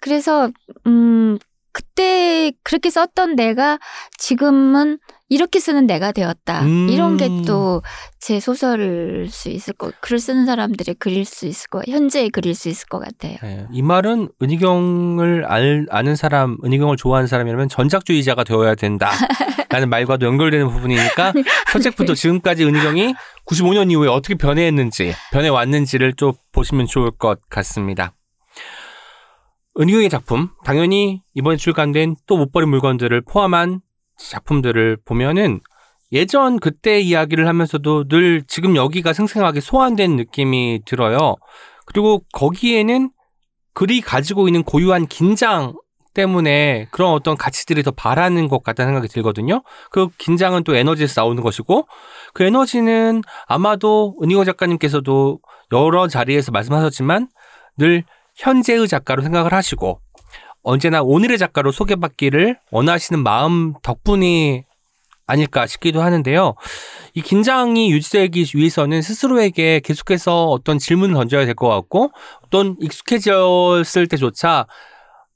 [0.00, 0.50] 그래서
[0.86, 1.38] 음
[1.72, 3.78] 그때 그렇게 썼던 내가
[4.18, 4.98] 지금은
[5.28, 6.62] 이렇게 쓰는 내가 되었다.
[6.62, 6.88] 음.
[6.88, 7.82] 이런 게 또
[8.20, 12.68] 제 소설일 수 있을 거, 글을 쓰는 사람들의 글일 수 있을 거, 현재의 글일 수
[12.68, 13.36] 있을 것 같아요.
[13.42, 19.10] 네, 이 말은 은희경을 알, 아는 사람, 은희경을 좋아하는 사람이라면 전작주의자가 되어야 된다.
[19.68, 21.32] 라는 말과도 연결되는 부분이니까
[21.72, 23.14] 첫 책부터 지금까지 은희경이
[23.46, 28.12] 95년 이후에 어떻게 변해했는지, 변해왔는지를 좀 보시면 좋을 것 같습니다.
[29.78, 33.80] 은희경의 작품, 당연히 이번에 출간된 또 못 버린 물건들을 포함한
[34.16, 35.60] 작품들을 보면은
[36.12, 41.36] 예전 그때 이야기를 하면서도 늘 지금 여기가 생생하게 소환된 느낌이 들어요.
[41.86, 43.10] 그리고 거기에는
[43.74, 45.74] 글이 가지고 있는 고유한 긴장
[46.14, 49.62] 때문에 그런 어떤 가치들이 더 바라는 것 같다는 생각이 들거든요.
[49.90, 51.86] 그 긴장은 또 에너지에서 나오는 것이고
[52.32, 55.40] 그 에너지는 아마도 은희호 작가님께서도
[55.72, 57.28] 여러 자리에서 말씀하셨지만
[57.76, 58.04] 늘
[58.36, 60.00] 현재의 작가로 생각을 하시고
[60.66, 64.64] 언제나 오늘의 작가로 소개받기를 원하시는 마음 덕분이
[65.28, 66.54] 아닐까 싶기도 하는데요.
[67.14, 72.10] 이 긴장이 유지되기 위해서는 스스로에게 계속해서 어떤 질문을 던져야 될 것 같고
[72.44, 74.66] 어떤 익숙해졌을 때조차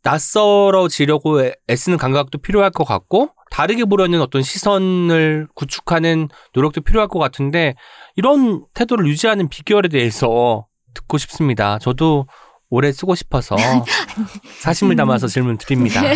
[0.03, 7.19] 낯설어지려고 애- 애쓰는 감각도 필요할 것 같고 다르게 보려는 어떤 시선을 구축하는 노력도 필요할 것
[7.21, 7.75] 같은데
[8.17, 11.79] 이런 태도를 유지하는 비결에 대해서 듣고 싶습니다.
[11.79, 12.27] 저도
[12.71, 13.57] 오래 쓰고 싶어서
[14.61, 16.01] 사심을 담아서 질문 드립니다.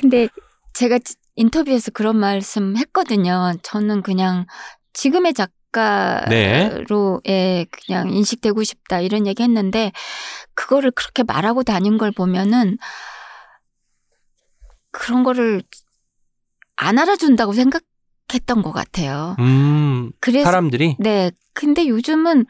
[0.00, 0.28] 근데
[0.72, 3.52] 제가 지- 인터뷰에서 그런 말씀 했거든요.
[3.62, 4.46] 저는 그냥
[4.94, 9.92] 지금의 작가로 예, 그냥 인식되고 싶다 이런 얘기 했는데
[10.54, 12.78] 그거를 그렇게 말하고 다닌 걸 보면은
[14.90, 15.62] 그런 거를
[16.76, 19.36] 안 알아준다고 생각했던 것 같아요.
[19.40, 21.30] 음, 그래서 사람들이 네.
[21.52, 22.46] 근데 요즘은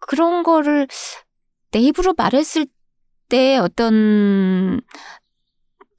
[0.00, 0.86] 그런 거를
[1.70, 2.66] 내 입으로 말했을
[3.28, 4.80] 때 어떤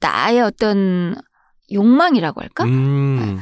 [0.00, 1.14] 나의 어떤
[1.72, 2.64] 욕망이라고 할까?
[2.64, 3.40] 음.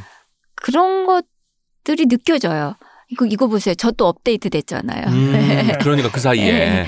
[0.54, 2.76] 그런 것들이 느껴져요.
[3.08, 3.74] 이거 이거 보세요.
[3.74, 5.06] 저 또 업데이트 됐잖아요.
[5.08, 5.78] 음, 네.
[5.80, 6.52] 그러니까 그 사이에.
[6.52, 6.86] 네.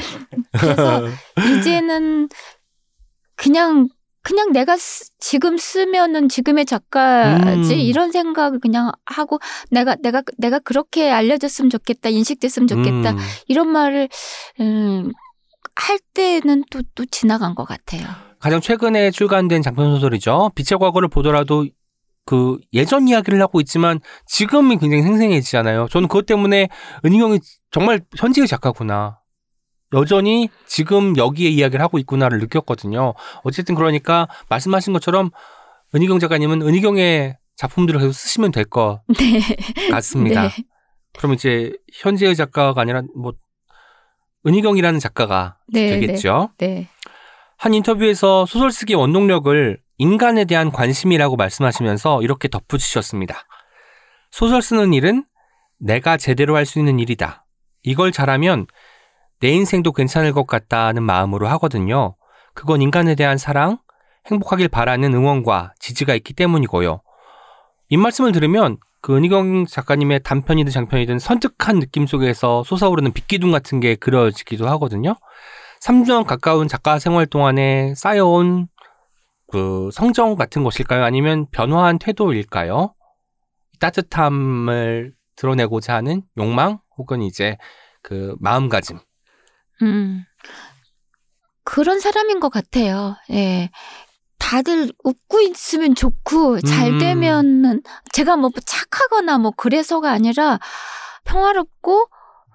[0.52, 1.02] 그래서
[1.58, 2.28] 이제는
[3.34, 3.88] 그냥
[4.22, 7.78] 그냥 내가 쓰- 지금 쓰면은 지금의 작가지 음.
[7.80, 9.38] 이런 생각을 그냥 하고
[9.70, 13.18] 내가 내가 내가 그렇게 알려졌으면 좋겠다 인식됐으면 좋겠다 음.
[13.48, 14.08] 이런 말을
[14.60, 15.10] 음,
[15.76, 18.06] 할 때는 또또 지나간 것 같아요.
[18.38, 20.50] 가장 최근에 출간된 장편 소설이죠.
[20.54, 21.66] 빛의 과거를 보더라도
[22.24, 25.88] 그 예전 이야기를 하고 있지만 지금이 굉장히 생생해지잖아요.
[25.90, 26.68] 저는 그것 때문에
[27.04, 27.40] 은희경이
[27.72, 29.18] 정말 현지의 작가구나.
[29.92, 33.14] 여전히 지금 여기에 이야기를 하고 있구나를 느꼈거든요.
[33.44, 35.30] 어쨌든 그러니까 말씀하신 것처럼
[35.94, 39.90] 은희경 작가님은 은희경의 작품들을 계속 쓰시면 될것 네.
[39.90, 40.48] 같습니다.
[40.48, 40.50] 네.
[41.18, 43.34] 그럼 이제 현지의 작가가 아니라 뭐
[44.46, 46.50] 은희경이라는 작가가 네, 되겠죠.
[46.58, 46.88] 네.
[47.58, 53.44] 한 인터뷰에서 소설 쓰기 원동력을 인간에 대한 관심이라고 말씀하시면서 이렇게 덧붙이셨습니다.
[54.32, 55.24] 소설 쓰는 일은
[55.78, 57.44] 내가 제대로 할 수 있는 일이다.
[57.82, 58.66] 이걸 잘하면
[59.42, 62.14] 내 인생도 괜찮을 것 같다는 마음으로 하거든요.
[62.54, 63.78] 그건 인간에 대한 사랑,
[64.30, 67.02] 행복하길 바라는 응원과 지지가 있기 때문이고요.
[67.88, 73.96] 이 말씀을 들으면 그 은희경 작가님의 단편이든 장편이든 선택한 느낌 속에서 솟아오르는 빛기둥 같은 게
[73.96, 75.16] 그려지기도 하거든요.
[75.80, 78.68] 3년 가까운 작가 생활 동안에 쌓여온
[79.50, 81.02] 그 성정 같은 것일까요?
[81.02, 82.94] 아니면 변화한 태도일까요?
[83.80, 87.56] 따뜻함을 드러내고자 하는 욕망 혹은 이제
[88.02, 89.00] 그 마음가짐.
[89.80, 90.24] 음.
[91.64, 93.16] 그런 사람인 것 같아요.
[93.30, 93.70] 예.
[94.38, 96.98] 다들 웃고 있으면 좋고 잘 음.
[96.98, 97.82] 되면은
[98.12, 100.58] 제가 뭐 착하거나 뭐 그래서가 아니라
[101.24, 102.08] 평화롭고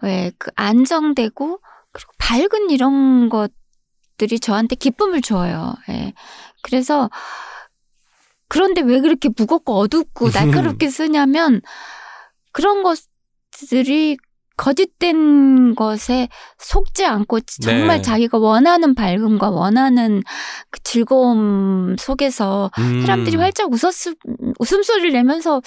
[0.03, 1.59] 예, 그 안정되고
[1.91, 5.73] 그리고 밝은 이런 것들이 저한테 기쁨을 줘요.
[5.89, 6.13] 예.
[6.61, 7.09] 그래서
[8.49, 10.29] 그런데 왜 그렇게 무겁고 어둡고
[10.77, 11.61] 날카롭게 쓰냐면
[12.51, 14.17] 그런 것들이
[14.57, 16.27] 거짓된 것에
[16.57, 18.01] 속지 않고 정말 네.
[18.01, 20.21] 자기가 원하는 밝음과 원하는
[20.71, 24.15] 그 즐거움 속에서 음, 사람들이 활짝 웃었음
[24.59, 25.61] 웃음소리를 내면서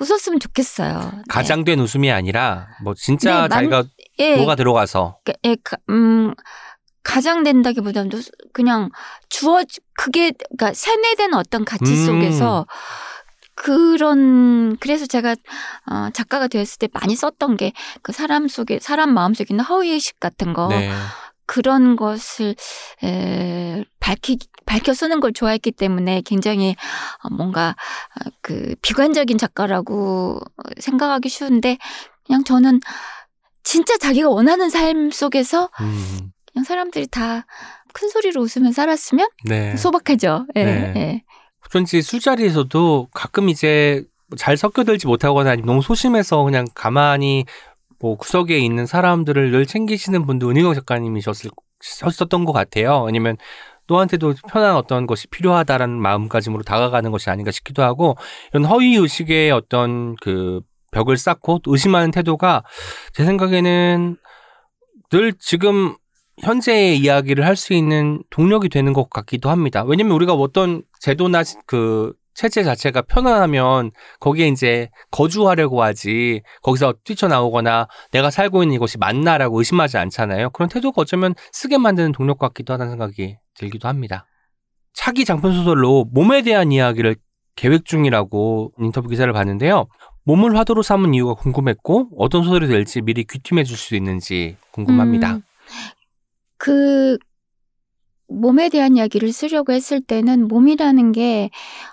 [0.00, 0.98] 웃었으면 좋겠어요.
[1.14, 1.22] 네.
[1.28, 3.84] 가장된 웃음이 아니라 뭐 진짜 네, 만- 자기가
[4.18, 6.32] 예, 뭐가 들어가서 그- 예, 가- 음,
[7.02, 8.10] 가장된다기보다는
[8.52, 8.90] 그냥
[9.28, 9.62] 주어
[9.94, 12.06] 그게 그러니까 세뇌된 어떤 가치 음.
[12.06, 12.66] 속에서
[13.62, 15.36] 그런 그래서 제가
[15.86, 17.72] 어, 작가가 되었을 때 많이 썼던 게
[18.02, 20.90] 그 사람 속에 사람 마음 속에 있는 허위의식 같은 거 네.
[21.44, 22.54] 그런 것을
[23.04, 26.74] 에, 밝히 밝혀 쓰는 걸 좋아했기 때문에 굉장히
[27.22, 27.76] 어, 뭔가
[28.16, 30.40] 어, 그 비관적인 작가라고
[30.78, 31.76] 생각하기 쉬운데
[32.24, 32.80] 그냥 저는
[33.62, 37.44] 진짜 자기가 원하는 삶 속에서 음, 그냥 사람들이 다
[37.92, 39.76] 큰 소리로 웃으면 살았으면 네.
[39.76, 40.46] 소박하죠.
[40.56, 40.92] 예, 네.
[40.96, 41.24] 예.
[41.70, 44.04] 그런지 술자리에서도 가끔 이제
[44.36, 47.44] 잘 섞여들지 못하거나 너무 소심해서 그냥 가만히
[48.00, 53.02] 뭐 구석에 있는 사람들을 늘 챙기시는 분도 은희경 작가님이셨을 셨었던 것 같아요.
[53.02, 53.36] 왜냐면
[53.86, 58.16] 너한테도 편한 어떤 것이 필요하다라는 마음가짐으로 다가가는 것이 아닌가 싶기도 하고
[58.52, 60.60] 이런 허위 의식의 어떤 그
[60.92, 62.64] 벽을 쌓고 또 의심하는 태도가
[63.12, 64.16] 제 생각에는
[65.10, 65.94] 늘 지금
[66.42, 69.84] 현재의 이야기를 할 수 있는 동력이 되는 것 같기도 합니다.
[69.84, 73.90] 왜냐면 우리가 어떤 제도나 그 체제 자체가 편안하면
[74.20, 80.50] 거기에 이제 거주하려고 하지 거기서 뛰쳐나오거나 내가 살고 있는 이곳이 맞나라고 의심하지 않잖아요.
[80.50, 84.26] 그런 태도가 어쩌면 쓰게 만드는 동력 같기도 하다는 생각이 들기도 합니다.
[84.94, 87.16] 차기 장편 소설로 몸에 대한 이야기를
[87.56, 89.88] 계획 중이라고 인터뷰 기사를 봤는데요.
[90.24, 95.32] 몸을 화두로 삼은 이유가 궁금했고 어떤 소설이 될지 미리 귀띔해 줄 수 있는지 궁금합니다.
[95.34, 95.42] 음,
[96.60, 97.16] 그
[98.28, 101.50] 몸에 대한 이야기를 쓰려고 했을 때는 몸이라는 게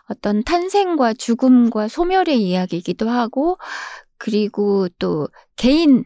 [0.10, 3.57] 어떤 탄생과 죽음과 소멸의 이야기이기도 하고
[4.18, 6.03] 그리고 또 개인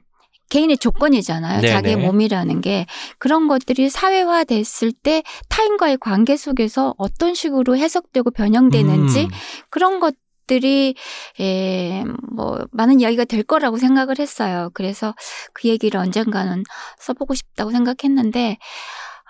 [0.50, 1.62] 개인의 조건이잖아요.
[1.62, 1.74] 네네.
[1.74, 2.86] 자기의 몸이라는 게
[3.18, 9.30] 그런 것들이 사회화 됐을 때 타인과의 관계 속에서 어떤 식으로 해석되고 변형되는지 음,
[9.70, 10.14] 그런 것
[10.52, 10.96] 들이
[11.40, 14.70] 에, 뭐 많은 이야기가 될 거라고 생각을 했어요.
[14.74, 15.16] 그래서
[15.54, 16.62] 그 얘기를 언젠가는
[17.00, 18.58] 써보고 싶다고 생각했는데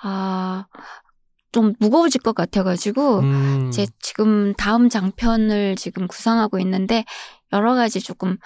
[0.01, 0.65] 아.
[1.53, 7.03] 좀 무거워질 것 같아가지고 음, 제 지금 다음 장편을 지금 구상하고 있는데
[7.51, 8.37] 여러 가지 조금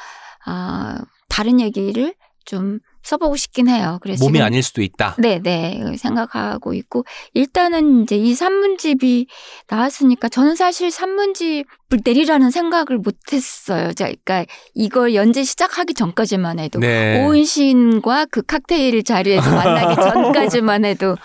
[0.44, 0.98] 아
[1.30, 2.16] 다른 얘기를
[2.46, 4.00] 좀 써보고 싶긴 해요.
[4.02, 5.16] 그래서 몸이 지금 아닐 수도 있다.
[5.20, 5.80] 네, 네.
[5.98, 9.28] 생각하고 있고, 일단은 이제 이 산문집이
[9.70, 13.94] 나왔으니까 저는 사실 산문집을 내리라는 생각을 못 했어요.
[13.94, 16.80] 자, 그러니까 이걸 연재 시작하기 전까지만 해도.
[16.80, 17.24] 네.
[17.24, 21.16] 오은 시인과 그 칵테일 자리에서 만나기 전까지만 해도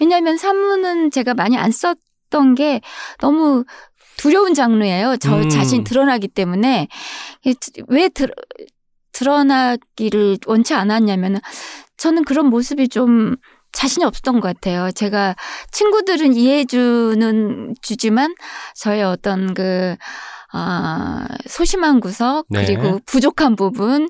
[0.00, 2.80] 왜냐하면 산문은 제가 많이 안 썼던 게
[3.20, 3.64] 너무
[4.16, 5.16] 두려운 장르예요.
[5.18, 5.48] 저 음.
[5.48, 6.88] 자신 드러나기 때문에
[7.88, 8.28] 왜 드,
[9.12, 11.40] 드러나기를 원치 않았냐면은
[11.96, 13.36] 저는 그런 모습이 좀
[13.72, 14.90] 자신이 없었던 것 같아요.
[14.92, 15.36] 제가
[15.72, 18.34] 친구들은 이해해주는 주지만
[18.74, 19.96] 저의 어떤 그
[20.50, 22.64] 아, 소심한 구석 네.
[22.64, 24.08] 그리고 부족한 부분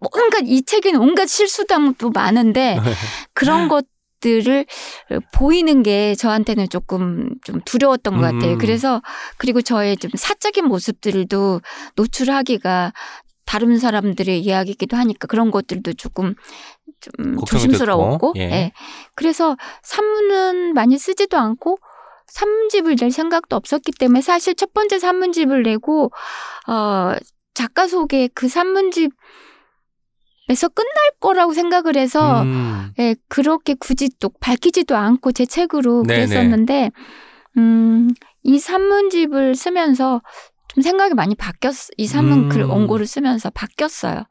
[0.00, 2.78] 온갖 이 책에는 온갖 실수담도 많은데
[3.32, 3.86] 그런 것
[4.20, 4.64] 들을
[5.34, 8.52] 보이는 게 저한테는 조금 좀 두려웠던 것 같아요.
[8.52, 8.58] 음.
[8.58, 9.02] 그래서
[9.36, 11.60] 그리고 저의 좀 사적인 모습들도
[11.96, 12.92] 노출하기가
[13.44, 16.34] 다른 사람들의 이야기이기도 하니까 그런 것들도 조금
[17.00, 18.42] 좀 조심스러웠고, 예.
[18.42, 18.72] 예.
[19.14, 21.78] 그래서 산문은 많이 쓰지도 않고
[22.28, 26.10] 산문집을 낼 생각도 없었기 때문에 사실 첫 번째 산문집을 내고
[26.66, 27.14] 어
[27.54, 29.12] 작가 소개 그 산문집
[30.48, 30.90] 에서 끝날
[31.20, 32.92] 거라고 생각을 해서 음.
[32.98, 36.02] 예, 그렇게 굳이 또 밝히지도 않고 제 책으로.
[36.02, 36.90] 그랬었는데,
[37.56, 38.10] 음,
[38.42, 40.20] 이 산문집을 쓰면서
[40.74, 41.88] 좀 생각이 많이 바뀌었어.
[41.96, 42.48] 이 산문 음.
[42.48, 44.24] 글 원고를 쓰면서 바뀌었어요.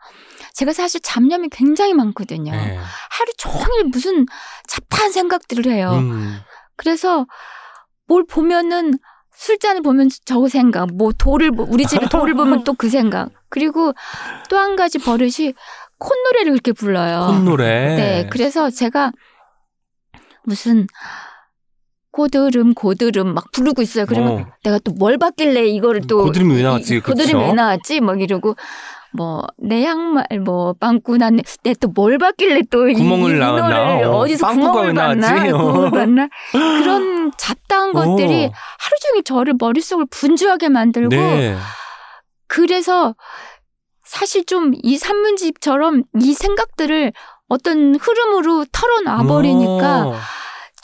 [0.53, 2.51] 제가 사실 잡념이 굉장히 많거든요.
[2.51, 2.77] 네.
[2.77, 4.25] 하루 종일 무슨
[4.67, 5.91] 잡다한 생각들을 해요.
[5.93, 6.39] 음.
[6.75, 7.27] 그래서
[8.07, 8.93] 뭘 보면은
[9.35, 13.29] 술잔을 보면 저 생각, 뭐 돌을 보- 우리 집에 돌을 보면 또 그 생각.
[13.49, 13.93] 그리고
[14.49, 15.53] 또 한 가지 버릇이
[15.99, 17.27] 콧노래를 그렇게 불러요.
[17.27, 17.95] 콧노래.
[17.95, 19.11] 네, 그래서 제가
[20.43, 20.87] 무슨
[22.11, 24.05] 고드름 고드름 막 부르고 있어요.
[24.05, 24.45] 그러면 어.
[24.63, 26.95] 내가 또 뭘 받길래 이거를 또 고드름이 왜 나왔지?
[26.95, 27.39] 이- 고드름이 그쵸?
[27.39, 28.01] 왜 나왔지?
[28.01, 28.55] 막 이러고
[29.13, 31.41] 뭐 내 양말 뭐 빵꾸 났네.
[31.63, 34.09] 내 또 뭘 받길래 또 이- 구멍을 이 나왔나?
[34.09, 34.93] 어, 어디서 구멍을?
[34.93, 35.35] 봤나?
[35.55, 35.57] 어.
[35.57, 36.29] 구멍을 봤나?
[36.51, 38.51] 그런 잡다한 것들이 어.
[38.51, 41.55] 하루 종일 저를 머릿속을 분주하게 만들고 네.
[42.47, 43.15] 그래서
[44.03, 47.13] 사실 좀 이 산문집처럼 이 생각들을
[47.47, 50.15] 어떤 흐름으로 털어놔 버리니까 어.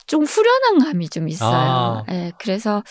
[0.07, 2.03] 좀 후련한 감이 좀 있어요.
[2.07, 2.11] 아.
[2.11, 2.83] 예, 그래서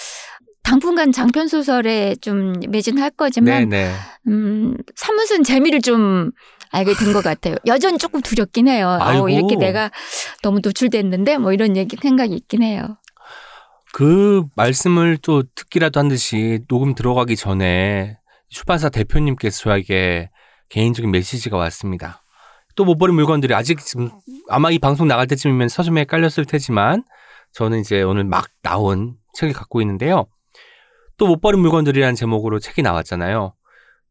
[0.62, 3.93] 당분간 장편 소설에 좀 매진할 거지만 네네.
[4.28, 6.30] 음, 사무슨 재미를 좀
[6.72, 7.55] 알게 된 것 같아요.
[7.66, 8.98] 여전히 조금 두렵긴 해요.
[9.01, 9.24] 아이고.
[9.26, 9.90] 어, 이렇게 내가
[10.43, 12.98] 너무 노출됐는데 뭐 이런 얘기 생각이 있긴 해요.
[13.93, 18.18] 그 말씀을 또 듣기라도 한 듯이 녹음 들어가기 전에
[18.51, 20.28] 출판사 대표님께서 저에게
[20.68, 22.22] 개인적인 메시지가 왔습니다.
[22.77, 24.11] 또 못 버린 물건들이 아직 지금
[24.48, 27.03] 아마 이 방송 나갈 때쯤이면 서점에 깔렸을 테지만
[27.53, 30.27] 저는 이제 오늘 막 나온 책을 갖고 있는데요.
[31.19, 33.55] 또 못 버린 물건들이라는 제목으로 책이 나왔잖아요.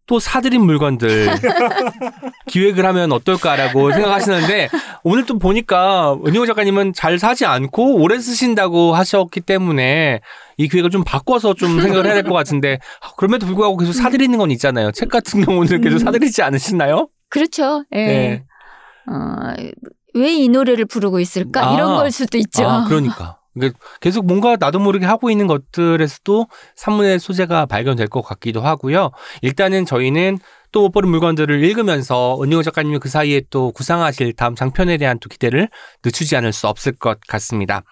[0.08, 1.30] 또 사들인 물건들
[2.48, 4.70] 기획을 하면 어떨까라고 생각하시는데
[5.04, 10.22] 오늘 또 보니까 은희호 작가님은 잘 사지 않고 오래 쓰신다고 하셨기 때문에
[10.58, 14.38] 이 기획을 좀 바꿔서 좀 생각을 해야 될 것 같은데 아, 그럼에도 불구하고 계속 사들이는
[14.38, 14.92] 건 있잖아요.
[14.92, 16.00] 책 같은 경우는 계속 음.
[16.00, 17.10] 사들이지 않으시나요?
[17.30, 17.84] 그렇죠.
[17.94, 17.98] 예.
[18.06, 18.44] 네.
[19.12, 19.54] 어,
[20.14, 21.70] 왜 이 노래를 부르고 있을까?
[21.70, 21.74] 아.
[21.74, 22.68] 이런 걸 수도 있죠.
[22.68, 23.40] 아, 그러니까.
[23.54, 29.12] 그러니까 계속 뭔가 나도 모르게 하고 있는 것들에서도 산문의 소재가 발견될 것 같기도 하고요.
[29.42, 30.40] 일단은 저희는
[30.74, 35.70] 또못 버린 물건들을 읽으면서 은희호 작가님이 그 사이에 또 구상하실 다음 장편에 대한 또 기대를
[36.04, 37.84] 늦추지 않을 수 없을 것 같습니다.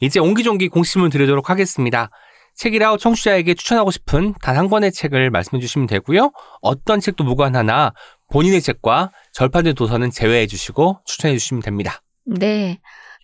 [0.00, 2.10] 이제 옹기종기 공심을 드리도록 하겠습니다.
[2.56, 6.32] 책이라우 청취자에게 추천하고 싶은 단 한 권의 책을 말씀해 주시면 되고요.
[6.60, 7.92] 어떤 책도 무관하나
[8.30, 12.02] 본인의 책과 절판된 도서는 제외해 주시고 추천해 주시면 됩니다.
[12.24, 12.80] 네.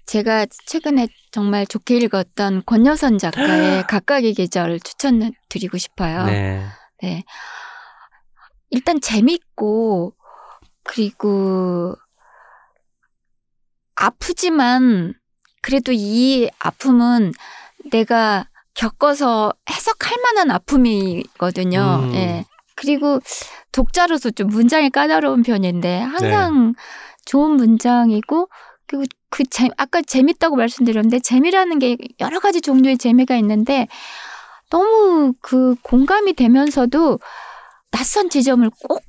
[0.06, 6.24] 제가 최근에 정말 좋게 읽었던 권여선 작가의 각각의 계절 추천드리고 싶어요.
[6.24, 6.66] 네.
[7.02, 7.24] 네.
[8.70, 10.14] 일단 재밌고
[10.82, 11.94] 그리고
[13.94, 15.14] 아프지만
[15.62, 17.32] 그래도 이 아픔은
[17.90, 22.00] 내가 겪어서 해석할 만한 아픔이거든요.
[22.02, 22.14] 음.
[22.14, 22.44] 예.
[22.84, 23.20] 그리고
[23.72, 26.74] 독자로서 좀 문장이 까다로운 편인데 항상
[27.24, 28.48] 좋은 문장이고
[28.86, 33.88] 그리고 그 재, 아까 재밌다고 말씀드렸는데 재미라는 게 여러 가지 종류의 재미가 있는데
[34.70, 37.18] 너무 그 공감이 되면서도
[37.90, 39.02] 낯선 지점을 꼭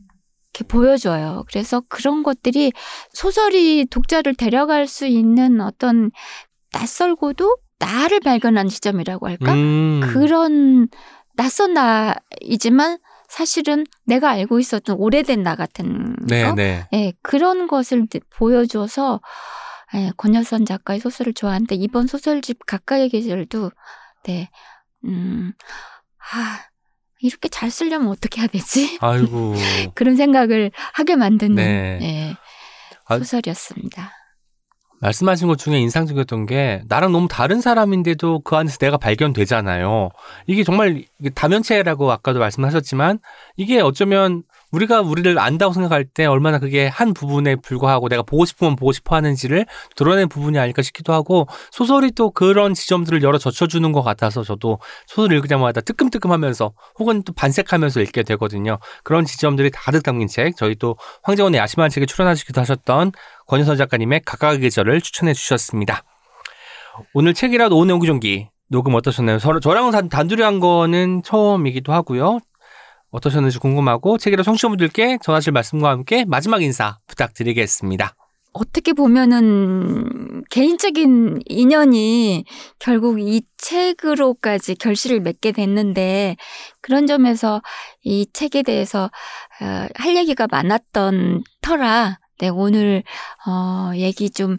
[0.54, 1.44] 이렇게 보여줘요.
[1.50, 2.72] 그래서 그런 것들이
[3.12, 6.12] 소설이 독자를 데려갈 수 있는 어떤
[6.72, 9.54] 낯설고도 나를 발견한 지점이라고 할까?
[9.54, 10.00] 음.
[10.02, 10.88] 그런
[11.36, 16.54] 낯선 나이지만 사실은 내가 알고 있었던 오래된 나 같은 네, 거?
[16.54, 16.88] 네.
[16.94, 19.22] 예, 그런 것을 보여줘서
[19.96, 23.72] 예, 권여선 작가의 소설을 좋아하는데 이번 소설집 가까이 계절도
[24.24, 24.50] 네,
[25.06, 25.54] 음,
[26.34, 26.60] 아
[27.22, 28.98] 이렇게 잘 쓰려면 어떻게 해야 되지?
[29.02, 29.54] 아이고.
[29.96, 32.00] 그런 생각을 하게 만드는 네.
[32.02, 32.36] 예,
[33.08, 34.12] 아, 소설이었습니다.
[35.02, 40.10] 말씀하신 것 중에 인상적이었던 게 나랑 너무 다른 사람인데도 그 안에서 내가 발견되잖아요.
[40.48, 41.04] 이게 정말
[41.36, 43.20] 다면체라고 아까도 말씀하셨지만
[43.58, 48.76] 이게 어쩌면 우리가 우리를 안다고 생각할 때 얼마나 그게 한 부분에 불과하고 내가 보고 싶으면
[48.76, 49.66] 보고 싶어 하는지를
[49.96, 55.38] 드러낸 부분이 아닐까 싶기도 하고 소설이 또 그런 지점들을 열어 젖혀주는 것 같아서 저도 소설
[55.38, 58.80] 읽자마자 뜨끔뜨끔 하면서 혹은 또 반색하면서 읽게 되거든요.
[59.04, 63.12] 그런 지점들이 가득 담긴 책 저희 또 황정원의 야심한 책에 출연하시기도 하셨던
[63.48, 66.04] 권효선 작가님의 각각의 계절을 추천해 주셨습니다.
[67.14, 69.38] 오늘 책이라도 오늘 옹기종기 녹음 어떠셨나요?
[69.40, 72.40] 저, 저랑 단, 단둘이 한 거는 처음이기도 하고요.
[73.16, 78.16] 어떠셨는지 궁금하고 책이라 청취자분들께 전하실 말씀과 함께 마지막 인사 부탁드리겠습니다.
[78.52, 82.46] 어떻게 보면은 개인적인 인연이
[82.80, 86.38] 결국 이 책으로까지 결실을 맺게 됐는데
[86.82, 87.62] 그런 점에서
[88.04, 89.06] 이 책에 대해서
[89.62, 93.04] 어, 할 얘기가 많았던 터라 네, 오늘
[93.46, 94.58] 어, 얘기 좀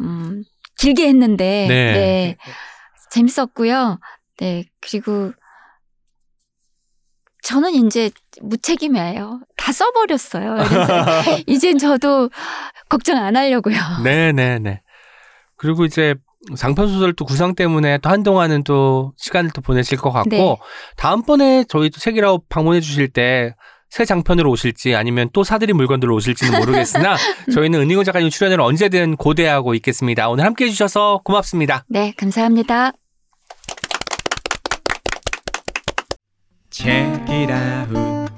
[0.00, 0.42] 음,
[0.78, 1.92] 길게 했는데 네.
[1.92, 2.36] 네,
[3.10, 3.98] 재밌었고요.
[4.38, 5.32] 네, 그리고
[7.46, 8.10] 저는 이제
[8.42, 9.40] 무책임해요.
[9.56, 10.54] 다 써버렸어요.
[10.68, 11.04] 그래서
[11.46, 12.30] 이젠 저도
[12.88, 13.76] 걱정 안 하려고요.
[14.02, 14.82] 네네네.
[15.56, 16.14] 그리고 이제
[16.56, 20.56] 장편 소설 또 구상 때문에 또 한동안은 또 시간을 또 보내실 것 같고 네.
[20.96, 23.54] 다음번에 저희 또 책이라고 방문해 주실 때
[23.88, 27.16] 새 장편으로 오실지 아니면 또 사드린 물건들로 오실지는 모르겠으나
[27.54, 30.28] 저희는 은희고 작가님 출연을 언제든 고대하고 있겠습니다.
[30.28, 31.84] 오늘 함께 해주셔서 고맙습니다.
[31.88, 32.92] 네, 감사합니다.
[36.78, 38.30] Check it out.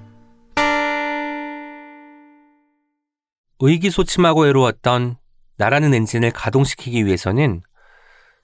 [3.59, 5.17] 의기소침하고 외로웠던
[5.57, 7.63] 나라는 엔진을 가동시키기 위해서는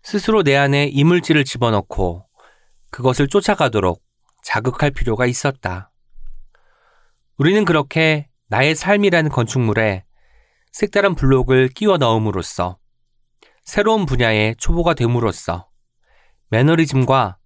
[0.02, 2.26] 스스로 내 안에 이물질을 집어넣고
[2.90, 4.02] 그것을 쫓아가도록
[4.42, 5.92] 자극할 필요가 있었다.
[7.36, 10.02] 우리는 그렇게 나의 삶이라는 건축물에
[10.72, 12.78] 색다른 블록을 끼워 넣음으로써
[13.62, 15.68] 새로운 분야의 초보가 됨으로써
[16.48, 17.38] 매너리즘과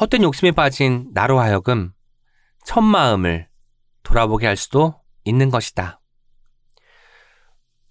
[0.00, 1.92] 헛된 욕심에 빠진 나로 하여금
[2.64, 3.48] 첫 마음을
[4.02, 6.00] 돌아보게 할 수도 있는 것이다.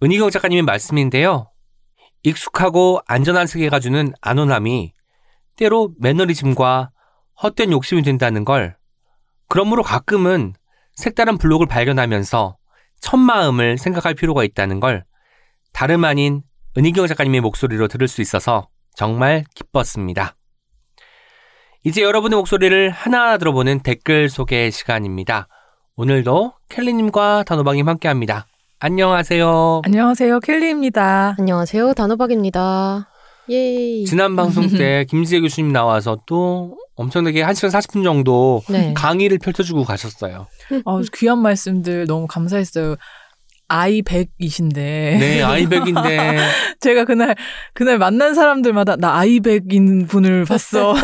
[0.02, 1.50] 은희경 작가님의 말씀인데요.
[2.24, 4.94] 익숙하고 안전한 세계가 주는 안온함이
[5.56, 6.90] 때로 매너리즘과
[7.42, 8.76] 헛된 욕심이 된다는 걸
[9.48, 10.54] 그러므로 가끔은
[10.94, 12.56] 색다른 블록을 발견하면서
[13.00, 15.04] 첫 마음을 생각할 필요가 있다는 걸
[15.72, 16.42] 다름 아닌
[16.76, 20.36] 은희경 작가님의 목소리로 들을 수 있어서 정말 기뻤습니다.
[21.84, 25.48] 이제 여러분의 목소리를 하나하나 들어보는 댓글 소개 시간입니다.
[25.96, 28.46] 오늘도 켈리님과 단호박님 함께 합니다.
[28.78, 29.82] 안녕하세요.
[29.84, 30.38] 안녕하세요.
[30.40, 31.34] 켈리입니다.
[31.40, 31.94] 안녕하세요.
[31.94, 33.08] 단호박입니다.
[33.50, 34.04] 예이.
[34.04, 38.94] 지난 방송 때 김지혜 교수님 나와서 또 엄청나게 1시간 40분 정도 네.
[38.94, 40.46] 강의를 펼쳐주고 가셨어요.
[40.84, 42.94] 어, 귀한 말씀들 너무 감사했어요.
[43.72, 44.74] 아이 100이신데.
[44.74, 46.38] 네, 아이백인데
[46.80, 47.34] 제가 그날,
[47.72, 50.90] 그날 만난 사람들마다 나 아이 100인 분을 봤어.
[50.90, 50.94] 어,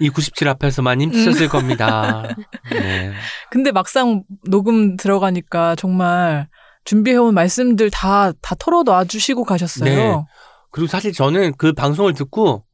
[0.00, 2.22] 이97 앞에서 많이 힘드셨을 겁니다.
[2.70, 3.12] 네.
[3.50, 6.48] 근데 막상 녹음 들어가니까 정말
[6.84, 9.84] 준비해온 말씀들 다, 다 털어 놔 주시고 가셨어요.
[9.84, 10.24] 네.
[10.70, 12.64] 그리고 사실 저는 그 방송을 듣고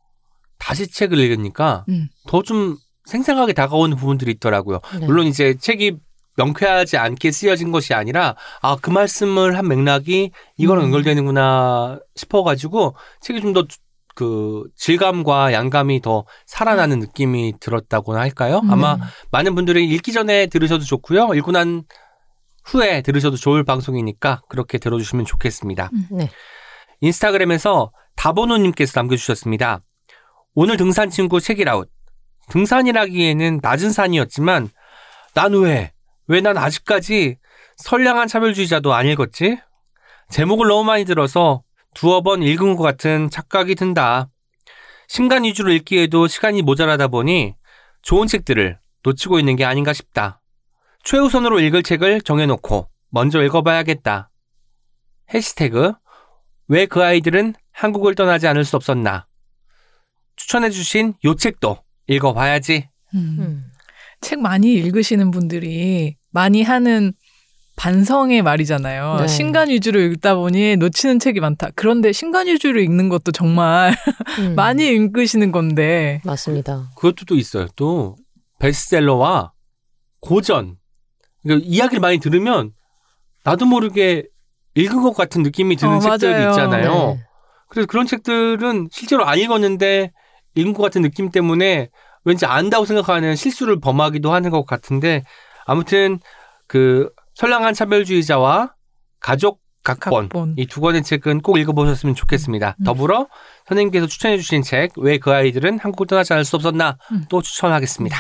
[0.58, 2.08] 다시 책을 읽으니까 음.
[2.28, 2.76] 더좀
[3.06, 4.80] 생생하게 다가오는 부분들이 있더라고요.
[5.00, 5.06] 네.
[5.06, 5.96] 물론 이제 책이
[6.36, 10.86] 명쾌하지 않게 쓰여진 것이 아니라 아 그 말씀을 한 맥락이 이거랑 음.
[10.86, 13.64] 연결되는구나 싶어가지고 책이 좀 더
[14.16, 18.62] 그 질감과 양감이 더 살아나는 느낌이 들었다고나 할까요?
[18.64, 18.70] 음.
[18.70, 18.96] 아마
[19.30, 21.34] 많은 분들이 읽기 전에 들으셔도 좋고요.
[21.34, 21.84] 읽고 난
[22.64, 25.90] 후에 들으셔도 좋을 방송이니까 그렇게 들어주시면 좋겠습니다.
[26.10, 26.30] 네.
[27.02, 29.80] 인스타그램에서 다보노님께서 남겨주셨습니다.
[30.54, 31.90] 오늘 등산 친구 책이라웃.
[32.48, 34.70] 등산이라기에는 낮은 산이었지만
[35.34, 35.92] 난 왜,
[36.28, 37.38] 왜 난 아직까지
[37.76, 39.58] 선량한 차별주의자도 안 읽었지?
[40.30, 41.62] 제목을 너무 많이 들어서
[41.94, 44.28] 두어 번 읽은 것 같은 착각이 든다.
[45.08, 47.54] 신간 위주로 읽기에도 시간이 모자라다 보니
[48.02, 50.40] 좋은 책들을 놓치고 있는 게 아닌가 싶다.
[51.04, 54.30] 최우선으로 읽을 책을 정해놓고 먼저 읽어봐야겠다.
[55.32, 55.92] 해시태그
[56.68, 59.26] 왜 그 아이들은 한국을 떠나지 않을 수 없었나?
[60.34, 61.78] 추천해주신 요 책도
[62.08, 62.88] 읽어봐야지.
[63.14, 63.65] 음.
[64.16, 64.20] 음.
[64.20, 67.12] 책 많이 읽으시는 분들이 많이 하는
[67.76, 69.16] 반성의 말이잖아요.
[69.20, 69.28] 네.
[69.28, 71.68] 신간 위주로 읽다 보니 놓치는 책이 많다.
[71.74, 73.94] 그런데 신간 위주로 읽는 것도 정말
[74.40, 74.54] 음.
[74.54, 76.22] 많이 읽으시는 건데.
[76.24, 76.90] 맞습니다.
[76.96, 77.66] 그것도 또 있어요.
[77.76, 78.16] 또
[78.60, 79.52] 베스트셀러와
[80.20, 80.76] 고전.
[81.42, 82.72] 그러니까 이야기를 많이 들으면
[83.44, 84.26] 나도 모르게
[84.74, 86.50] 읽은 것 같은 느낌이 드는 어, 책들이 맞아요.
[86.50, 86.92] 있잖아요.
[86.92, 87.24] 네.
[87.68, 90.12] 그래서 그런 책들은 실제로 안 읽었는데
[90.54, 91.90] 읽은 것 같은 느낌 때문에
[92.26, 95.22] 왠지 안다고 생각하는 실수를 범하기도 하는 것 같은데
[95.64, 96.18] 아무튼
[96.66, 98.74] 그 선량한 차별주의자와
[99.20, 100.54] 가족 각본, 각본.
[100.58, 102.74] 이 두 권의 책은 꼭 읽어보셨으면 좋겠습니다.
[102.80, 102.84] 음.
[102.84, 103.28] 더불어
[103.68, 107.24] 선생님께서 추천해주신 책 왜 그 아이들은 한국을 떠나지 않을 수 없었나 음.
[107.30, 108.16] 또 추천하겠습니다.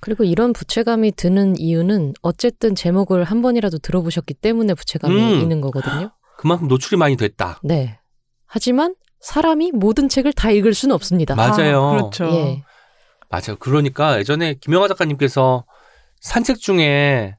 [0.00, 5.40] 그리고 이런 부채감이 드는 이유는 어쨌든 제목을 한 번이라도 들어보셨기 때문에 부채감이 음.
[5.40, 6.10] 있는 거거든요.
[6.38, 7.60] 그만큼 노출이 많이 됐다.
[7.62, 7.98] 네.
[8.46, 11.34] 하지만 사람이 모든 책을 다 읽을 수는 없습니다.
[11.36, 11.84] 맞아요.
[11.84, 12.26] 아, 그렇죠.
[12.32, 12.62] 예.
[13.36, 13.56] 맞아요.
[13.58, 15.64] 그러니까 예전에 김영하 작가님께서
[16.20, 17.36] 산책 중에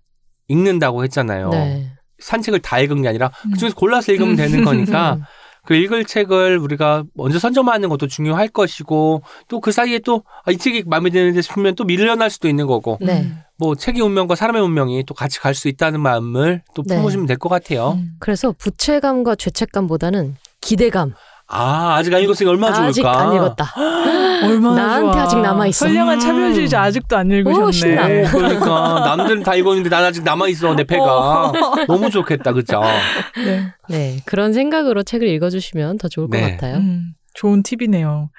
[0.47, 1.49] 읽는다고 했잖아요.
[1.49, 1.91] 네.
[2.19, 3.51] 산책을 다 읽은 게 아니라 음.
[3.51, 5.21] 그중에서 골라서 읽으면 되는 거니까 음.
[5.65, 10.57] 그 읽을 책을 우리가 먼저 선점하는 것도 중요할 것이고 또 그 사이에 또 아, 이
[10.57, 13.27] 책이 마음에 드는데 싶으면 또 밀려날 수도 있는 거고 네.
[13.57, 16.95] 뭐 책의 운명과 사람의 운명이 또 같이 갈 수 있다는 마음을 또 네.
[16.95, 17.93] 품으시면 될것 같아요.
[17.97, 18.11] 음.
[18.19, 21.13] 그래서 부채감과 죄책감보다는 기대감.
[21.49, 22.87] 아 아직 안 읽었으니 얼마나 좋을까?
[22.89, 23.73] 아직 안 읽었다.
[24.45, 25.23] 얼마나 나한테 좋아.
[25.23, 25.85] 아직 남아 있어.
[25.85, 26.19] 선량한 음.
[26.19, 27.71] 차별주의자 아직도 안 오, 읽으셨네.
[27.71, 28.03] 신나.
[28.05, 31.53] 오, 그러니까 남들은 다 읽었는데 난 아직 남아 있어 내 패가
[31.87, 32.81] 너무 좋겠다 그죠?
[33.37, 33.73] 네.
[33.89, 34.17] 네.
[34.25, 36.41] 그런 생각으로 책을 읽어주시면 더 좋을 네.
[36.41, 36.77] 것 같아요.
[36.77, 38.29] 음, 좋은 팁이네요.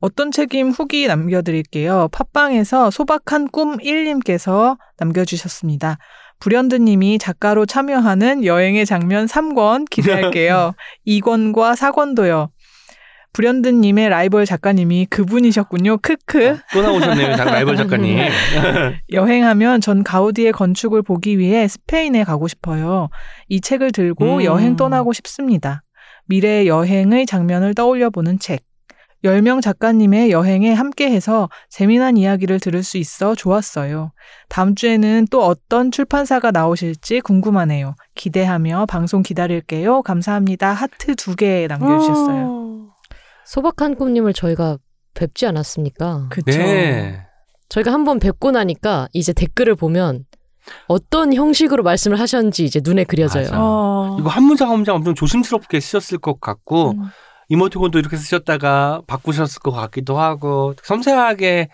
[0.00, 2.08] 어떤 책임 후기 남겨드릴게요.
[2.12, 5.98] 팟빵에서 소박한 꿈 1님께서 남겨주셨습니다.
[6.44, 10.74] 불현드님이 작가로 참여하는 여행의 장면 3권 기대할게요.
[11.08, 12.50] 2권과 4권도요.
[13.32, 15.96] 불현드님의 라이벌 작가님이 그분이셨군요.
[16.02, 16.58] 크크.
[16.74, 18.18] 또 나오셨네요 장 라이벌 작가님.
[19.10, 23.08] 여행하면 전 가우디의 건축을 보기 위해 스페인에 가고 싶어요.
[23.48, 24.44] 이 책을 들고 음.
[24.44, 25.82] 여행 떠나고 싶습니다.
[26.26, 28.60] 미래의 여행의 장면을 떠올려 보는 책.
[29.24, 34.12] 10명 작가님의 여행에 함께해서 재미난 이야기를 들을 수 있어 좋았어요.
[34.48, 37.94] 다음 주에는 또 어떤 출판사가 나오실지 궁금하네요.
[38.14, 40.02] 기대하며 방송 기다릴게요.
[40.02, 40.72] 감사합니다.
[40.72, 42.90] 하트 두 개 남겨주셨어요.
[43.46, 44.78] 소박한 꿈님을 저희가
[45.14, 46.26] 뵙지 않았습니까?
[46.30, 46.58] 그쵸.
[46.58, 47.20] 네.
[47.70, 50.24] 저희가 한 번 뵙고 나니까 이제 댓글을 보면
[50.86, 53.48] 어떤 형식으로 말씀을 하셨는지 이제 눈에 그려져요.
[53.52, 54.16] 어.
[54.20, 57.02] 이거 한 문장 한 문장 엄청 조심스럽게 쓰셨을 것 같고 음.
[57.48, 61.68] 이모티콘도 이렇게 쓰셨다가 바꾸셨을 것 같기도 하고 섬세하게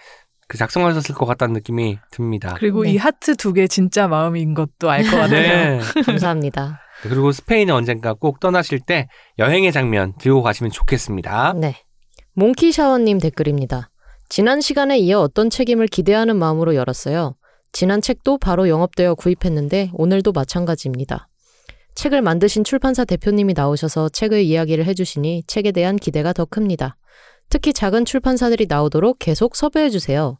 [0.48, 2.54] 그 작성하셨을 것 같다는 느낌이 듭니다.
[2.58, 2.92] 그리고 네.
[2.92, 5.78] 이 하트 두 개 진짜 마음인 것도 알 것 같아요.
[5.78, 5.80] 네.
[6.04, 6.80] 감사합니다.
[7.02, 9.06] 그리고 스페인에 언젠가 꼭 떠나실 때
[9.38, 11.54] 여행의 장면 들고 가시면 좋겠습니다.
[11.56, 11.76] 네.
[12.34, 13.90] 몽키샤워님 댓글입니다.
[14.28, 17.34] 지난 시간에 이어 어떤 책임을 기대하는 마음으로 열었어요.
[17.72, 21.28] 지난 책도 바로 영업되어 구입했는데 오늘도 마찬가지입니다.
[21.94, 26.96] 책을 만드신 출판사 대표님이 나오셔서 책의 이야기를 해주시니 책에 대한 기대가 더 큽니다.
[27.48, 30.38] 특히 작은 출판사들이 나오도록 계속 섭외해주세요.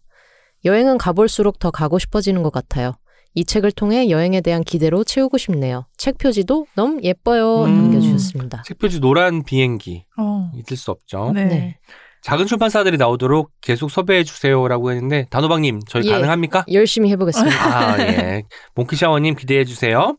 [0.65, 2.95] 여행은 가볼수록 더 가고 싶어지는 것 같아요.
[3.35, 5.87] 이 책을 통해 여행에 대한 기대로 채우고 싶네요.
[5.97, 7.65] 책 표지도 너무 예뻐요.
[7.65, 7.77] 음.
[7.83, 8.63] 남겨주셨습니다.
[8.67, 10.51] 책 표지 노란 비행기 어.
[10.55, 11.33] 잊을 수 없죠.
[11.35, 11.45] 네.
[11.45, 11.79] 네.
[12.23, 16.11] 작은 출판사들이 나오도록 계속 섭외해 주세요라고 했는데 단호박님 저희 예.
[16.11, 16.65] 가능합니까?
[16.71, 17.57] 열심히 해보겠습니다.
[17.57, 18.43] 아 예.
[18.75, 20.19] 몽키샤워님 기대해 주세요.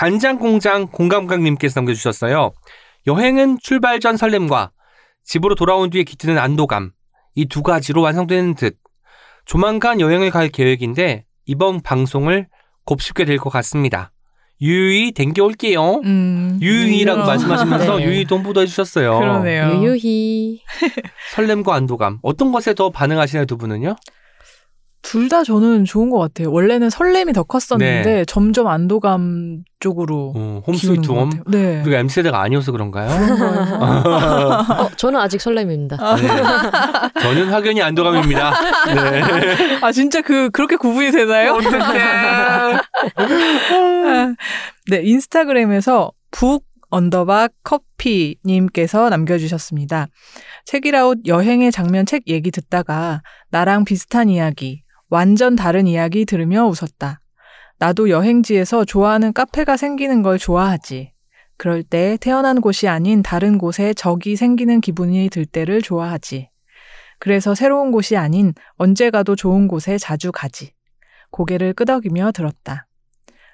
[0.00, 2.52] 간장공장 공감각님께서 남겨주셨어요.
[3.06, 4.70] 여행은 출발 전 설렘과
[5.24, 6.90] 집으로 돌아온 뒤에 깃드는 안도감
[7.34, 8.76] 이 두 가지로 완성되는 듯
[9.46, 12.46] 조만간 여행을 갈 계획인데 이번 방송을
[12.84, 14.12] 곱씹게 될 것 같습니다.
[14.60, 16.00] 유유히 댕겨올게요.
[16.04, 16.58] 음.
[16.60, 17.26] 유유히라고 음.
[17.26, 18.04] 말씀하시면서 네.
[18.04, 19.18] 유유히 동보도 해주셨어요.
[19.18, 19.80] 그러네요.
[19.82, 20.60] 유유히.
[21.34, 23.96] 설렘과 안도감 어떤 것에 더 반응하시나요 두 분은요?
[25.06, 26.50] 둘 다 저는 좋은 것 같아요.
[26.50, 28.24] 원래는 설렘이 더 컸었는데 네.
[28.24, 31.42] 점점 안도감 쪽으로 어, 홈스위트 것홈 같아요.
[31.46, 31.82] 네.
[31.82, 33.08] 우리가 M 세대가 아니어서 그런가요?
[33.78, 35.96] 어, 저는 아직 설렘입니다.
[36.16, 36.26] 네.
[37.20, 38.52] 저는 확연히 안도감입니다.
[38.94, 39.22] 네.
[39.80, 41.54] 아 진짜 그 그렇게 구분이 되나요?
[41.54, 42.78] 어떡해.
[44.90, 50.06] 네 인스타그램에서 북 언더바 커피님께서 남겨주셨습니다.
[50.64, 57.20] 책읽아웃 여행의 장면 책 얘기 듣다가 나랑 비슷한 이야기, 완전 다른 이야기 들으며 웃었다.
[57.78, 61.12] 나도 여행지에서 좋아하는 카페가 생기는 걸 좋아하지.
[61.58, 66.50] 그럴 때 태어난 곳이 아닌 다른 곳에 적이 생기는 기분이 들 때를 좋아하지.
[67.18, 70.72] 그래서 새로운 곳이 아닌 언제 가도 좋은 곳에 자주 가지.
[71.30, 72.86] 고개를 끄덕이며 들었다.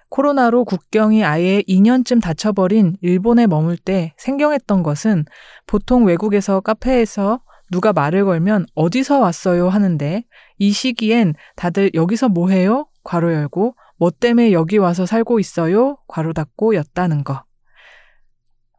[0.09, 5.25] 코로나로 국경이 아예 2년쯤 닫혀버린 일본에 머물 때 생경했던 것은
[5.67, 7.41] 보통 외국에서 카페에서
[7.73, 10.25] 누가 말을 걸면 어디서 왔어요 하는데
[10.59, 12.87] 이 시기엔 다들 여기서 뭐 해요?
[13.03, 15.97] 괄호 열고 뭐 때문에 여기 와서 살고 있어요?
[16.07, 17.45] 괄호 닫고 였다는 거.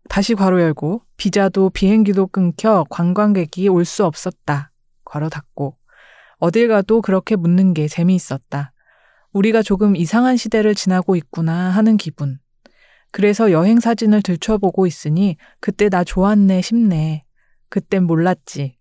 [0.09, 4.71] 다시 괄호 열고 비자도 비행기도 끊겨 관광객이 올 수 없었다.
[5.05, 5.75] 괄호 닫고
[6.37, 8.73] 어딜 가도 그렇게 묻는 게 재미있었다.
[9.31, 12.37] 우리가 조금 이상한 시대를 지나고 있구나 하는 기분.
[13.11, 17.23] 그래서 여행 사진을 들춰보고 있으니 그때 나 좋았네 싶네.
[17.69, 18.77] 그땐 몰랐지.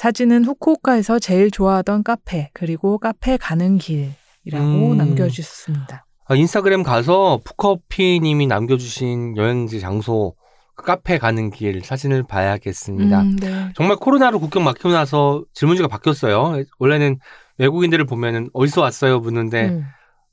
[0.00, 4.96] 사진은 후쿠오카에서 제일 좋아하던 카페, 그리고 카페 가는 길이라고 음.
[4.96, 6.06] 남겨주셨습니다.
[6.24, 10.34] 아, 인스타그램 가서 푸커피님이 남겨주신 여행지 장소
[10.74, 13.20] 그 카페 가는 길 사진을 봐야겠습니다.
[13.20, 13.72] 음, 네.
[13.76, 16.64] 정말 코로나로 국경 막히고 나서 질문지가 바뀌었어요.
[16.78, 17.18] 원래는
[17.58, 19.84] 외국인들을 보면은 어디서 왔어요 묻는데 음.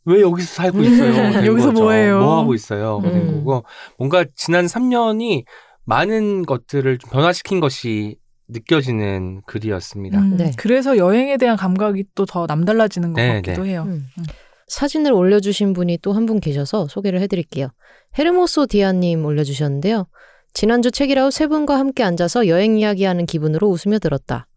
[0.05, 1.11] 왜 여기서 살고 있어요?
[1.33, 1.81] 된 여기서 거죠.
[1.83, 2.19] 뭐해요?
[2.21, 3.01] 뭐 하고 있어요?
[3.03, 3.43] 된 음.
[3.43, 3.65] 거고
[3.97, 5.43] 뭔가 지난 3년이
[5.83, 8.15] 많은 것들을 좀 변화시킨 것이
[8.49, 10.19] 느껴지는 글이었습니다.
[10.19, 10.51] 음, 네.
[10.57, 13.69] 그래서 여행에 대한 감각이 또 더 남달라지는 것 네, 같기도 네.
[13.71, 13.83] 해요.
[13.87, 14.05] 음.
[14.17, 14.23] 음.
[14.67, 17.69] 사진을 올려주신 분이 또 한 분 계셔서 소개를 해드릴게요.
[18.17, 20.07] 헤르모소 디아님 올려주셨는데요.
[20.53, 24.47] 지난주 책이라우 세 분과 함께 앉아서 여행 이야기하는 기분으로 웃으며 들었다.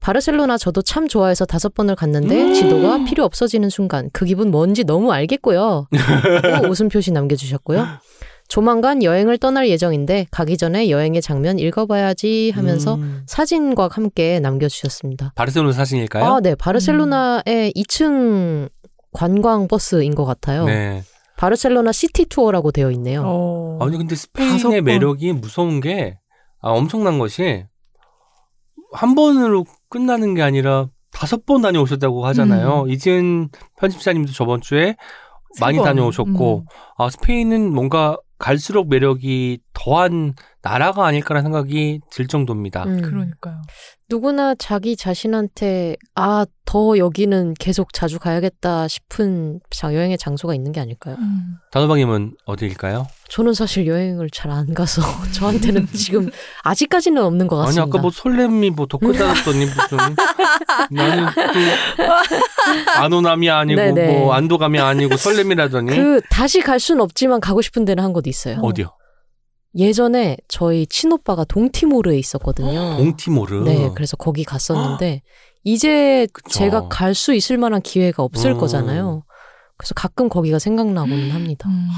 [0.00, 5.12] 바르셀로나 저도 참 좋아해서 다섯 번을 갔는데 지도가 필요 없어지는 순간 그 기분 뭔지 너무
[5.12, 5.88] 알겠고요.
[6.62, 7.86] 또 웃음 표시 남겨주셨고요.
[8.54, 13.24] 조만간 여행을 떠날 예정인데 가기 전에 여행의 장면 읽어봐야지 하면서 음.
[13.26, 15.32] 사진과 함께 남겨주셨습니다.
[15.34, 16.24] 바르셀로나 사진일까요?
[16.24, 16.54] 아, 네.
[16.54, 18.68] 바르셀로나의 2층
[19.12, 20.66] 관광 버스인 것 같아요.
[20.66, 21.02] 네.
[21.36, 23.24] 바르셀로나 시티 투어라고 되어 있네요.
[23.26, 23.78] 어.
[23.80, 24.84] 아니 근데 스페인의 번.
[24.84, 26.20] 매력이 무서운 게
[26.60, 27.64] 아, 엄청난 것이
[28.92, 32.84] 한 번으로 끝나는 게 아니라 다섯 번 다녀오셨다고 하잖아요.
[32.86, 33.48] 이지은
[33.80, 34.94] 편집자님도 저번 주에
[35.54, 35.86] 세 많이 번.
[35.86, 36.64] 다녀오셨고 음.
[36.98, 40.34] 아 스페인은 뭔가 갈수록 매력이 더한
[40.64, 42.84] 나라가 아닐까라는 생각이 들 정도입니다.
[42.84, 43.02] 음.
[43.02, 43.60] 그러니까요.
[44.10, 50.80] 누구나 자기 자신한테 아, 더 여기는 계속 자주 가야겠다 싶은 자- 여행의 장소가 있는 게
[50.80, 51.16] 아닐까요?
[51.18, 51.56] 음.
[51.70, 53.06] 단호박님은 어디일까요?
[53.28, 56.30] 저는 사실 여행을 잘 안 가서 저한테는 지금
[56.62, 57.82] 아직까지는 없는 것 아니 같습니다.
[57.88, 59.98] 아까 뭐 설렘이 뭐더 크다더니 무슨
[60.90, 64.18] 나는 또 안호남이 아니고 네네.
[64.18, 68.58] 뭐 안도감이 아니고 설렘이라더니 그 다시 갈 수는 없지만 가고 싶은 데는 한 곳 있어요.
[68.62, 68.90] 어디요?
[69.76, 72.96] 예전에 저희 친오빠가 동티모르에 있었거든요.
[72.98, 73.64] 동티모르.
[73.64, 75.22] 네, 그래서 거기 갔었는데
[75.64, 76.50] 이제 그쵸.
[76.50, 78.58] 제가 갈 수 있을 만한 기회가 없을 음.
[78.58, 79.24] 거잖아요.
[79.76, 81.68] 그래서 가끔 거기가 생각나고는 합니다.
[81.68, 81.88] 음.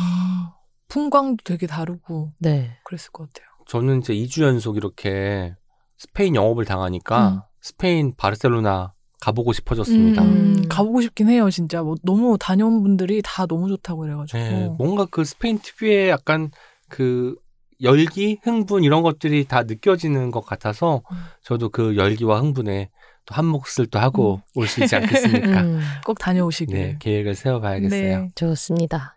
[0.88, 2.78] 풍광도 되게 다르고 네.
[2.84, 3.46] 그랬을 것 같아요.
[3.66, 5.54] 저는 이제 2주 연속 이렇게
[5.98, 7.40] 스페인 영업을 당하니까 음.
[7.60, 10.22] 스페인 바르셀로나 가보고 싶어졌습니다.
[10.22, 10.64] 음.
[10.68, 11.82] 가보고 싶긴 해요, 진짜.
[11.82, 14.38] 뭐 너무 다녀온 분들이 다 너무 좋다고 그래가지고.
[14.38, 16.50] 네, 뭔가 그 스페인 특유의 약간
[16.88, 17.34] 그
[17.82, 21.16] 열기, 흥분 이런 것들이 다 느껴지는 것 같아서 음.
[21.42, 22.90] 저도 그 열기와 흥분에
[23.26, 25.60] 또 한 몫을 또 하고 올수 있지 않겠습니까?
[25.62, 26.74] 음, 꼭 다녀오시길.
[26.74, 28.20] 네, 계획을 세워봐야겠어요.
[28.20, 28.28] 네.
[28.34, 29.16] 좋습니다.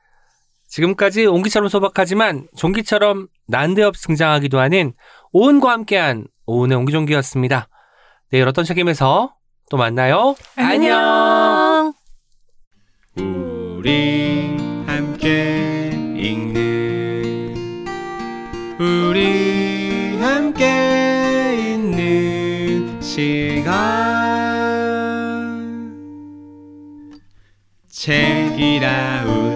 [0.68, 4.94] 지금까지 옹기처럼 소박하지만 종기처럼 난데없이 등장하기도 하는
[5.32, 7.70] 오은과 함께한 오은의 옹기종기였습니다.
[8.32, 9.36] 내일 어떤 책임에서
[9.70, 10.36] 또 만나요.
[10.56, 11.94] 안녕.
[13.18, 15.79] 우리 함께
[20.60, 23.70] 함께 있는 시간.
[27.90, 29.49] 책이라운